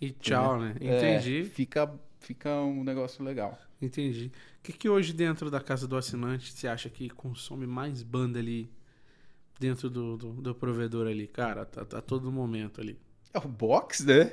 [0.00, 0.76] E tchau, né?
[0.82, 3.58] É, Entendi, fica, fica um negócio legal.
[3.80, 4.32] entendi.
[4.60, 8.38] O que, que hoje dentro da casa do assinante você acha que consome mais banda
[8.38, 8.70] ali
[9.58, 11.26] dentro do, do, do provedor ali?
[11.26, 12.98] Cara, tá, tá todo momento ali.
[13.32, 14.32] É o box, né?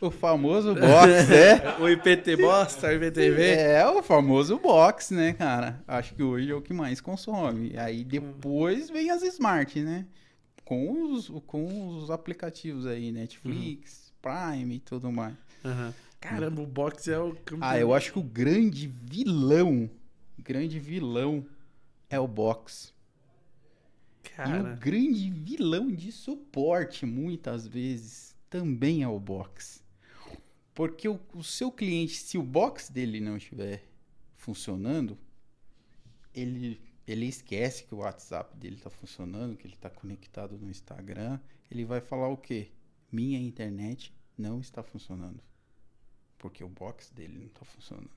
[0.00, 1.78] O famoso box, né?
[1.78, 3.42] o IPT bosta, o IPTV.
[3.42, 5.82] É, o famoso box, né, cara?
[5.86, 7.78] Acho que hoje é o que mais consome.
[7.78, 10.06] Aí depois vem as smart, né?
[10.64, 15.34] com os, com os aplicativos aí, Netflix, Prime e tudo mais.
[15.64, 15.94] Aham.
[16.20, 17.68] Caramba, o box é o campeão.
[17.68, 19.90] Ah, eu acho que o grande vilão,
[20.38, 21.44] grande vilão
[22.08, 22.92] é o box.
[24.24, 29.82] E Cara, o grande vilão de suporte, muitas vezes, também é o box.
[30.74, 33.84] Porque o, o seu cliente, se o box dele não estiver
[34.36, 35.18] funcionando,
[36.34, 41.38] ele, ele esquece que o WhatsApp dele está funcionando, que ele está conectado no Instagram.
[41.70, 42.70] Ele vai falar o quê?
[43.10, 45.42] Minha internet não está funcionando.
[46.38, 48.10] Porque o box dele não está funcionando.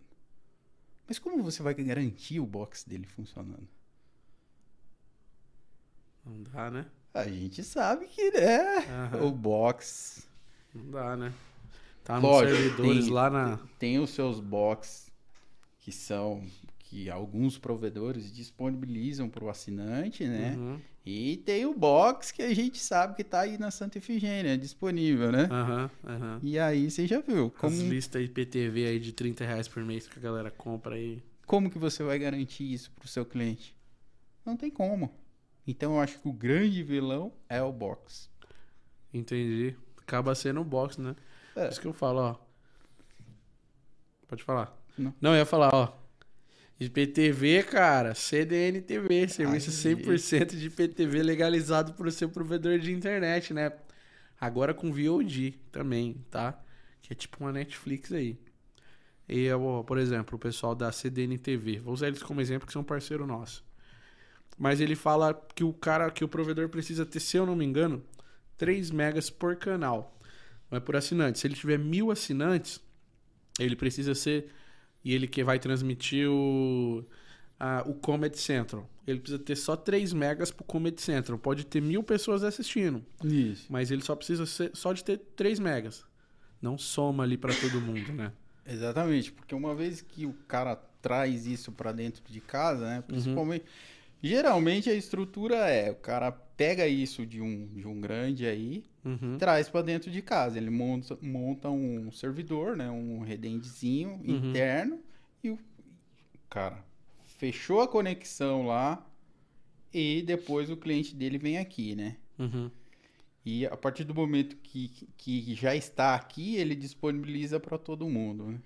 [1.07, 3.67] Mas como você vai garantir o box dele funcionando?
[6.25, 6.85] Não dá, né?
[7.13, 8.77] A gente sabe que, né?
[8.89, 9.25] Aham.
[9.25, 10.27] O box
[10.73, 11.33] Não dá, né?
[12.03, 13.59] Tá nos Lógico, servidores tem- lá na.
[13.79, 15.11] tem os seus box
[15.79, 16.43] que são
[16.79, 20.55] que alguns provedores disponibilizam para o assinante, né?
[20.55, 20.79] Uhum.
[21.05, 25.31] E tem o box que a gente sabe que tá aí na Santa Efigênia, disponível,
[25.31, 25.47] né?
[25.51, 26.39] Aham, aham.
[26.43, 30.07] E aí você já viu como, As listas IPTV aí de 30 reais por mês
[30.07, 31.21] que a galera compra aí.
[31.45, 33.75] como que você vai garantir isso para o seu cliente?
[34.45, 35.11] Não tem como.
[35.67, 38.29] Então eu acho que o grande vilão é o box.
[39.13, 39.75] Entendi.
[39.97, 41.15] Acaba sendo o box, né?
[41.55, 41.63] É.
[41.63, 42.35] Por isso que eu falo, ó.
[44.27, 44.77] Pode falar.
[44.97, 45.13] Não.
[45.19, 45.93] Não, eu ia falar, ó.
[46.79, 49.95] IPTV, cara, CDN TV, serviço Aí.
[49.95, 53.71] 100% de IPTV legalizado por seu provedor de internet, né?
[54.39, 56.61] Agora com VOD também, tá?
[57.01, 58.37] Que é tipo uma Netflix aí.
[59.27, 62.73] E, ó, por exemplo, o pessoal da CDN TV, vou usar eles como exemplo que
[62.73, 63.64] são parceiro nosso.
[64.57, 67.65] Mas ele fala que o cara, que o provedor precisa ter, se eu não me
[67.65, 68.01] engano,
[68.57, 70.17] 3 megas por canal.
[70.71, 71.39] Não é por assinante.
[71.39, 72.79] Se ele tiver mil assinantes,
[73.59, 74.49] ele precisa ser.
[75.03, 77.05] E ele que vai transmitir o,
[77.59, 78.89] a- o Comedy Central.
[79.05, 81.37] Ele precisa ter só 3 megas pro Comedy Central.
[81.37, 83.05] Pode ter mil pessoas assistindo.
[83.23, 83.67] Isso.
[83.69, 86.03] Mas ele só precisa ser, só de ter 3 megas.
[86.61, 88.31] Não soma ali pra todo mundo, né?
[88.65, 93.03] Exatamente, porque uma vez que o cara traz isso para dentro de casa, né?
[93.05, 93.65] Principalmente.
[94.21, 99.37] Geralmente a estrutura é: o cara pega isso de um, de um grande aí, Uhum.
[99.37, 100.57] traz para dentro de casa.
[100.57, 102.89] Ele monta, monta um servidor, né?
[102.89, 104.49] Um redendezinho Uhum.
[104.49, 104.99] interno
[105.43, 105.59] e o
[106.49, 106.83] cara
[107.25, 109.05] fechou a conexão lá
[109.93, 112.17] e depois o cliente dele vem aqui, né?
[112.39, 112.69] Uhum.
[113.45, 118.47] E a partir do momento que, que já está aqui, ele disponibiliza para todo mundo.
[118.47, 118.61] Né?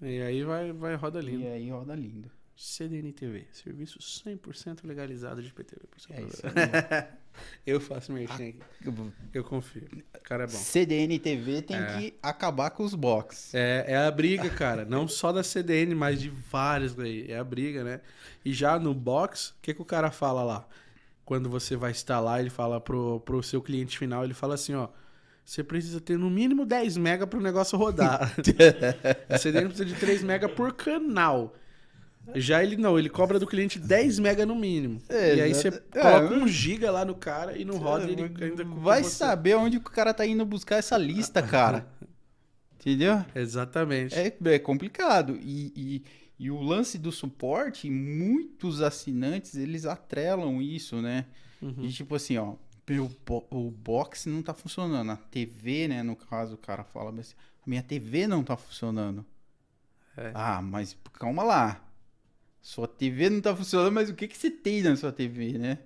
[0.00, 1.46] E aí vai, vai roda E lindo.
[1.48, 2.30] aí roda lindo.
[2.60, 5.80] CDN TV, serviço 100% legalizado de IPTV.
[5.88, 6.42] pro seu É isso.
[7.64, 8.58] Eu faço merchan aqui.
[9.32, 9.86] Eu confio.
[10.12, 10.52] O cara é bom.
[10.54, 11.96] CDN TV tem É.
[11.96, 13.54] que acabar com os box.
[13.54, 14.84] É, é a briga, cara.
[14.84, 17.30] Não só da CDN, mas de vários aí.
[17.30, 18.00] É a briga, né?
[18.44, 20.66] E já no box, o que, que o cara fala lá?
[21.24, 24.88] Quando você vai instalar, ele fala pro, pro seu cliente final, ele fala assim, ó.
[25.44, 28.34] Você precisa ter no mínimo 10 mega pro negócio rodar.
[29.30, 31.54] a CDN precisa de 3 mega por canal.
[32.34, 35.00] Já ele não, ele cobra do cliente 10 mega no mínimo.
[35.08, 35.82] É, e aí você exato.
[35.90, 39.10] coloca É, um giga lá no cara e não roda ele ainda Vai você.
[39.10, 41.86] saber onde o cara tá indo buscar essa lista, cara.
[42.80, 43.24] Entendeu?
[43.34, 44.14] Exatamente.
[44.14, 45.36] É, é complicado.
[45.40, 46.02] E, e,
[46.38, 51.26] e o lance do suporte, muitos assinantes, eles atrelam isso, né?
[51.60, 51.84] Uhum.
[51.84, 52.54] E tipo assim, ó,
[53.26, 55.10] bo- o box não tá funcionando.
[55.10, 57.34] A TV, né, no caso, o cara fala assim,
[57.66, 59.24] a minha TV não tá funcionando.
[60.16, 60.30] É.
[60.34, 61.87] Ah, mas calma lá.
[62.62, 65.78] Sua TV não tá funcionando, mas o que que você tem na sua TV, né?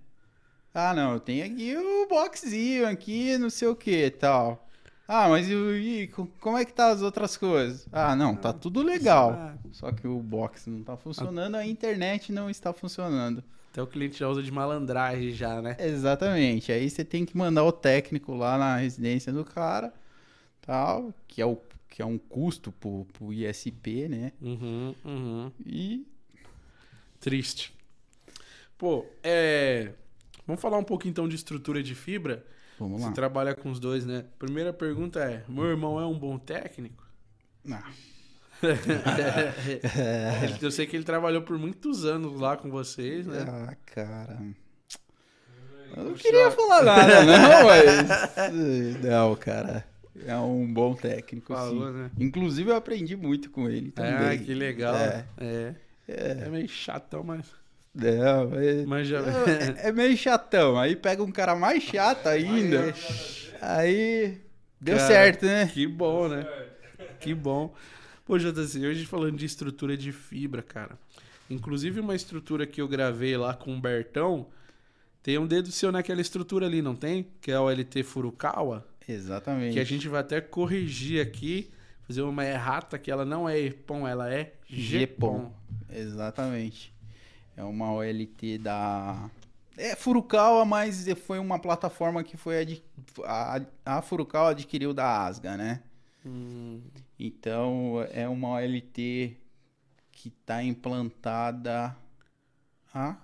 [0.74, 4.66] Ah, não, eu tenho aqui o boxzinho aqui, não sei o que tal.
[5.06, 7.86] Ah, mas e, e co- como é que tá as outras coisas?
[7.92, 9.38] Ah, não, tá tudo legal.
[9.72, 13.42] Só que o box não tá funcionando, a internet não está funcionando.
[13.70, 15.76] Até o cliente já usa de malandragem já, né?
[15.80, 16.70] Exatamente.
[16.72, 19.92] Aí você tem que mandar o técnico lá na residência do cara,
[20.60, 21.56] tal, que é, o,
[21.88, 24.32] que é um custo pro, pro ISP, né?
[24.40, 25.52] Uhum, uhum.
[25.64, 26.06] E
[27.22, 27.72] Triste.
[28.76, 29.92] Pô, é.
[30.46, 32.44] Vamos falar um pouco então de estrutura de fibra.
[32.78, 33.12] vamos Você lá.
[33.12, 34.24] trabalha com os dois, né?
[34.38, 37.06] Primeira pergunta é: meu irmão é um bom técnico?
[37.70, 37.84] Ah,
[40.42, 43.44] Ele- Eu sei que ele trabalhou por muitos anos lá com vocês, né?
[43.48, 44.38] ah, cara.
[45.96, 49.00] Eu não queria falar nada, não, mas.
[49.02, 49.84] Não, cara.
[50.26, 51.92] É um bom técnico, Falou, sim.
[51.98, 52.10] né?
[52.18, 54.12] Inclusive, eu aprendi muito com ele também.
[54.12, 54.94] Ah, que legal.
[54.96, 55.26] É.
[55.38, 55.74] É.
[56.06, 57.46] É, meio chatão, mas.
[57.94, 59.18] Não, é, Mas já.
[59.20, 60.78] é, é meio chatão.
[60.78, 62.94] Aí pega um cara mais chato ainda.
[63.60, 64.40] Aí.
[64.80, 65.66] Deu Cara, certo, né?
[65.66, 66.46] Que bom, né?
[67.20, 67.72] Que bom.
[68.24, 70.98] Pô, JC, hoje falando de estrutura de fibra, cara.
[71.50, 74.46] Inclusive uma estrutura que eu gravei lá com o Bertão,
[75.22, 77.28] Tem um dedo seu naquela estrutura ali, não tem?
[77.40, 78.84] Que é o LT Furukawa.
[79.06, 79.74] Exatamente.
[79.74, 81.70] Que a gente vai até corrigir aqui,
[82.06, 85.52] fazer uma errata que ela não é EPOM, ela é GPOM.
[85.94, 86.92] Exatamente.
[87.56, 89.30] É uma OLT da.
[89.76, 92.82] É Furukawa, mas foi uma plataforma que foi ad...
[93.24, 95.82] a, a Furukawa adquiriu da Asga, né?
[96.24, 96.80] Hum,
[97.18, 99.36] Então é uma OLT
[100.12, 101.96] que está implantada
[102.94, 103.16] há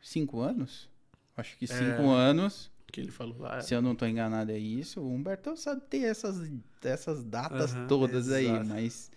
[0.00, 0.88] cinco anos.
[1.36, 2.70] Acho que cinco anos.
[2.92, 3.60] que ele falou lá.
[3.60, 5.00] Se eu não estou enganado, é isso.
[5.00, 6.50] O Humberto sabe ter essas,
[6.82, 8.66] essas datas Aham, todas aí, exato.
[8.66, 9.10] mas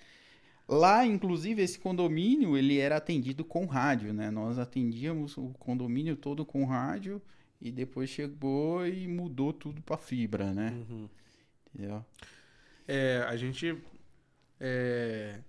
[0.74, 4.30] lá, inclusive, esse condomínio ele era atendido com rádio, né?
[4.30, 7.22] Nós atendíamos o condomínio todo com rádio
[7.62, 10.72] e depois chegou e mudou tudo para fibra, né?
[10.72, 11.10] Uhum.
[11.74, 12.06] Entendeu?
[12.88, 13.82] É, a gente
[14.60, 15.40] é,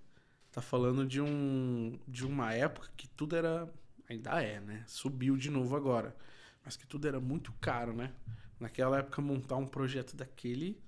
[0.51, 3.69] tá falando de um de uma época que tudo era
[4.09, 4.83] ainda é, né?
[4.87, 6.15] Subiu de novo agora,
[6.63, 8.11] mas que tudo era muito caro, né?
[8.59, 10.79] Naquela época montar um projeto daquele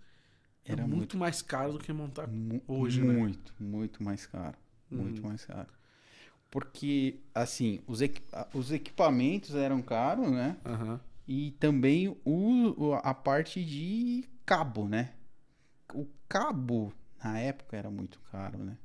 [0.68, 3.14] era, Era muito, mais caro do que montar Mu- hoje, né?
[3.14, 4.58] muito, muito mais caro.
[4.92, 5.30] Muito Uhum.
[5.30, 5.68] mais caro.
[6.50, 8.24] Porque, assim, os, equi-
[8.54, 10.58] os equipamentos eram caros, né?
[10.66, 11.00] Aham.
[11.28, 12.18] E também o,
[12.78, 15.14] o- a parte de cabo, né?
[15.94, 18.78] O cabo, na época, era muito caro, né?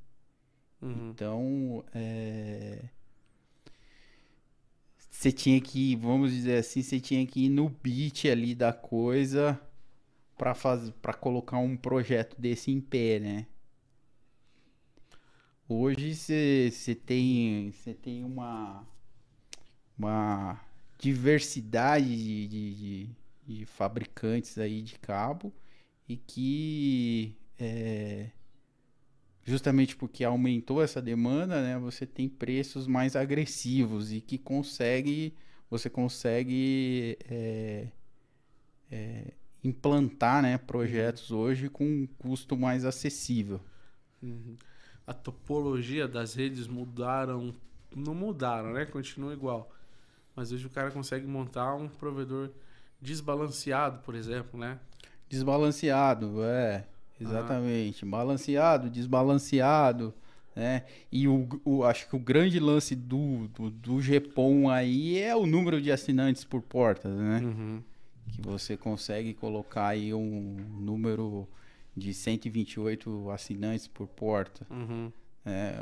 [0.83, 1.11] Uhum.
[1.11, 2.89] Então, é...
[5.11, 9.61] Você tinha que, vamos dizer assim, você tinha que ir no beat ali da coisa
[10.43, 13.47] para fazer, para colocar um projeto desse em pé, né?
[15.69, 18.85] Hoje você tem, você tem uma,
[19.99, 20.61] uma
[20.99, 23.11] diversidade de, de, de-
[23.47, 25.53] de fabricantes aí de cabo
[26.09, 28.31] e que é,
[29.45, 35.35] justamente porque aumentou essa demanda, né, você tem preços mais agressivos e que consegue,
[35.69, 37.89] você consegue é,
[38.91, 39.33] é,
[39.65, 43.61] implantar, né, projetos hoje com um custo mais acessível.
[44.23, 44.57] Uhum.
[45.07, 47.55] A topologia das redes mudaram,
[47.95, 48.85] não mudaram, né?
[48.87, 49.71] Continua igual.
[50.35, 52.51] Mas hoje o cara consegue montar um provedor
[53.01, 54.79] desbalanceado, por exemplo, né?
[55.29, 56.85] Desbalanceado, é,
[57.21, 58.05] exatamente.
[58.05, 60.15] Balanceado, desbalanceado,
[60.55, 60.85] né?
[61.11, 65.47] E o, o- acho que o grande lance do, do, do GPON aí é o
[65.47, 67.41] número de assinantes por portas, né?
[67.41, 67.83] Uhum.
[68.33, 71.47] Que você consegue colocar aí um número
[71.97, 74.67] de 128 assinantes por porta.
[74.71, 75.13] Uhum.
[75.45, 75.75] É,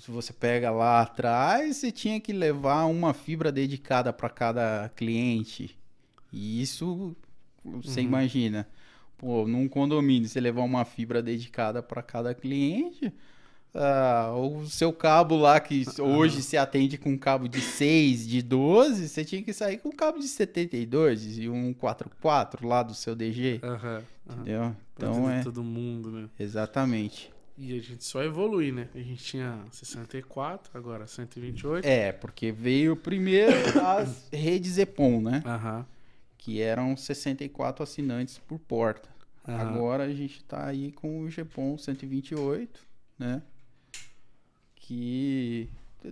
[0.00, 5.76] se você pega lá atrás, você tinha que levar uma fibra dedicada para cada cliente.
[6.32, 7.16] E isso,
[7.64, 8.06] você Uhum.
[8.06, 8.68] imagina,
[9.18, 13.12] pô, num condomínio, você levar uma fibra dedicada para cada cliente,
[13.74, 18.42] ah, o seu cabo lá, que hoje se atende com um cabo de 6, de
[18.42, 22.94] 12, você tinha que sair com um cabo de 72 e um 44 lá do
[22.94, 23.76] seu DG, Aham.
[23.76, 24.02] aham.
[24.40, 24.76] entendeu?
[24.94, 26.28] Pra Então é, todo mundo, né?
[26.38, 27.30] exatamente.
[27.56, 28.88] E a gente só evolui, né?
[28.94, 31.84] A gente tinha 64, agora 128.
[31.86, 33.52] É, porque veio primeiro
[33.84, 35.42] as redes EPON, né?
[35.44, 35.84] Aham.
[36.38, 39.10] Que eram 64 assinantes por porta.
[39.44, 42.80] Agora a gente tá aí com o GPON 128,
[43.18, 43.42] né?
[44.90, 45.68] Que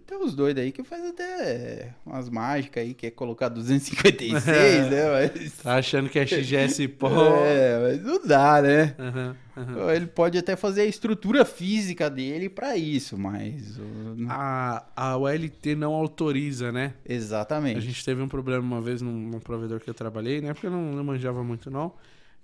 [0.07, 5.31] tem os doidos aí que faz até umas mágicas aí, que é colocar 256, né?
[5.35, 7.09] Mas, Tá achando que é XGS pó.
[7.11, 8.95] é, mas não dá, né?
[8.97, 9.93] Aham, aham.
[9.93, 13.81] Ele pode até fazer a estrutura física dele pra isso, mas...
[14.29, 16.95] A, a OLT não autoriza, né?
[17.05, 17.79] Exatamente.
[17.79, 20.55] A gente teve um problema uma vez num, num provedor que eu trabalhei, né?
[20.55, 21.95] Porque eu não, não manjava muito, não.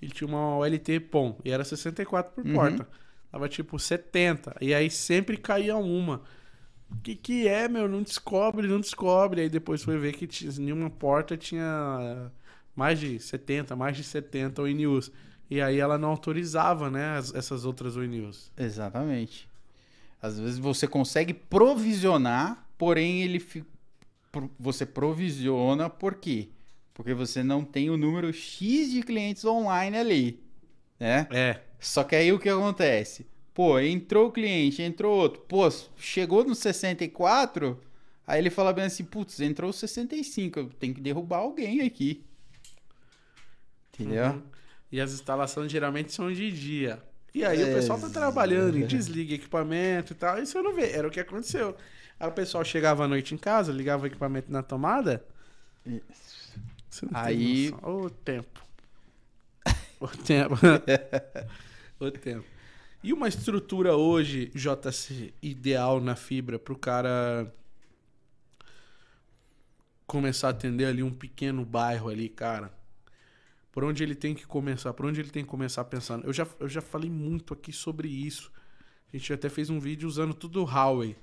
[0.02, 2.54] Ele tinha uma OLT POM e era 64 por Uhum.
[2.54, 2.88] porta.
[3.34, 4.56] Tava tipo 70.
[4.60, 6.22] E aí sempre caía uma.
[6.88, 7.88] O que que é, meu?
[7.88, 9.40] Não descobre, não descobre.
[9.40, 12.30] Aí depois foi ver que tinha, em uma porta tinha
[12.76, 15.10] mais de 70, mais de 70 ONUs.
[15.50, 17.16] E aí ela não autorizava, né?
[17.18, 18.52] as- essas outras ONUs.
[18.56, 19.48] Exatamente.
[20.22, 23.64] Às vezes você consegue provisionar, porém ele fi-
[24.60, 26.50] você provisiona por quê?
[26.94, 30.43] Porque você não tem o número X de clientes online ali,
[30.98, 31.26] né?
[31.30, 31.60] É.
[31.78, 33.26] Só que aí o que acontece?
[33.52, 35.40] Pô, entrou o cliente, entrou outro.
[35.42, 37.80] Pô, chegou no 64,
[38.26, 42.24] aí ele fala bem assim, putz, entrou o 65, eu tenho que derrubar alguém aqui.
[43.92, 44.24] Entendeu?
[44.26, 44.42] Uhum.
[44.90, 47.02] E as instalações geralmente são de dia.
[47.34, 48.86] E aí o É, pessoal tá trabalhando e é.
[48.86, 50.40] desliga equipamento e tal.
[50.40, 50.90] Isso eu não vê.
[50.92, 51.76] Era o que aconteceu.
[52.18, 55.24] Aí o pessoal chegava à noite em casa, ligava o equipamento na tomada.
[55.84, 56.00] Tem
[57.12, 58.04] Aí- noção.
[58.04, 58.63] Ô tempo.
[60.04, 60.54] O tempo.
[61.98, 62.44] o tempo.
[63.02, 67.50] E uma estrutura hoje, JC, ideal na fibra pro cara
[70.06, 72.70] começar a atender ali um pequeno bairro ali, cara,
[73.72, 74.92] por onde ele tem que começar?
[74.92, 76.26] Por onde ele tem que começar pensando?
[76.26, 78.52] Eu já, eu já falei muito aqui sobre isso.
[79.10, 81.16] A gente até fez um vídeo usando tudo o Huawei.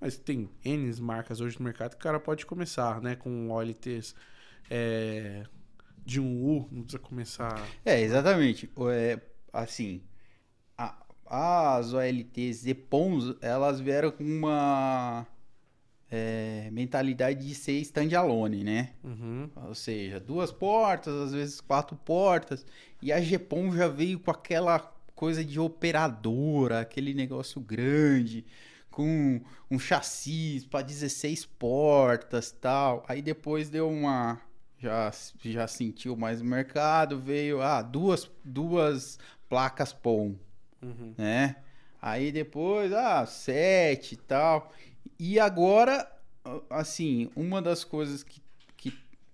[0.00, 3.14] Mas tem N marcas hoje no mercado que o cara pode começar, né?
[3.14, 4.14] Com OLTs
[4.68, 5.44] é,
[6.04, 7.66] de um U, não precisa começar.
[7.84, 8.70] É, exatamente.
[8.92, 9.20] É,
[9.52, 10.02] assim,
[10.76, 15.26] a, as OLTs EPONs, elas vieram com uma
[16.10, 18.92] é, mentalidade de ser standalone, né?
[19.02, 19.50] Uhum.
[19.66, 22.64] Ou seja, duas portas, às vezes quatro portas.
[23.02, 24.78] E a GPON já veio com aquela
[25.14, 28.44] coisa de operadora, aquele negócio grande,
[28.90, 29.40] com
[29.70, 33.04] um chassi para 16 portas tal.
[33.08, 34.40] Aí depois deu uma.
[34.78, 35.10] Já,
[35.40, 39.18] já sentiu mais o mercado, veio ah, duas, duas
[39.48, 40.34] placas POM,
[40.82, 41.14] Uhum.
[41.16, 41.56] né?
[42.02, 44.70] Aí depois, ah, sete e tal.
[45.18, 46.06] E agora,
[46.68, 48.42] assim, uma das coisas que,
[48.76, 48.92] que,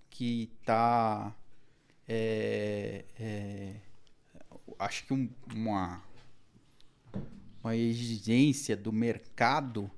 [0.09, 1.35] que tá.
[2.07, 3.75] é, é,
[4.79, 6.01] acho que um- uma,
[7.63, 9.89] uma exigência do mercado,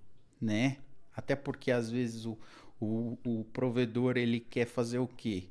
[0.42, 0.78] né?
[1.16, 2.38] Até porque às vezes o,
[2.80, 5.46] o, o provedor ele quer fazer o quê?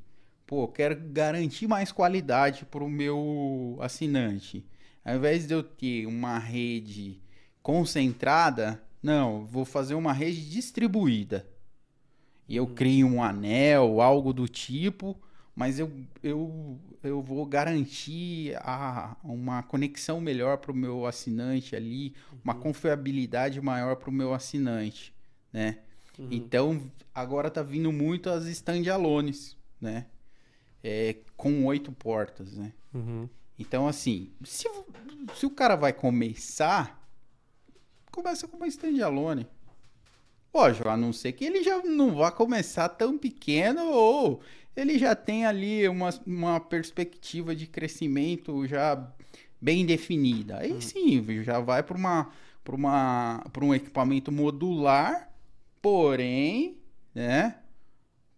[0.47, 4.67] Pô, eu quero garantir mais qualidade para o meu assinante.
[5.05, 7.21] Ao invés de eu ter uma rede
[7.63, 11.47] concentrada, não, vou fazer uma rede distribuída.
[12.49, 15.17] E eu crio um anel, algo do tipo,
[15.55, 15.91] mas eu,
[16.23, 23.61] eu, eu vou garantir a, uma conexão melhor para o meu assinante ali, uma confiabilidade
[23.61, 25.15] maior para o meu assinante,
[25.53, 25.79] né?
[26.19, 30.07] Então, agora tá vindo muito as standalones, né?
[30.83, 32.73] É, com oito portas, né?
[32.93, 33.29] Uhum.
[33.59, 34.69] Então, assim, se,
[35.35, 37.01] se o cara vai começar,
[38.11, 39.47] começa com uma standalone.
[40.53, 44.43] Lógico, a não ser que ele já não vá começar tão pequeno ou
[44.77, 49.11] ele já tem ali uma, uma perspectiva de crescimento já
[49.61, 50.59] bem definida.
[50.59, 52.31] Aí sim, já vai para uma,
[52.63, 55.32] pra uma, pra um equipamento modular,
[55.83, 56.79] porém,
[57.15, 57.59] né?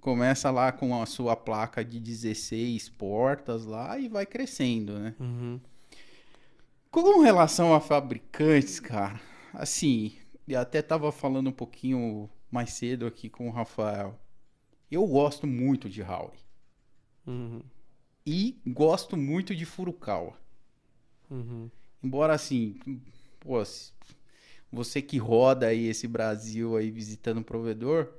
[0.01, 5.15] Começa lá com a sua placa de 16 portas lá e vai crescendo, né?
[5.21, 5.61] Uhum.
[6.91, 9.21] Com relação a fabricantes, cara,
[9.53, 10.13] assim,
[10.47, 14.19] eu até tava falando um pouquinho mais cedo aqui com o Rafael.
[14.91, 16.39] Eu gosto muito de Huawei
[17.27, 17.63] Uhum.
[18.27, 20.39] e gosto muito de Furukawa.
[21.31, 21.71] Uhum.
[22.03, 22.79] Embora assim,
[23.41, 23.93] pô, se-
[24.75, 28.13] você que roda aí esse Brasil aí visitando o provedor,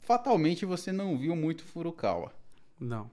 [0.00, 2.32] fatalmente você não viu muito Furukawa.
[2.78, 3.10] Não.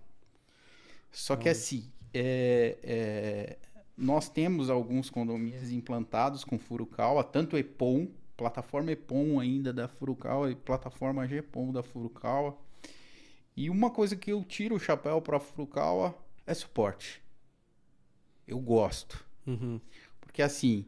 [1.11, 3.57] Só que assim, é, é,
[3.98, 8.07] nós temos alguns condomínios implantados com Furukawa, tanto EPOM,
[8.38, 12.57] plataforma EPOM ainda da Furukawa e plataforma GPOM da Furukawa.
[13.56, 16.15] E uma coisa que eu tiro o chapéu para Furukawa
[16.48, 17.22] é suporte.
[18.48, 19.26] Eu gosto.
[19.45, 19.81] Uhum.
[20.22, 20.86] Porque assim,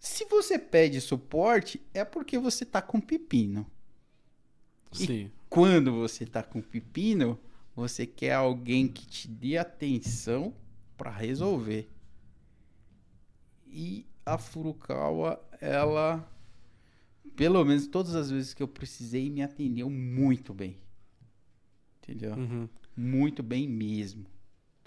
[0.00, 3.70] se você pede suporte, é porque você tá com pepino.
[4.98, 5.30] E- Sim.
[5.48, 7.38] Quando você tá com pepino,
[7.76, 10.54] você quer alguém que te dê atenção
[10.96, 11.88] para resolver.
[13.66, 16.28] E a Furukawa, ela,
[17.36, 20.78] pelo menos todas as vezes que eu precisei, me atendeu muito bem.
[22.02, 22.34] Entendeu?
[22.34, 22.68] Uhum.
[22.96, 24.26] Muito bem mesmo.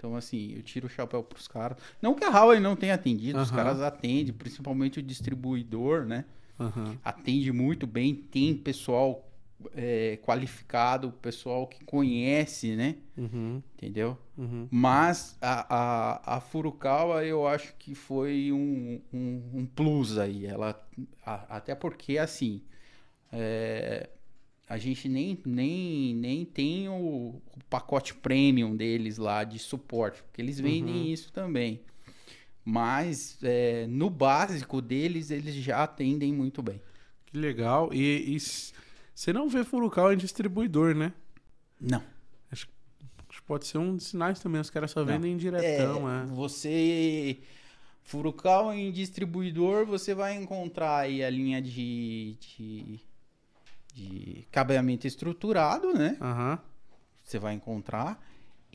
[0.04, 1.78] Então, assim, eu tiro o chapéu pros caras.
[2.02, 3.56] Não que a Huawei não tenha atendido, os Aham.
[3.56, 6.26] caras atendem, principalmente o distribuidor, né?
[6.58, 6.96] Uhum.
[7.02, 9.26] atende muito bem, tem pessoal
[9.74, 12.96] é, qualificado, pessoal que conhece, né?
[13.16, 13.62] Uhum.
[13.74, 14.18] Entendeu?
[14.36, 14.68] Uhum.
[14.70, 20.44] Mas a, a, a Furukawa eu acho que foi um, um, um plus aí.
[20.44, 20.86] Ela,
[21.24, 22.60] a- até porque, assim,
[23.32, 24.10] é,
[24.68, 30.40] a gente nem, nem, nem tem o, o pacote premium deles lá de suporte, porque
[30.40, 31.12] eles vendem Uhum.
[31.12, 31.80] isso também.
[32.64, 36.80] Mas é, no básico deles, eles já atendem muito bem.
[37.26, 37.92] Que legal.
[37.92, 41.12] E, e você não vê Furukawa em distribuidor, né?
[41.78, 42.02] Não.
[42.50, 44.60] Acho que pode ser um dos sinais também.
[44.60, 45.06] Os caras só Não.
[45.06, 46.26] vendem diretão, É, é.
[46.26, 47.38] Você.
[48.02, 53.00] Furukawa em distribuidor, você vai encontrar aí a linha de, de,
[53.94, 56.16] de cabeamento estruturado, né?
[56.20, 56.58] Aham.
[57.22, 58.20] Você vai encontrar.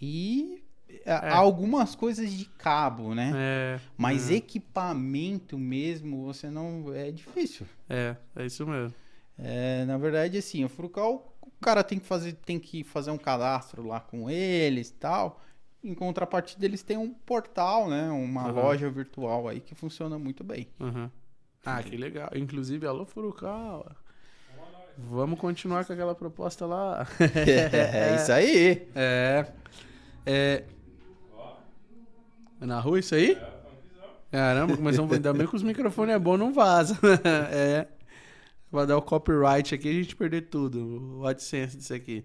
[0.01, 0.63] E
[1.05, 1.33] a- É.
[1.33, 3.31] algumas coisas de cabo, né?
[3.35, 3.79] É.
[3.97, 6.93] Mas é, equipamento mesmo, você não.
[6.93, 7.67] É difícil.
[7.89, 8.95] é, é isso mesmo.
[9.37, 13.17] É, na verdade, assim, o Furukawa, o cara tem que fazer, tem que fazer um
[13.17, 15.41] cadastro lá com eles e tal.
[15.83, 18.09] Em contrapartida, eles têm um portal, né?
[18.09, 18.51] Uma Aham.
[18.51, 20.67] loja virtual aí que funciona muito bem.
[20.79, 21.09] Uhum.
[21.65, 22.29] Ah, que legal.
[22.35, 23.95] Inclusive, alô Furukawa.
[25.07, 27.07] Vamos continuar com aquela proposta lá.
[27.19, 28.87] É, isso aí.
[28.95, 29.45] É.
[30.25, 30.63] É.
[32.61, 33.37] É na rua isso aí?
[34.31, 36.97] Caramba, começamos ainda bem que os microfones é bom, não vaza.
[37.51, 37.87] é.
[38.71, 41.19] Vai dar o copyright aqui e a gente perder tudo.
[41.21, 42.23] O AdSense disso aqui.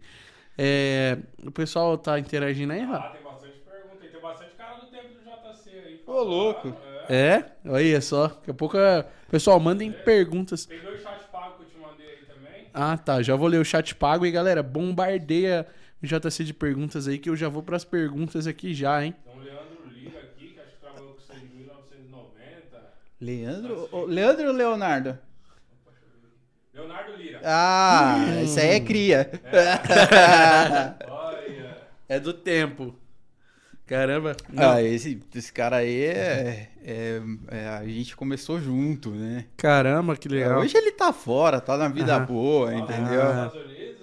[0.58, 3.08] É, o pessoal tá interagindo aí, Ah, Rafa?
[3.16, 4.06] tem bastante pergunta.
[4.06, 6.02] Tem bastante cara do tempo do JC aí.
[6.06, 6.76] Ô, louco.
[7.08, 7.16] É.
[7.16, 7.44] É?
[7.66, 8.26] Olha só.
[8.28, 8.76] Daqui a pouco.
[8.76, 10.66] é- Pessoal, mandem perguntas.
[10.66, 12.62] Tem dois chats pagos que eu te mandei aí também.
[12.74, 13.22] Ah, tá.
[13.22, 15.64] Já vou ler o chat pago e galera, bombardeia
[16.02, 19.14] o JC de perguntas aí que eu já vou pras perguntas aqui já, hein?
[19.24, 22.92] Tem um Leandro Lira aqui, que acho que trabalhou com você em 1990.
[23.20, 25.16] Leandro, ou Leonardo?
[26.74, 27.40] Leonardo Lira.
[27.44, 29.30] Ah, isso aí é cria.
[31.08, 31.76] Olha.
[32.08, 32.94] É do tempo.
[33.86, 34.34] Caramba.
[34.56, 37.20] Ah, esse, esse cara aí é, é-
[37.50, 39.44] é- A gente começou junto, né?
[39.58, 40.60] Caramba, que legal.
[40.60, 42.24] Hoje ele tá fora, tá na vida Aham.
[42.24, 43.22] boa, entendeu?
[43.22, 43.52] Ah.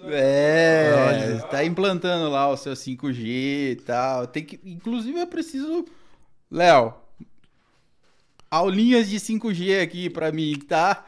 [0.05, 0.93] É,
[1.33, 1.41] Olha.
[1.43, 4.27] tá implantando lá o seu 5G e tal.
[4.27, 5.85] Tem que, inclusive eu preciso,
[6.49, 6.93] Léo,
[8.49, 11.05] aulinhas de 5G aqui pra mim, tá?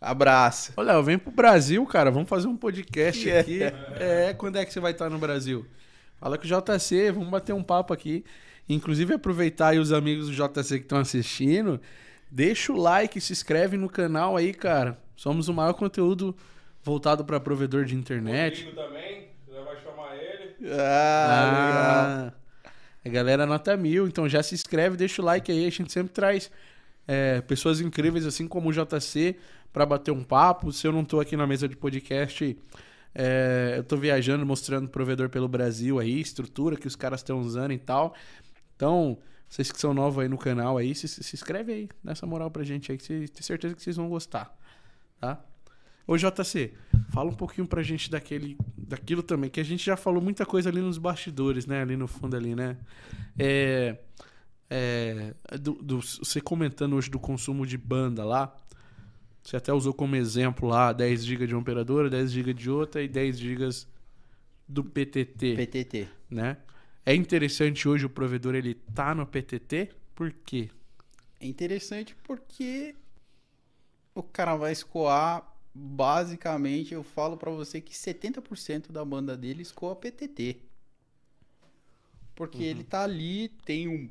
[0.00, 0.72] Abraço.
[0.76, 2.10] Olha, vem pro Brasil, cara.
[2.10, 3.60] Vamos fazer um podcast aqui.
[3.98, 5.66] É, quando é que você vai estar no Brasil?
[6.18, 8.24] Fala com o JC, vamos bater um papo aqui.
[8.68, 11.80] Inclusive, aproveitar aí os amigos do JC que estão assistindo.
[12.30, 14.98] Deixa o like, se inscreve no canal aí, cara.
[15.14, 16.34] Somos o maior conteúdo
[16.82, 18.64] voltado para provedor de internet.
[18.64, 19.28] Rodrigo também.
[19.46, 20.56] Você vai chamar ele.
[20.72, 22.32] Ah,
[22.64, 22.70] Ah,
[23.04, 25.66] a galera nota mil, então já se inscreve, deixa o like aí.
[25.66, 26.50] A gente sempre traz
[27.06, 29.36] é, pessoas incríveis, assim como o JC,
[29.72, 30.72] pra bater um papo.
[30.72, 32.58] Se eu não tô aqui na mesa de podcast,
[33.18, 37.72] é, eu tô viajando, mostrando provedor pelo Brasil aí, estrutura que os caras estão usando
[37.72, 38.14] e tal.
[38.76, 39.16] Então,
[39.48, 42.50] vocês que são novos aí no canal aí, se, se inscreve aí, dá essa moral
[42.50, 44.54] pra gente aí, que cê- tenho certeza que vocês vão gostar,
[45.18, 45.40] tá?
[46.06, 46.72] Ô JC,
[47.10, 50.68] fala um pouquinho pra gente daquele, daquilo também, que a gente já falou muita coisa
[50.68, 51.80] ali nos bastidores, né?
[51.82, 52.76] Ali no fundo ali, né?
[53.38, 53.96] É,
[54.70, 58.54] é, do, do- você comentando hoje do consumo de banda lá,
[59.46, 63.02] você até usou como exemplo lá 10 GB de uma operadora, 10 GB de outra
[63.02, 63.86] e 10 GB
[64.68, 66.08] do PTT, PTT.
[66.30, 66.56] né?
[67.04, 70.68] É interessante hoje o provedor ele tá no PTT, por quê?
[71.38, 72.94] É interessante porque
[74.14, 79.94] o cara vai escoar, basicamente, eu falo pra você que 70% da banda dele escoa
[79.94, 80.56] PTT.
[82.34, 84.10] Porque ele tá ali, tem um-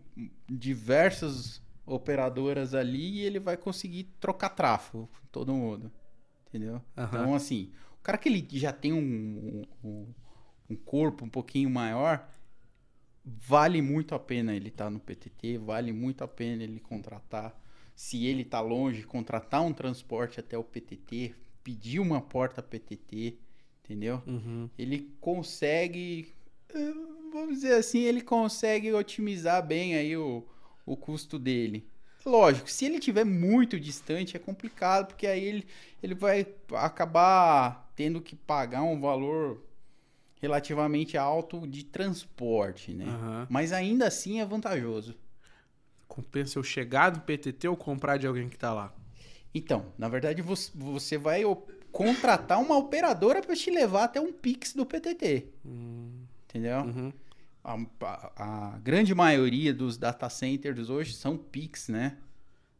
[0.49, 5.91] diversas operadoras ali e ele vai conseguir trocar tráfego com todo mundo.
[6.48, 6.82] Entendeu?
[6.98, 7.07] Aham.
[7.07, 10.07] Então, assim, o cara que ele já tem um, um,
[10.70, 12.28] um corpo um pouquinho maior,
[13.24, 17.60] vale muito a pena ele estar no PTT, vale muito a pena ele contratar.
[17.95, 21.34] Se ele tá longe, contratar um transporte até o PTT,
[21.64, 23.38] pedir uma porta PTT,
[23.84, 24.22] entendeu?
[24.28, 24.70] Uhum.
[24.78, 26.34] Ele consegue,
[26.70, 26.94] eh,
[27.32, 30.45] vamos dizer assim, ele consegue otimizar bem aí o,
[30.86, 31.88] o custo dele.
[32.26, 35.68] Lógico, se ele estiver muito distante é complicado, porque aí ele,
[36.02, 39.64] ele vai acabar tendo que pagar um valor
[40.41, 43.06] relativamente alto de transporte, né?
[43.06, 43.48] Aham.
[43.49, 45.16] Mas ainda assim é vantajoso.
[46.07, 48.94] Compensa eu chegar do PTT ou comprar de alguém que tá lá?
[49.53, 51.44] Então, na verdade, você, vai
[51.91, 55.48] contratar uma operadora para te levar até um Pix do PTT.
[56.44, 56.80] Entendeu?
[56.82, 57.14] Uhum.
[57.66, 58.32] A,
[58.76, 62.18] a- grande maioria dos data centers hoje são Pix, né?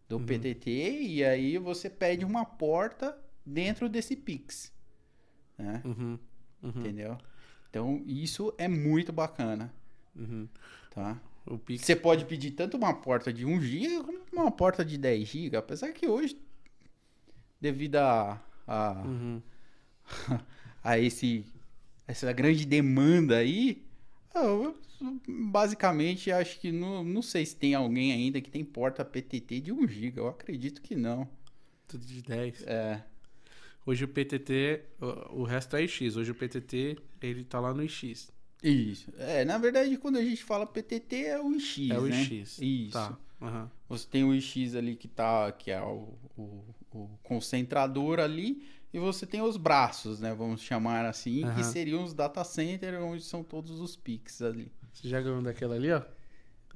[0.08, 0.70] Do PTT,
[1.02, 4.72] e aí você pede uma porta dentro desse Pix.
[5.58, 5.82] Né?
[5.84, 6.20] Uhum.
[6.62, 6.70] Uhum.
[6.76, 7.18] Entendeu?
[7.70, 9.74] Então, isso é muito bacana.
[10.16, 10.48] Uhum.
[10.92, 11.20] Tá?
[11.66, 11.84] Pix.
[11.84, 15.58] Você pode pedir tanto uma porta de 1 GB como uma porta de 10 GB,
[15.58, 16.38] apesar que hoje,
[17.60, 19.42] devido a, a, Uhum.
[20.84, 21.46] a esse,
[22.08, 23.85] essa grande demanda aí,
[24.36, 24.78] eu,
[25.28, 29.72] basicamente acho que não, não sei se tem alguém ainda que tem porta PTT de
[29.72, 31.28] 1 GB, eu acredito que não.
[31.88, 32.64] Tudo de 10.
[32.68, 33.04] É,
[33.86, 36.16] Hoje o PTT, o, o resto é IX.
[36.16, 38.32] Hoje o PTT, ele tá lá no IX.
[38.64, 39.14] isso.
[39.18, 42.22] É, na verdade, quando a gente fala PTT é o IX, é o né?
[42.24, 42.58] IX.
[42.60, 42.92] Isso.
[42.92, 43.16] Tá.
[43.40, 43.70] Aham.
[43.88, 49.00] Você tem o IX ali que tá, que é o, o, o concentrador ali, e
[49.00, 50.34] você tem os braços, né?
[50.34, 51.56] Vamos chamar assim, Aham.
[51.56, 54.72] que seriam os data centers, onde são todos os PICs ali.
[54.94, 56.02] Você já ganhou daquela ali, ó?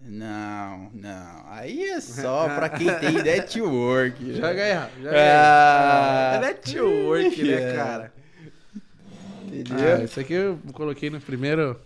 [0.02, 1.44] Não, não.
[1.48, 4.32] Aí é só pra quem tem network.
[4.36, 4.90] Já ganhou.
[5.02, 6.32] Já Ah.
[6.40, 6.46] ganhou.
[6.46, 7.76] É network, né, É.
[7.76, 8.14] cara?
[9.46, 9.96] Entendeu?
[9.98, 11.80] Ah, isso aqui eu coloquei no primeiro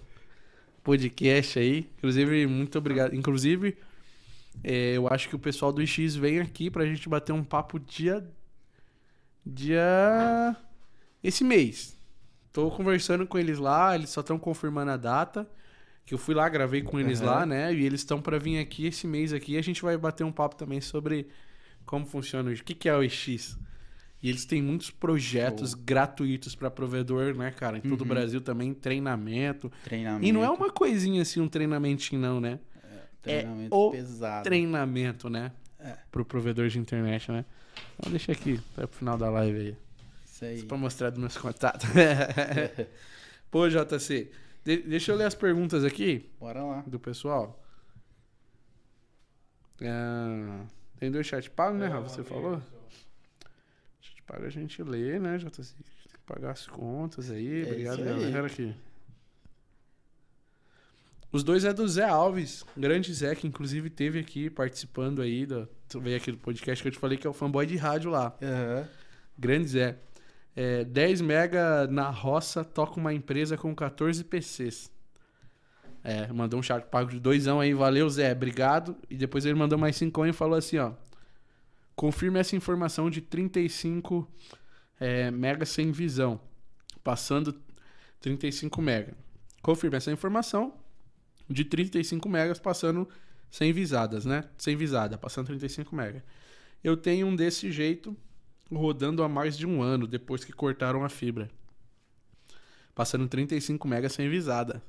[0.83, 1.89] podcast aí.
[1.97, 3.15] Inclusive, muito obrigado.
[3.15, 3.77] Inclusive,
[4.63, 7.79] é, eu acho que o pessoal do IX vem aqui pra gente bater um papo
[7.79, 8.23] dia.
[9.45, 10.55] Dia.
[11.23, 11.97] esse mês.
[12.51, 15.49] Tô conversando com eles lá, eles só estão confirmando a data.
[16.05, 17.29] Que eu fui lá, gravei com eles Aham.
[17.31, 17.73] lá, né?
[17.73, 19.57] E eles estão pra vir aqui esse mês aqui.
[19.57, 21.27] A gente vai bater um papo também sobre
[21.85, 23.57] como funciona o o que, que é o EX.
[24.21, 27.77] E eles têm muitos projetos gratuitos pra provedor, né, cara?
[27.77, 28.09] Em todo o Uhum.
[28.09, 29.71] Brasil também, treinamento.
[29.83, 30.25] Treinamento.
[30.25, 32.59] E não é uma coisinha assim, um treinamentinho, não, né?
[33.21, 34.43] treinamento é o pesado.
[34.43, 35.51] Treinamento, né?
[35.79, 35.97] É.
[36.11, 37.45] Pro provedor de internet, né?
[37.99, 39.77] Então deixa aqui, até pro final da live aí.
[40.25, 40.59] Isso aí.
[40.61, 41.87] Só pra mostrar dos meus contatos.
[43.51, 44.31] Pô, JC,
[44.65, 46.81] de- deixa eu ler as perguntas aqui Bora lá.
[46.87, 47.59] do pessoal.
[49.81, 50.65] Ah,
[50.99, 52.09] tem dois chat pago, né, Rafa?
[52.09, 52.61] Você falou?
[54.01, 55.73] Chat pago a gente lê, né, JC?
[55.75, 55.83] Tem
[56.13, 57.61] que pagar as contas aí.
[57.61, 58.05] É Obrigado, aí.
[58.05, 58.73] galera, aqui.
[61.31, 65.67] Os dois é do Zé Alves, grande Zé, que inclusive teve aqui participando aí, do,
[65.99, 68.35] veio aqui do podcast que eu te falei que é o fanboy de rádio lá.
[68.41, 68.87] Aham.
[69.37, 69.97] Grande Zé.
[70.55, 74.91] É, 10 mega na roça, toca uma empresa com 14 PCs.
[76.03, 78.95] É, mandou um chat pago de doisão aí, valeu Zé, obrigado.
[79.09, 80.91] E depois ele mandou mais 5 e falou assim, ó.
[81.95, 84.27] Confirme essa informação de 35
[84.99, 86.39] é, mega sem visão.
[87.03, 87.55] Passando
[88.19, 89.15] 35 mega.
[89.61, 90.73] Confirme essa informação
[91.49, 93.07] de 35 megas passando
[93.53, 94.45] sem visadas, né?
[94.57, 96.23] Sem visada, passando 35 mega.
[96.83, 98.17] Eu tenho um desse jeito
[98.73, 101.51] rodando há mais de um ano depois que cortaram a fibra.
[102.95, 104.81] Passando 35 megas sem visada.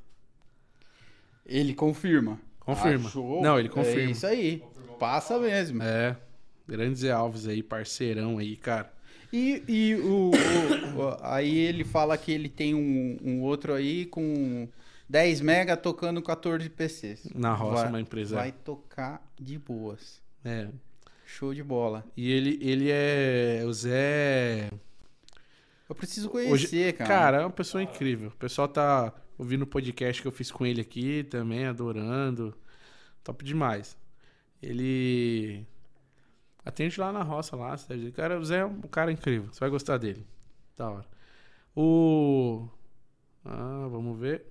[1.44, 2.40] Ele confirma.
[2.58, 3.10] Confirma.
[3.10, 3.42] Show.
[3.42, 4.08] Não, ele confirma.
[4.08, 4.62] É isso aí.
[4.98, 5.82] Passa mesmo.
[5.82, 6.16] É.
[6.66, 8.90] Grande Zé Alves aí, parceirão aí, cara.
[9.30, 14.06] E, e o, o- o- aí ele fala que ele tem um, um outro aí
[14.06, 14.66] com
[15.09, 17.28] 10 mega tocando 14 PCs.
[17.35, 18.36] Na roça, Vai- uma empresa.
[18.36, 20.22] Vai tocar de boas.
[20.44, 20.68] É.
[21.26, 22.05] Show de bola.
[22.16, 23.62] E ele, ele é.
[23.66, 24.70] O Zé.
[25.89, 27.09] Eu preciso Hoje- conhecer, cara.
[27.09, 28.28] Cara, é uma pessoa incrível.
[28.28, 32.55] O pessoal tá ouvindo o podcast que eu fiz com ele aqui também, adorando.
[33.22, 33.97] Top demais.
[34.62, 35.66] Ele
[36.64, 37.76] atende lá na roça, lá.
[37.76, 38.12] Sérgio.
[38.12, 39.48] Cara, o Zé é um cara incrível.
[39.52, 40.26] Você vai gostar dele.
[40.76, 41.06] Da hora.
[41.76, 42.66] O.
[43.44, 44.47] Ah, vamos ver.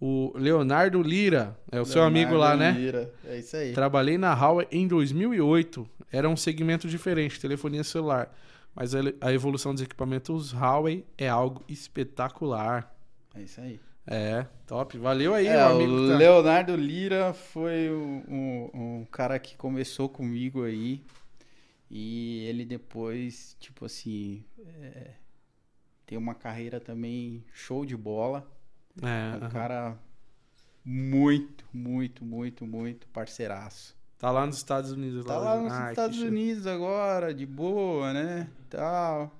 [0.00, 1.58] O Leonardo Lira.
[1.70, 2.70] É o seu amigo lá, né?
[2.72, 3.12] Lira.
[3.24, 3.72] É isso aí.
[3.74, 5.86] Trabalhei na Huawei em 2008.
[6.10, 8.34] Era um segmento diferente, telefonia celular.
[8.74, 12.94] Mas a evolução dos equipamentos Huawei é algo espetacular.
[13.34, 13.78] É isso aí.
[14.06, 14.96] É, top.
[14.96, 15.96] Valeu aí, É, meu o amigo.
[16.06, 18.70] que tá- Leonardo Lira foi um, um-
[19.00, 21.02] um cara que começou comigo aí.
[21.90, 25.10] E ele depois, tipo assim, é,
[26.06, 28.48] tem uma carreira também show de bola.
[29.02, 29.48] É, É um aham.
[29.50, 29.98] cara
[30.84, 33.94] muito, muito, muito, muito parceiraço.
[34.18, 35.24] Tá lá nos Estados Unidos.
[35.24, 36.26] Tá lá nos Ai, que Estados show.
[36.26, 38.48] Unidos agora, de boa, né?
[38.68, 39.34] Tal.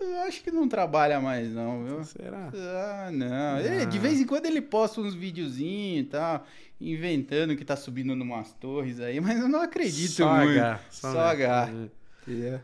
[0.00, 2.04] Eu acho que não trabalha mais, não, viu?
[2.04, 2.50] Será?
[2.54, 3.58] Ah, não.
[3.58, 3.84] Ele, Ah.
[3.86, 6.46] de vez em quando ele posta uns videozinhos e tal,
[6.80, 10.58] inventando que tá subindo numas torres aí, mas eu não acredito Só muito.
[10.60, 10.80] H.
[10.90, 11.20] Só mesmo.
[11.20, 11.70] H.
[12.28, 12.60] É.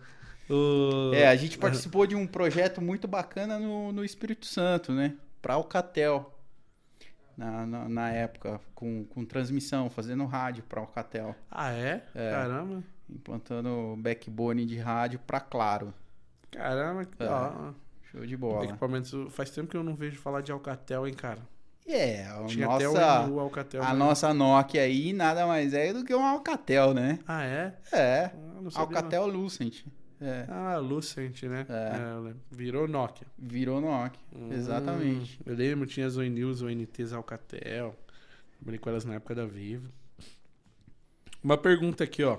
[0.52, 1.12] O...
[1.14, 5.14] É, a gente participou de um projeto muito bacana no, no Espírito Santo, né?
[5.40, 6.34] Pra Alcatel.
[7.36, 11.34] Na, na, na época, com, com transmissão, fazendo rádio pra Alcatel.
[11.50, 12.04] Ah, é?
[12.14, 12.30] É.
[12.32, 12.82] Caramba.
[13.08, 15.94] Implantando backbone de rádio pra Claro.
[16.50, 17.26] Caramba, que É.
[17.26, 17.74] hora.
[18.10, 18.64] Show de bola.
[18.64, 19.32] Equipamentos.
[19.32, 21.38] Faz tempo que eu não vejo falar de Alcatel, hein, cara.
[21.86, 23.82] É, a Tinha nossa, o, o Alcatel.
[23.82, 27.18] a mas- nossa Nokia aí nada mais é do que um Alcatel, né?
[27.26, 27.74] Ah, é?
[27.92, 28.24] É.
[28.34, 29.84] Ah, não Alcatel Lucent.
[30.20, 30.44] É.
[30.48, 31.66] Ah, Lucent, né?
[31.68, 32.30] É.
[32.30, 32.34] É.
[32.50, 33.26] Virou Nokia.
[33.38, 34.20] Virou Nokia.
[34.34, 35.40] Hum, Exatamente.
[35.46, 37.96] Eu lembro, tinha as Oi News, ONTs Alcatel.
[38.58, 39.88] Trabalhei com elas na época da Vivo.
[41.42, 42.38] Uma pergunta aqui, ó.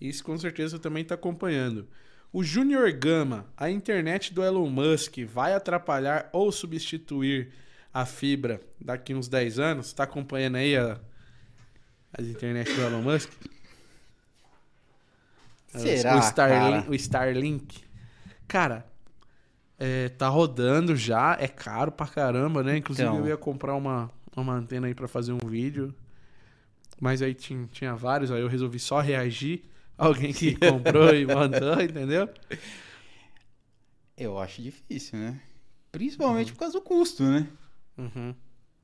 [0.00, 1.86] Isso com certeza também tá acompanhando.
[2.32, 7.52] O Junior Gama, a internet do Elon Musk, vai atrapalhar ou substituir
[7.92, 9.92] a fibra daqui uns 10 anos?
[9.92, 10.98] Tá acompanhando aí a,
[12.10, 13.30] as internet do Elon Musk?
[15.80, 16.90] Será, o Starlink, cara?
[16.90, 17.84] o Starlink.
[18.46, 18.86] Cara,
[19.78, 22.76] é, tá rodando já, é caro pra caramba, né?
[22.76, 23.18] Inclusive Então.
[23.20, 25.94] eu ia comprar uma, uma antena aí pra fazer um vídeo.
[27.00, 29.62] Mas aí tinha, tinha vários, aí eu resolvi só reagir.
[29.98, 32.28] Alguém que comprou e mandou, entendeu?
[34.16, 35.40] Eu acho difícil, né?
[35.90, 37.48] Principalmente por causa do custo, né?
[37.98, 38.34] Uhum.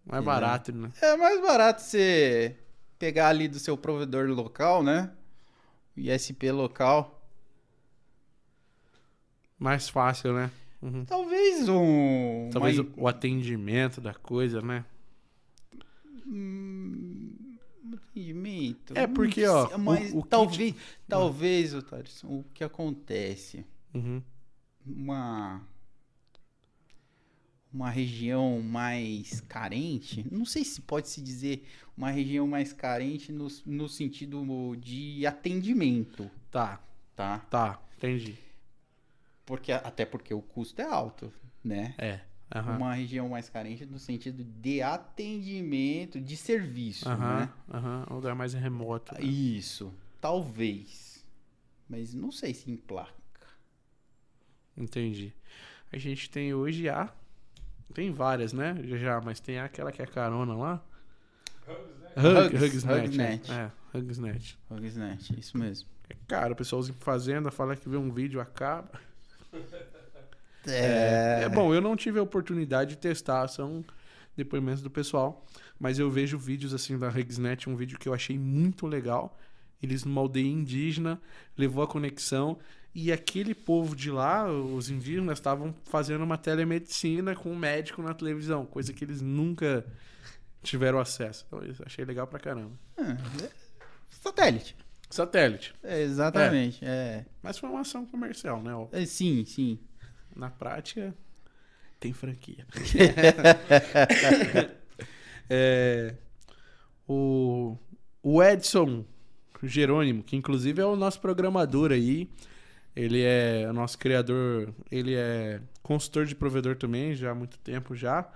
[0.04, 0.24] Mais É.
[0.24, 0.90] barato, né?
[1.00, 2.56] É mais barato você
[2.98, 5.10] pegar ali do seu provedor local, né?
[5.98, 7.14] ISP local.
[9.58, 10.50] Mais fácil, né?
[10.80, 11.04] Uhum.
[11.04, 12.48] Talvez um.
[12.52, 14.84] Talvez uma- o, o atendimento da coisa, né?
[16.26, 17.56] Hum,
[17.92, 18.92] atendimento.
[18.96, 20.74] É, porque, sei, ó, o- Mas o kit- talvez,
[21.08, 23.64] talvez, Otário, o que acontece?
[23.94, 24.22] Uhum.
[24.86, 25.60] uma
[27.72, 31.66] uma região mais carente, não sei se pode se dizer
[31.96, 36.80] uma região mais carente no, no sentido de atendimento, Tá,
[37.14, 37.40] tá?
[37.50, 38.38] tá, entendi.
[39.44, 41.32] Porque até porque o custo é alto,
[41.62, 41.94] né?
[41.98, 42.20] É.
[42.54, 42.76] Aham.
[42.76, 47.52] Uma região mais carente no sentido de atendimento, de serviço, Aham, né?
[47.70, 48.06] aham.
[48.10, 49.12] Um lugar mais remoto.
[49.14, 49.20] né?
[49.20, 51.22] Isso, talvez.
[51.88, 53.12] Mas não sei se emplaca.
[54.76, 55.32] Entendi.
[55.92, 57.12] A gente tem hoje a.
[57.94, 58.78] Tem várias, né?
[58.84, 60.82] Já, já, mas tem aquela que é carona lá.
[61.66, 62.46] Hugs, né?
[62.46, 63.08] Hug, Hugs, Hugsnet.
[63.08, 63.52] Hugsnet.
[63.52, 64.58] É, Hugsnet.
[64.70, 65.88] Hugsnet, isso mesmo.
[66.10, 68.90] É caro, o pessoalzinho fazenda fala que vê um vídeo, acaba.
[70.66, 73.82] É, É bom, eu não tive a oportunidade de testar, são
[74.36, 75.46] depoimentos do pessoal,
[75.78, 79.38] mas eu vejo vídeos assim da Hugsnet, um vídeo que eu achei muito legal.
[79.82, 81.20] Eles numa aldeia indígena,
[81.56, 82.58] levou a conexão
[83.00, 88.12] e aquele povo de lá, os indígenas, estavam fazendo uma telemedicina com um médico na
[88.12, 89.86] televisão, coisa que eles nunca
[90.64, 91.44] tiveram acesso.
[91.46, 92.72] Então, eu achei legal pra caramba.
[92.98, 93.50] é
[94.10, 94.76] satélite.
[95.08, 95.72] Satélite.
[95.84, 96.84] É, exatamente.
[96.84, 97.24] É.
[97.40, 98.72] Mas foi uma ação comercial, né?
[98.90, 99.78] É, sim, sim.
[100.34, 101.14] Na prática,
[102.00, 102.66] tem franquia.
[105.50, 106.14] É,
[107.08, 107.74] o,
[108.22, 109.02] o Edson
[109.62, 112.28] Jerônimo, que inclusive é o nosso programador aí,
[113.00, 117.94] ele é o nosso criador, ele é consultor de provedor também, já há muito tempo
[117.94, 118.28] já.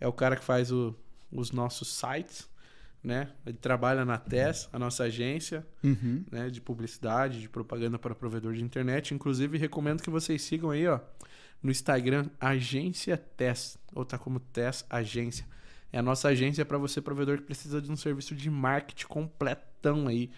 [0.00, 0.94] É o cara que faz o-
[1.32, 2.48] os nossos sites,
[3.02, 3.30] né?
[3.44, 6.24] Ele trabalha na TES, a nossa agência Uhum.
[6.30, 9.12] né, de publicidade, de propaganda para provedor de internet.
[9.12, 11.00] Inclusive, recomendo que vocês sigam aí, ó,
[11.62, 15.44] no Instagram, Agência TES, ou tá como TES Agência.
[15.92, 20.06] É a nossa agência para você, provedor, que precisa de um serviço de marketing completão
[20.08, 20.30] aí.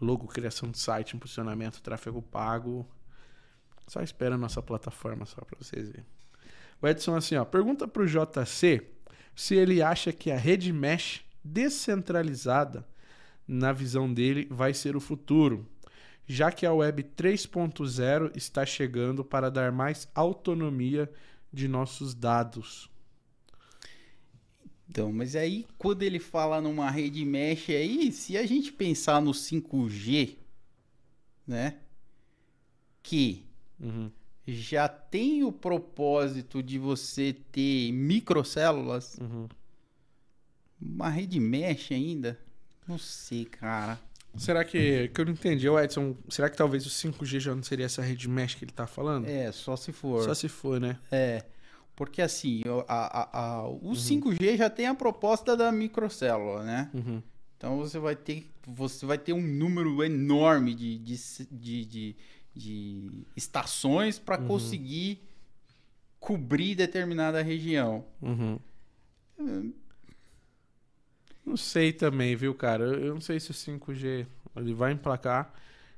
[0.00, 2.86] Logo, criação de site, impulsionamento, tráfego pago.
[3.90, 6.06] Só espera a nossa plataforma só para vocês verem.
[6.80, 8.86] O Edson, assim, ó, pergunta pro JC
[9.34, 12.86] se ele acha que a rede mesh descentralizada
[13.48, 15.66] na visão dele, vai ser o futuro,
[16.24, 21.10] já que a Web 3.0 está chegando para dar mais autonomia
[21.52, 22.88] de nossos dados.
[24.88, 29.32] Então, mas aí quando ele fala numa rede mesh aí, se a gente pensar no
[29.32, 30.36] 5G,
[31.44, 31.78] né?
[33.02, 33.49] Que
[33.80, 34.10] Uhum.
[34.46, 39.48] já tem o propósito de você ter microcélulas, Uhum.
[40.80, 42.38] uma rede mesh ainda?
[42.86, 43.98] Não sei, cara.
[44.36, 47.62] Será que, que eu não entendi, ô Edson, será que talvez o 5G já não
[47.62, 49.26] seria essa rede mesh que ele tá falando?
[49.28, 50.22] É, só se for.
[50.24, 50.98] Só se for, né?
[51.10, 51.44] É,
[51.96, 53.90] porque assim, o- a, a, a- Uhum.
[53.90, 56.90] o 5G já tem a proposta da microcélula, né?
[56.94, 57.20] Uhum.
[57.56, 61.16] Então você vai ter, você vai ter um número enorme de, de,
[61.50, 62.16] de, de,
[62.54, 64.46] de estações para Uhum.
[64.48, 65.22] conseguir
[66.18, 68.04] cobrir determinada região.
[68.20, 68.58] Uhum.
[71.44, 72.84] Não sei também, viu, cara?
[72.84, 75.52] Eu, eu não sei se o 5G ele vai emplacar.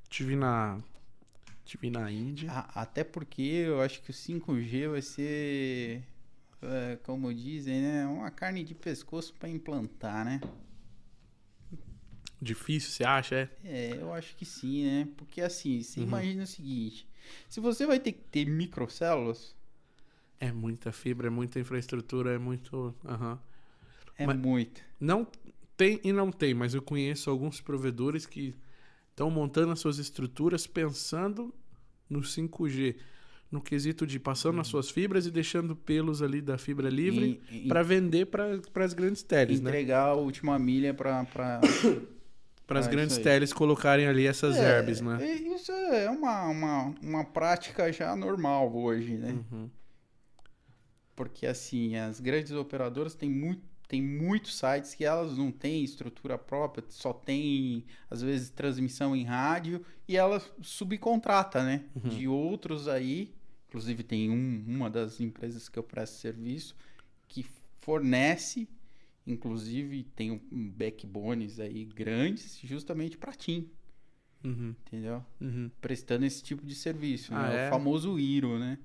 [0.09, 0.79] Tive na.
[1.65, 2.51] Tive na Índia.
[2.51, 6.03] A- até porque eu acho que o 5G vai ser,
[6.61, 10.41] é, como dizem, né, uma carne de pescoço para implantar, né?
[12.43, 13.35] Difícil, você acha?
[13.37, 13.49] É?
[13.65, 15.09] É, eu acho que sim, né?
[15.17, 16.07] Porque assim, você Uhum.
[16.09, 17.07] imagina o seguinte:
[17.49, 19.55] se você vai ter que ter microcélulas,
[20.41, 22.93] É muita fibra, é muita infraestrutura, é muito.
[23.05, 23.39] Aham.
[24.19, 24.81] é Mas- muito.
[24.99, 25.25] Não
[25.77, 28.53] tem e não tem, mas eu conheço alguns provedores que
[29.11, 31.55] estão montando as suas estruturas pensando
[32.11, 32.97] no 5G.
[33.53, 37.83] No quesito de passando as suas fibras e deixando pelos ali da fibra livre para
[37.83, 39.71] vender para as grandes teles, né?
[39.71, 41.25] entregar a última milha para
[42.67, 45.19] Para as Ah, grandes teles colocarem ali essas herbes, né?
[45.35, 49.33] Isso é uma, uma, uma prática já normal hoje, né?
[49.51, 49.69] Uhum.
[51.15, 56.39] Porque assim, as grandes operadoras têm muito tem muitos sites que elas não têm estrutura
[56.39, 61.85] própria, só tem às vezes transmissão em rádio e elas subcontrata, né?
[61.95, 62.09] Uhum.
[62.09, 63.35] De outros aí,
[63.69, 66.75] inclusive tem um- uma das empresas que eu presto serviço
[67.29, 67.45] que
[67.83, 68.67] fornece,
[69.27, 73.69] inclusive tem um, backbones aí grandes justamente para TIM,
[74.45, 74.75] Uhum.
[74.87, 75.25] entendeu?
[75.41, 75.71] Uhum.
[75.81, 77.65] Prestando esse tipo de serviço, Ah, né?
[77.65, 77.67] é?
[77.69, 78.79] O famoso IRO, né?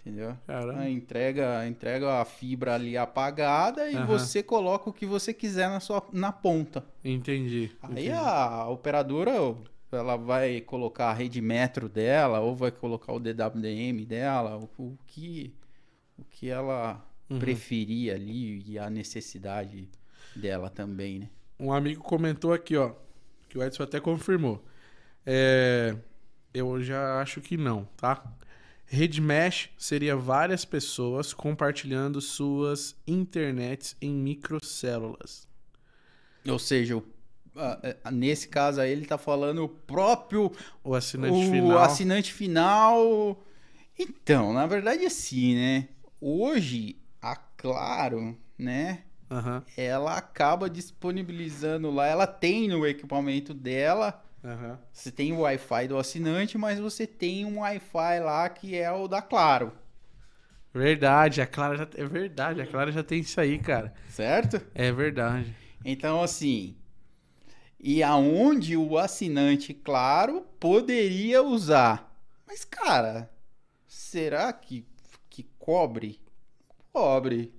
[0.00, 0.36] Entendeu?
[0.46, 0.80] Caramba.
[0.80, 4.06] Ah, entrega, entrega a fibra ali apagada e Aham.
[4.06, 6.84] você coloca o que você quiser na sua na ponta.
[7.04, 7.70] Entendi.
[7.82, 8.10] Aí entendi.
[8.10, 9.32] a operadora
[9.92, 14.98] ela vai colocar a rede metro dela ou vai colocar o DWDM dela, o, o
[15.06, 15.52] que
[16.18, 17.38] o que ela Uhum.
[17.38, 19.88] preferir ali e a necessidade
[20.34, 21.30] dela também, né?
[21.58, 22.92] Um amigo comentou aqui, ó,
[23.48, 24.64] que o Edson até confirmou.
[25.24, 25.94] É,
[26.52, 28.24] eu já acho que não, tá?
[28.86, 35.46] Rede mesh seria várias pessoas compartilhando suas internets em microcélulas.
[36.48, 37.04] Ou seja, o-
[38.12, 40.50] nesse caso aí ele tá falando o próprio
[40.82, 41.78] O assinante o final.
[41.78, 43.44] assinante final.
[43.98, 45.88] Então, na verdade, assim, né?
[46.20, 46.96] Hoje,
[47.60, 49.04] Claro, né?
[49.30, 52.06] Aham, Ela acaba disponibilizando lá.
[52.06, 54.24] Ela tem no equipamento dela.
[54.44, 54.78] aham.
[54.92, 59.08] Você tem o Wi-Fi do assinante, mas você tem um Wi-Fi lá que é o
[59.08, 59.72] da Claro,
[60.72, 61.88] Verdade, a Clara já...
[61.96, 63.92] é verdade, a Clara já tem isso aí, cara.
[64.06, 64.60] certo?
[64.74, 65.54] É verdade.
[65.84, 66.76] Então, assim.
[67.78, 72.14] E aonde o assinante, claro, poderia usar.
[72.46, 73.30] Mas, cara,
[73.86, 74.86] será que,
[75.30, 76.19] que cobre?
[76.92, 77.52] Cobre.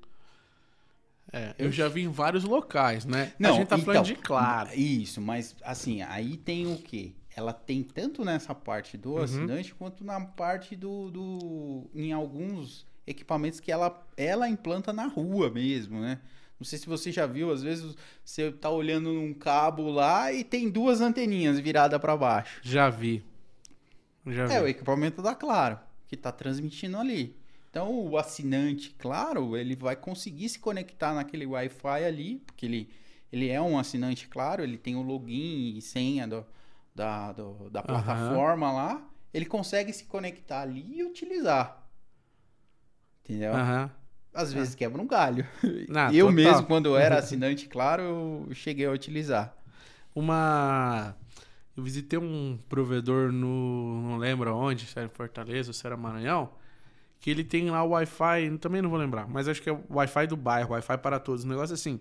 [1.33, 3.31] É, eu já vi em vários locais, né?
[3.39, 4.69] Não, a gente tá então, falando de Claro.
[4.77, 7.13] Isso, mas assim, aí tem o quê?
[7.33, 9.23] Ela tem tanto nessa parte do Uhum.
[9.23, 11.89] assinante quanto na parte do, do.
[11.95, 16.19] em alguns equipamentos que ela, ela implanta na rua mesmo, né?
[16.59, 20.43] Não sei se você já viu, às vezes você tá olhando num cabo lá e
[20.43, 22.59] tem duas anteninhas viradas para baixo.
[22.61, 23.23] Já vi.
[24.27, 24.53] Já vi.
[24.53, 27.35] É o equipamento da Claro, que tá transmitindo ali.
[27.71, 32.91] Então o assinante, claro, ele vai conseguir se conectar naquele Wi-Fi ali, porque ele,
[33.31, 36.45] ele é um assinante, claro, ele tem o login e senha do-
[36.95, 39.09] da, do- da plataforma lá.
[39.33, 41.87] Ele consegue se conectar ali e utilizar.
[43.23, 43.53] Entendeu?
[43.53, 43.91] Aham.
[44.33, 45.45] Às vezes quebra um galho.
[45.93, 46.35] Ah, eu total.
[46.35, 48.03] mesmo, quando eu era assinante, claro,
[48.49, 49.55] eu cheguei a utilizar.
[50.15, 51.15] Uma.
[51.75, 54.01] Eu visitei um provedor no.
[54.03, 56.51] Não lembro onde, se era em Fortaleza ou se era Maranhão.
[57.21, 59.83] Que ele tem lá o Wi-Fi, também não vou lembrar, mas acho que é o
[59.91, 61.45] Wi-Fi do bairro, Wi-Fi para todos.
[61.45, 61.99] Um negócio assim.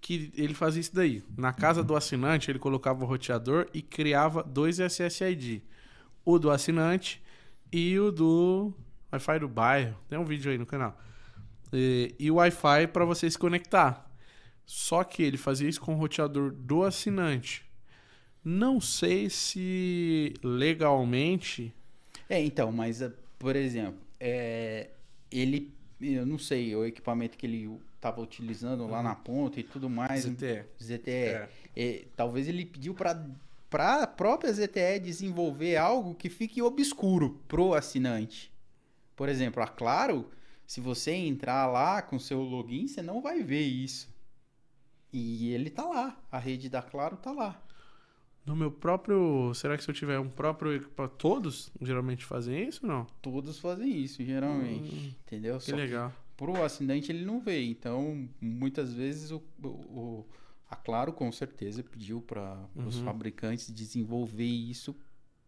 [0.00, 1.22] Que ele fazia isso daí.
[1.36, 5.62] Na casa do assinante, ele colocava o roteador e criava dois SSID.
[6.24, 7.22] O do assinante
[7.70, 8.72] e o do
[9.12, 9.94] Wi-Fi do bairro.
[10.08, 10.98] Tem um vídeo aí no canal.
[11.70, 14.10] E, e o Wi-Fi para você se conectar.
[14.64, 17.62] Só que ele fazia isso com o roteador do assinante.
[18.42, 21.74] Não sei se legalmente.
[22.26, 24.90] É, então, mas, eh, por exemplo, é,
[25.30, 29.88] ele, eu não sei, o equipamento que ele estava utilizando lá na ponta e tudo
[29.90, 30.64] mais, ZTE.
[30.82, 31.48] ZTE, É.
[31.74, 33.26] é, talvez ele pediu para
[33.68, 38.52] para a própria ZTE desenvolver algo que fique obscuro pro assinante.
[39.14, 40.28] Por exemplo, a Claro,
[40.66, 44.08] se você entrar lá com seu login, você não vai ver isso.
[45.12, 47.62] E ele tá lá, a rede da Claro tá lá.
[48.50, 49.54] No meu próprio.
[49.54, 51.14] Será que se eu tiver um próprio equipamento.
[51.16, 53.06] Todos geralmente fazem isso ou não?
[53.22, 55.16] Todos fazem isso, geralmente.
[55.24, 55.54] entendeu?
[55.54, 56.12] Hum, Que Só que legal.
[56.36, 57.62] pro assinante ele não vê.
[57.62, 60.26] Então, muitas vezes o, o-
[60.68, 63.04] a Claro com certeza pediu para os Uhum.
[63.04, 64.96] fabricantes desenvolver isso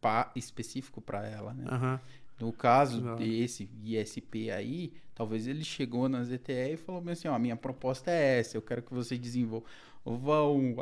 [0.00, 1.64] pa, específico para ela, né?
[1.68, 2.00] Aham.
[2.38, 3.16] No caso Legal.
[3.16, 8.38] desse ISP aí, talvez ele chegou na ZTE e falou assim, ó, minha proposta é
[8.38, 9.64] essa, eu quero que você desenvolva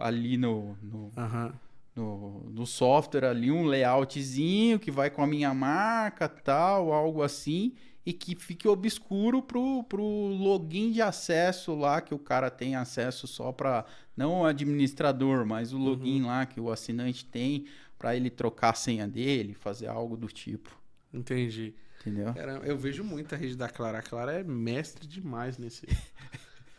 [0.00, 1.52] ali no, no, Aham.
[1.94, 7.74] No, no software ali um layoutzinho que vai com a minha marca, tal, algo assim,
[8.04, 13.26] e que fique obscuro pro, pro login de acesso lá, que o cara tem acesso
[13.26, 13.84] só para
[14.16, 17.66] não o administrador, mas o login lá que o assinante tem
[17.98, 20.70] para ele trocar a senha dele, fazer algo do tipo,
[21.12, 21.74] Entendi.
[22.00, 22.32] entendeu?
[22.32, 23.98] Cara, eu vejo muita rede da Clara.
[23.98, 25.86] A Clara é mestre demais nesse.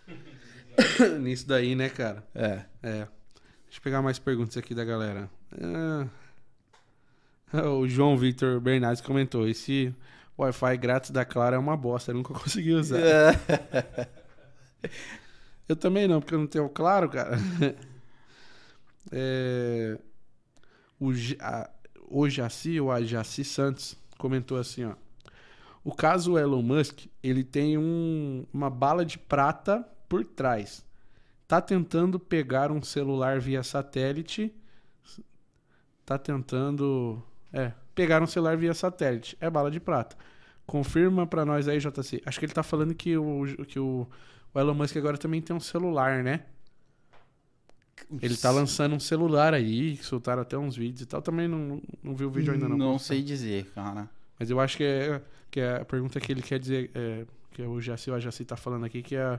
[1.21, 2.27] Nisso daí, né, cara?
[2.33, 2.63] É.
[2.81, 3.07] É.
[3.71, 5.29] Deixa eu pegar mais perguntas aqui da galera.
[7.53, 9.95] Ah, O João Victor Bernardes comentou: esse
[10.37, 12.99] Wi-Fi grátis da Clara é uma bosta, eu nunca consegui usar.
[15.69, 17.37] Eu também não, porque eu não tenho claro, cara.
[19.11, 19.97] É,
[20.99, 21.69] o, a-
[22.09, 24.93] o Jaci, ou a Jaci Santos, comentou assim, ó.
[25.83, 30.85] O caso Elon Musk, ele tem um- uma bala de prata por trás.
[31.51, 34.55] Tá tentando pegar um celular via satélite.
[36.05, 37.21] Tá tentando.
[37.51, 39.37] É, pegar um celular via satélite.
[39.37, 40.15] É bala de prata.
[40.65, 42.21] Confirma pra nós aí, JC.
[42.25, 44.07] Acho que ele tá falando que o, que o,
[44.53, 46.45] o Elon Musk agora também tem um celular, né?
[48.21, 51.21] Ele tá lançando um celular aí, soltaram até uns vídeos e tal.
[51.21, 52.77] Também não, não vi o vídeo ainda não.
[52.77, 54.09] Não sei dizer, cara.
[54.39, 55.21] Mas eu acho que é,
[55.51, 58.55] que é a pergunta que ele quer dizer, é, que o Jaci, o Jaci tá
[58.55, 59.37] falando aqui, que a,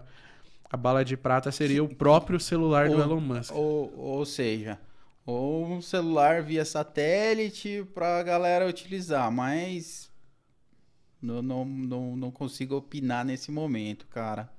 [0.72, 3.54] a bala de prata seria o próprio celular do Ou- Elon Musk.
[3.54, 4.78] Ou, ou seja,
[5.26, 10.10] ou um celular via satélite pra galera utilizar, mas
[11.20, 14.50] não, não, não, não consigo opinar nesse momento, cara,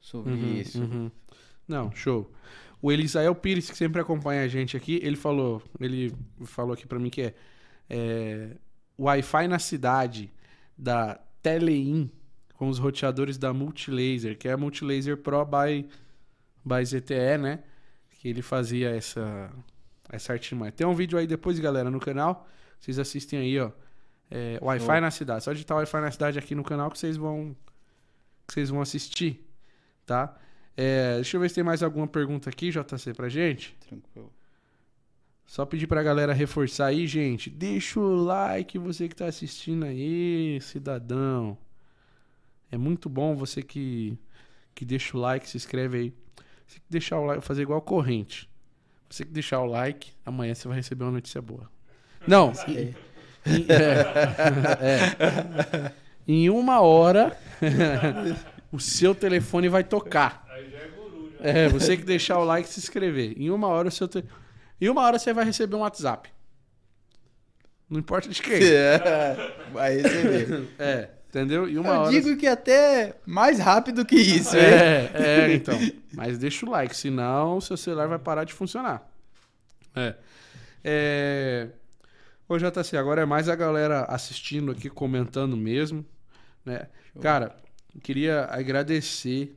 [0.00, 0.80] sobre Uhum, isso.
[0.82, 1.10] uhum.
[1.68, 2.30] Não, show.
[2.80, 6.12] O Elisael Pires, que sempre acompanha a gente aqui, ele falou, ele
[6.44, 7.34] falou aqui pra mim que é,
[7.88, 8.56] é
[8.98, 10.32] Wi-Fi na cidade
[10.76, 12.10] da Telein
[12.54, 15.88] com os roteadores da Multilaser, que é a Multilaser Pro by,
[16.64, 17.60] by ZTE, né?
[18.18, 19.50] Que ele fazia essa,
[20.08, 20.70] essa artimanha.
[20.70, 22.46] Tem um vídeo aí depois, galera, no canal.
[22.78, 23.70] Vocês assistem aí, ó.
[24.30, 25.44] É, Wi-Fi na cidade.
[25.44, 27.54] Só digitar Wi-Fi na cidade aqui no canal que vocês vão,
[28.46, 29.46] que vocês vão assistir,
[30.06, 30.36] tá?
[30.76, 33.76] É, deixa eu ver se tem mais alguma pergunta aqui, JC, pra gente.
[33.86, 34.32] Tranquilo.
[35.44, 37.50] Só pedir pra galera reforçar aí, gente.
[37.50, 41.58] Deixa o like, você que tá assistindo aí, cidadão.
[42.72, 44.18] É muito bom você que,
[44.74, 46.12] que deixa o like, se inscreve aí.
[46.66, 48.48] Você que deixar o like, fazer igual corrente.
[49.10, 51.70] Você que deixar o like, amanhã você vai receber uma notícia boa.
[52.26, 52.94] Não, em,
[53.46, 54.02] em- é,
[55.88, 55.92] é.
[56.26, 57.36] Em uma hora,
[58.72, 60.46] o seu telefone vai tocar.
[60.48, 61.46] Aí já é guru, já.
[61.46, 63.34] É, você que deixar o like e se inscrever.
[63.36, 64.24] Em uma hora o seu te...
[64.80, 66.30] Em uma hora você vai receber um WhatsApp.
[67.90, 68.62] Não importa de quem.
[68.64, 70.68] É, vai receber.
[70.78, 71.66] É, entendeu?
[71.66, 72.10] Em uma Eu hora.
[72.10, 74.54] digo que até mais rápido que isso?
[74.54, 75.78] É, é, então.
[76.12, 79.10] Mas deixa o like, senão o seu celular vai parar de funcionar.
[79.96, 80.14] É.
[80.84, 81.68] É.
[82.46, 86.04] Ô, JC, agora é mais a galera assistindo aqui, comentando mesmo,
[86.66, 86.86] né?
[87.20, 87.56] Cara,
[88.02, 89.56] queria agradecer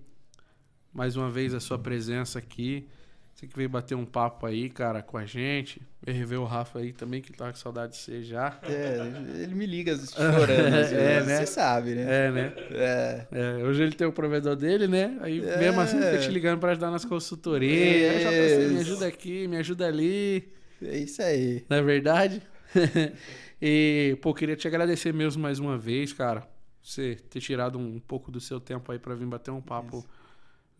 [0.94, 2.88] mais uma vez a sua presença aqui.
[3.36, 5.82] Você que veio bater um papo aí, cara, com a gente.
[6.02, 8.58] Veio rever o Rafa aí também, que tá com saudade de você já.
[8.64, 11.40] É, ele me liga chorando, É, né?
[11.40, 12.28] você sabe, né?
[12.28, 12.54] É, né?
[12.72, 13.28] É.
[13.34, 15.18] É, hoje ele tem o provedor dele, né?
[15.20, 15.58] Aí É.
[15.58, 18.16] mesmo assim fica te ligando pra ajudar nas consultorias.
[18.16, 20.48] Aí, JC, me ajuda aqui, me ajuda ali.
[20.82, 21.66] É isso aí.
[21.70, 22.42] Não é verdade?
[23.62, 26.48] e, pô, queria te agradecer mesmo mais uma vez, cara.
[26.82, 30.06] Você ter tirado um pouco do seu tempo aí pra vir bater um papo.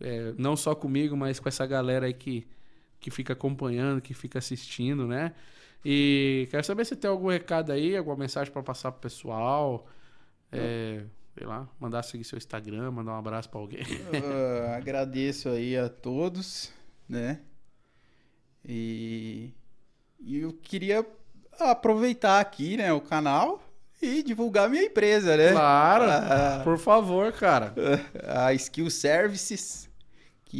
[0.00, 2.46] É, não só comigo, mas com essa galera aí que,
[3.00, 5.32] que fica acompanhando, que fica assistindo, né?
[5.84, 9.86] E quero saber se tem algum recado aí, alguma mensagem pra passar pro pessoal.
[10.50, 11.02] É,
[11.36, 13.82] sei lá, mandar seguir seu Instagram, mandar um abraço pra alguém.
[14.12, 16.72] Eu agradeço aí a todos,
[17.08, 17.40] né?
[18.64, 19.52] E,
[20.20, 21.06] e eu queria
[21.58, 23.62] aproveitar aqui, né, o canal
[24.02, 25.52] e divulgar minha empresa, né?
[25.52, 26.60] Claro, Ah.
[26.64, 27.72] por favor, cara.
[28.26, 29.85] A Skill Services,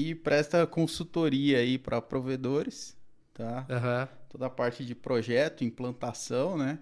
[0.05, 2.97] que presta consultoria aí para provedores,
[3.33, 3.65] tá?
[3.71, 4.09] Aham.
[4.29, 6.79] Toda a parte de projeto, implantação, né?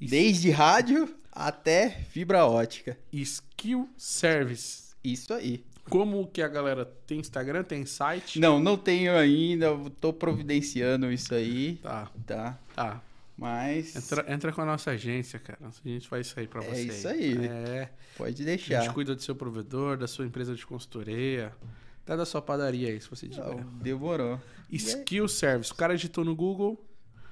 [0.00, 0.10] Isso.
[0.10, 2.96] Desde rádio até fibra ótica.
[3.12, 4.94] Skill Service.
[5.02, 5.64] Isso aí.
[5.90, 8.38] Como que a galera tem Instagram, tem site?
[8.38, 9.68] Não, não tenho ainda,
[10.00, 12.58] tô providenciando isso aí, Tá, tá?
[12.74, 13.02] tá.
[13.36, 15.58] Mas Entra, entra com a nossa agência, cara.
[15.62, 16.82] A gente faz isso aí pra É você.
[16.82, 17.34] isso aí.
[17.46, 17.88] É.
[18.16, 18.92] pode A gente deixar.
[18.92, 21.52] cuida do seu provedor, da sua empresa de consultoria,
[22.08, 23.46] até da sua padaria aí, se você tiver.
[23.46, 24.40] Não, demorou.
[24.72, 25.70] Skill Service.
[25.70, 26.82] O cara digitou no Google.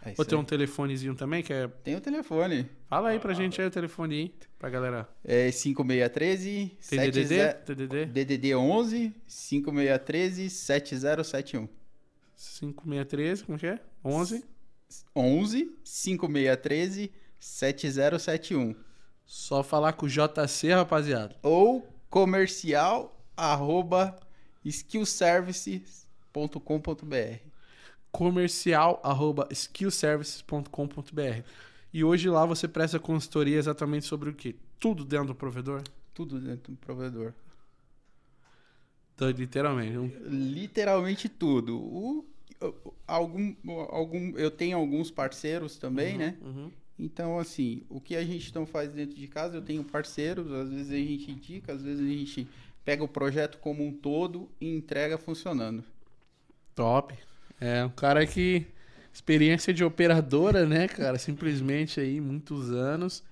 [0.05, 1.67] É Ou tem um telefonezinho também, que é.
[1.67, 2.69] Tem o telefone.
[2.87, 5.09] Fala aí pra gente aí o telefone aí, pra galera.
[5.25, 7.29] É 5613 Tem DDD?
[7.29, 8.07] 70 DDD?
[8.07, 11.69] DDD 11 5613 7071.
[12.37, 13.81] 5613, como que é?
[14.05, 14.45] 11.
[15.17, 18.77] 11 5613 7071
[19.25, 21.35] Só falar com o JC, rapaziada.
[21.43, 24.17] ou comercial arroba
[24.71, 27.39] skillservices.com.br.
[28.13, 31.43] comercial arroba skillservices.com.br.
[31.93, 34.55] E hoje lá você presta consultoria exatamente sobre o quê?
[34.79, 35.83] Tudo dentro do provedor?
[36.15, 37.33] Tudo dentro do provedor.
[39.15, 39.97] Então, literalmente.
[39.97, 41.79] um- Literalmente tudo.
[41.79, 42.25] O,
[43.07, 43.55] algum,
[43.91, 46.37] algum, eu tenho alguns parceiros também, né?
[46.43, 46.71] Uhum.
[46.99, 50.71] Então, assim, o que a gente não faz dentro de casa, eu tenho parceiros, às
[50.71, 52.49] vezes a gente indica, às vezes a gente
[52.87, 55.83] pega o projeto como um todo e entrega funcionando.
[56.73, 57.13] Top.
[57.61, 58.65] É, um cara que.
[59.13, 61.19] Experiência de operadora, né, cara?
[61.19, 63.25] Simplesmente aí, muitos anos.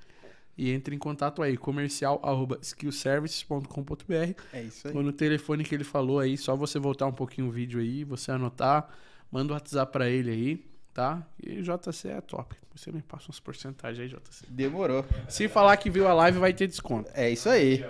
[0.57, 4.43] E entre em contato aí, comercial arroba skillservices.com.br.
[4.53, 4.97] É isso aí.
[4.97, 8.03] Ou no telefone que ele falou aí, só você voltar um pouquinho o vídeo aí,
[8.03, 8.89] você anotar,
[9.31, 10.65] manda o WhatsApp pra ele aí,
[10.95, 11.27] tá?
[11.43, 12.57] E JC é top.
[12.75, 14.47] Você me passa uns porcentagens aí, JC.
[14.49, 15.05] Demorou.
[15.29, 17.11] Se falar que viu a live, vai ter desconto.
[17.13, 17.85] É isso aí.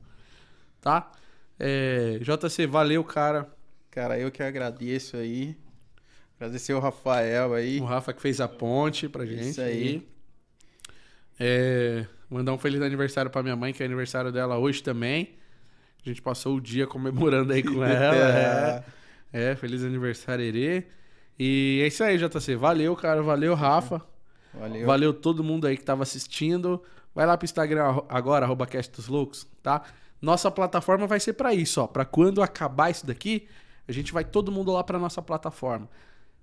[0.78, 1.10] Tá?
[1.58, 3.48] É, JC, valeu, cara.
[3.90, 5.56] Cara, eu que agradeço aí.
[6.36, 7.80] Agradecer o Rafael aí.
[7.80, 9.50] O Rafa que fez a ponte pra gente.
[9.50, 10.06] Isso aí.
[11.38, 15.34] É, mandar um feliz aniversário pra minha mãe, que é aniversário dela hoje também.
[16.04, 18.16] A gente passou o dia comemorando aí com ela.
[18.16, 18.84] é.
[19.32, 20.84] É, feliz aniversário, Erê.
[21.38, 22.56] E é isso aí, JC.
[22.56, 23.22] Valeu, cara.
[23.22, 24.02] Valeu, Rafa.
[24.52, 24.86] Valeu.
[24.86, 26.82] Valeu todo mundo aí que tava assistindo.
[27.14, 29.82] Vai lá pro Instagram agora, arroba Cast dos Loucos, tá?
[30.22, 31.86] Nossa plataforma vai ser pra isso, ó.
[31.88, 33.48] Pra quando acabar isso daqui,
[33.88, 35.88] a gente vai todo mundo lá pra nossa plataforma.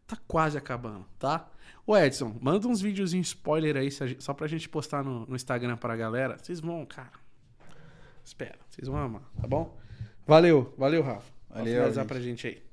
[0.05, 1.49] Tá quase acabando, tá?
[1.87, 3.89] Ô Edson, manda uns videozinhos spoiler aí,
[4.19, 6.37] só pra gente postar no, no Instagram pra galera.
[6.37, 7.11] Vocês vão, cara.
[8.23, 9.75] Espera, vocês vão amar, tá bom?
[10.27, 11.31] Valeu, valeu, Rafa.
[11.49, 12.07] Valeu, finalizar gente.
[12.07, 12.68] pra gente aí.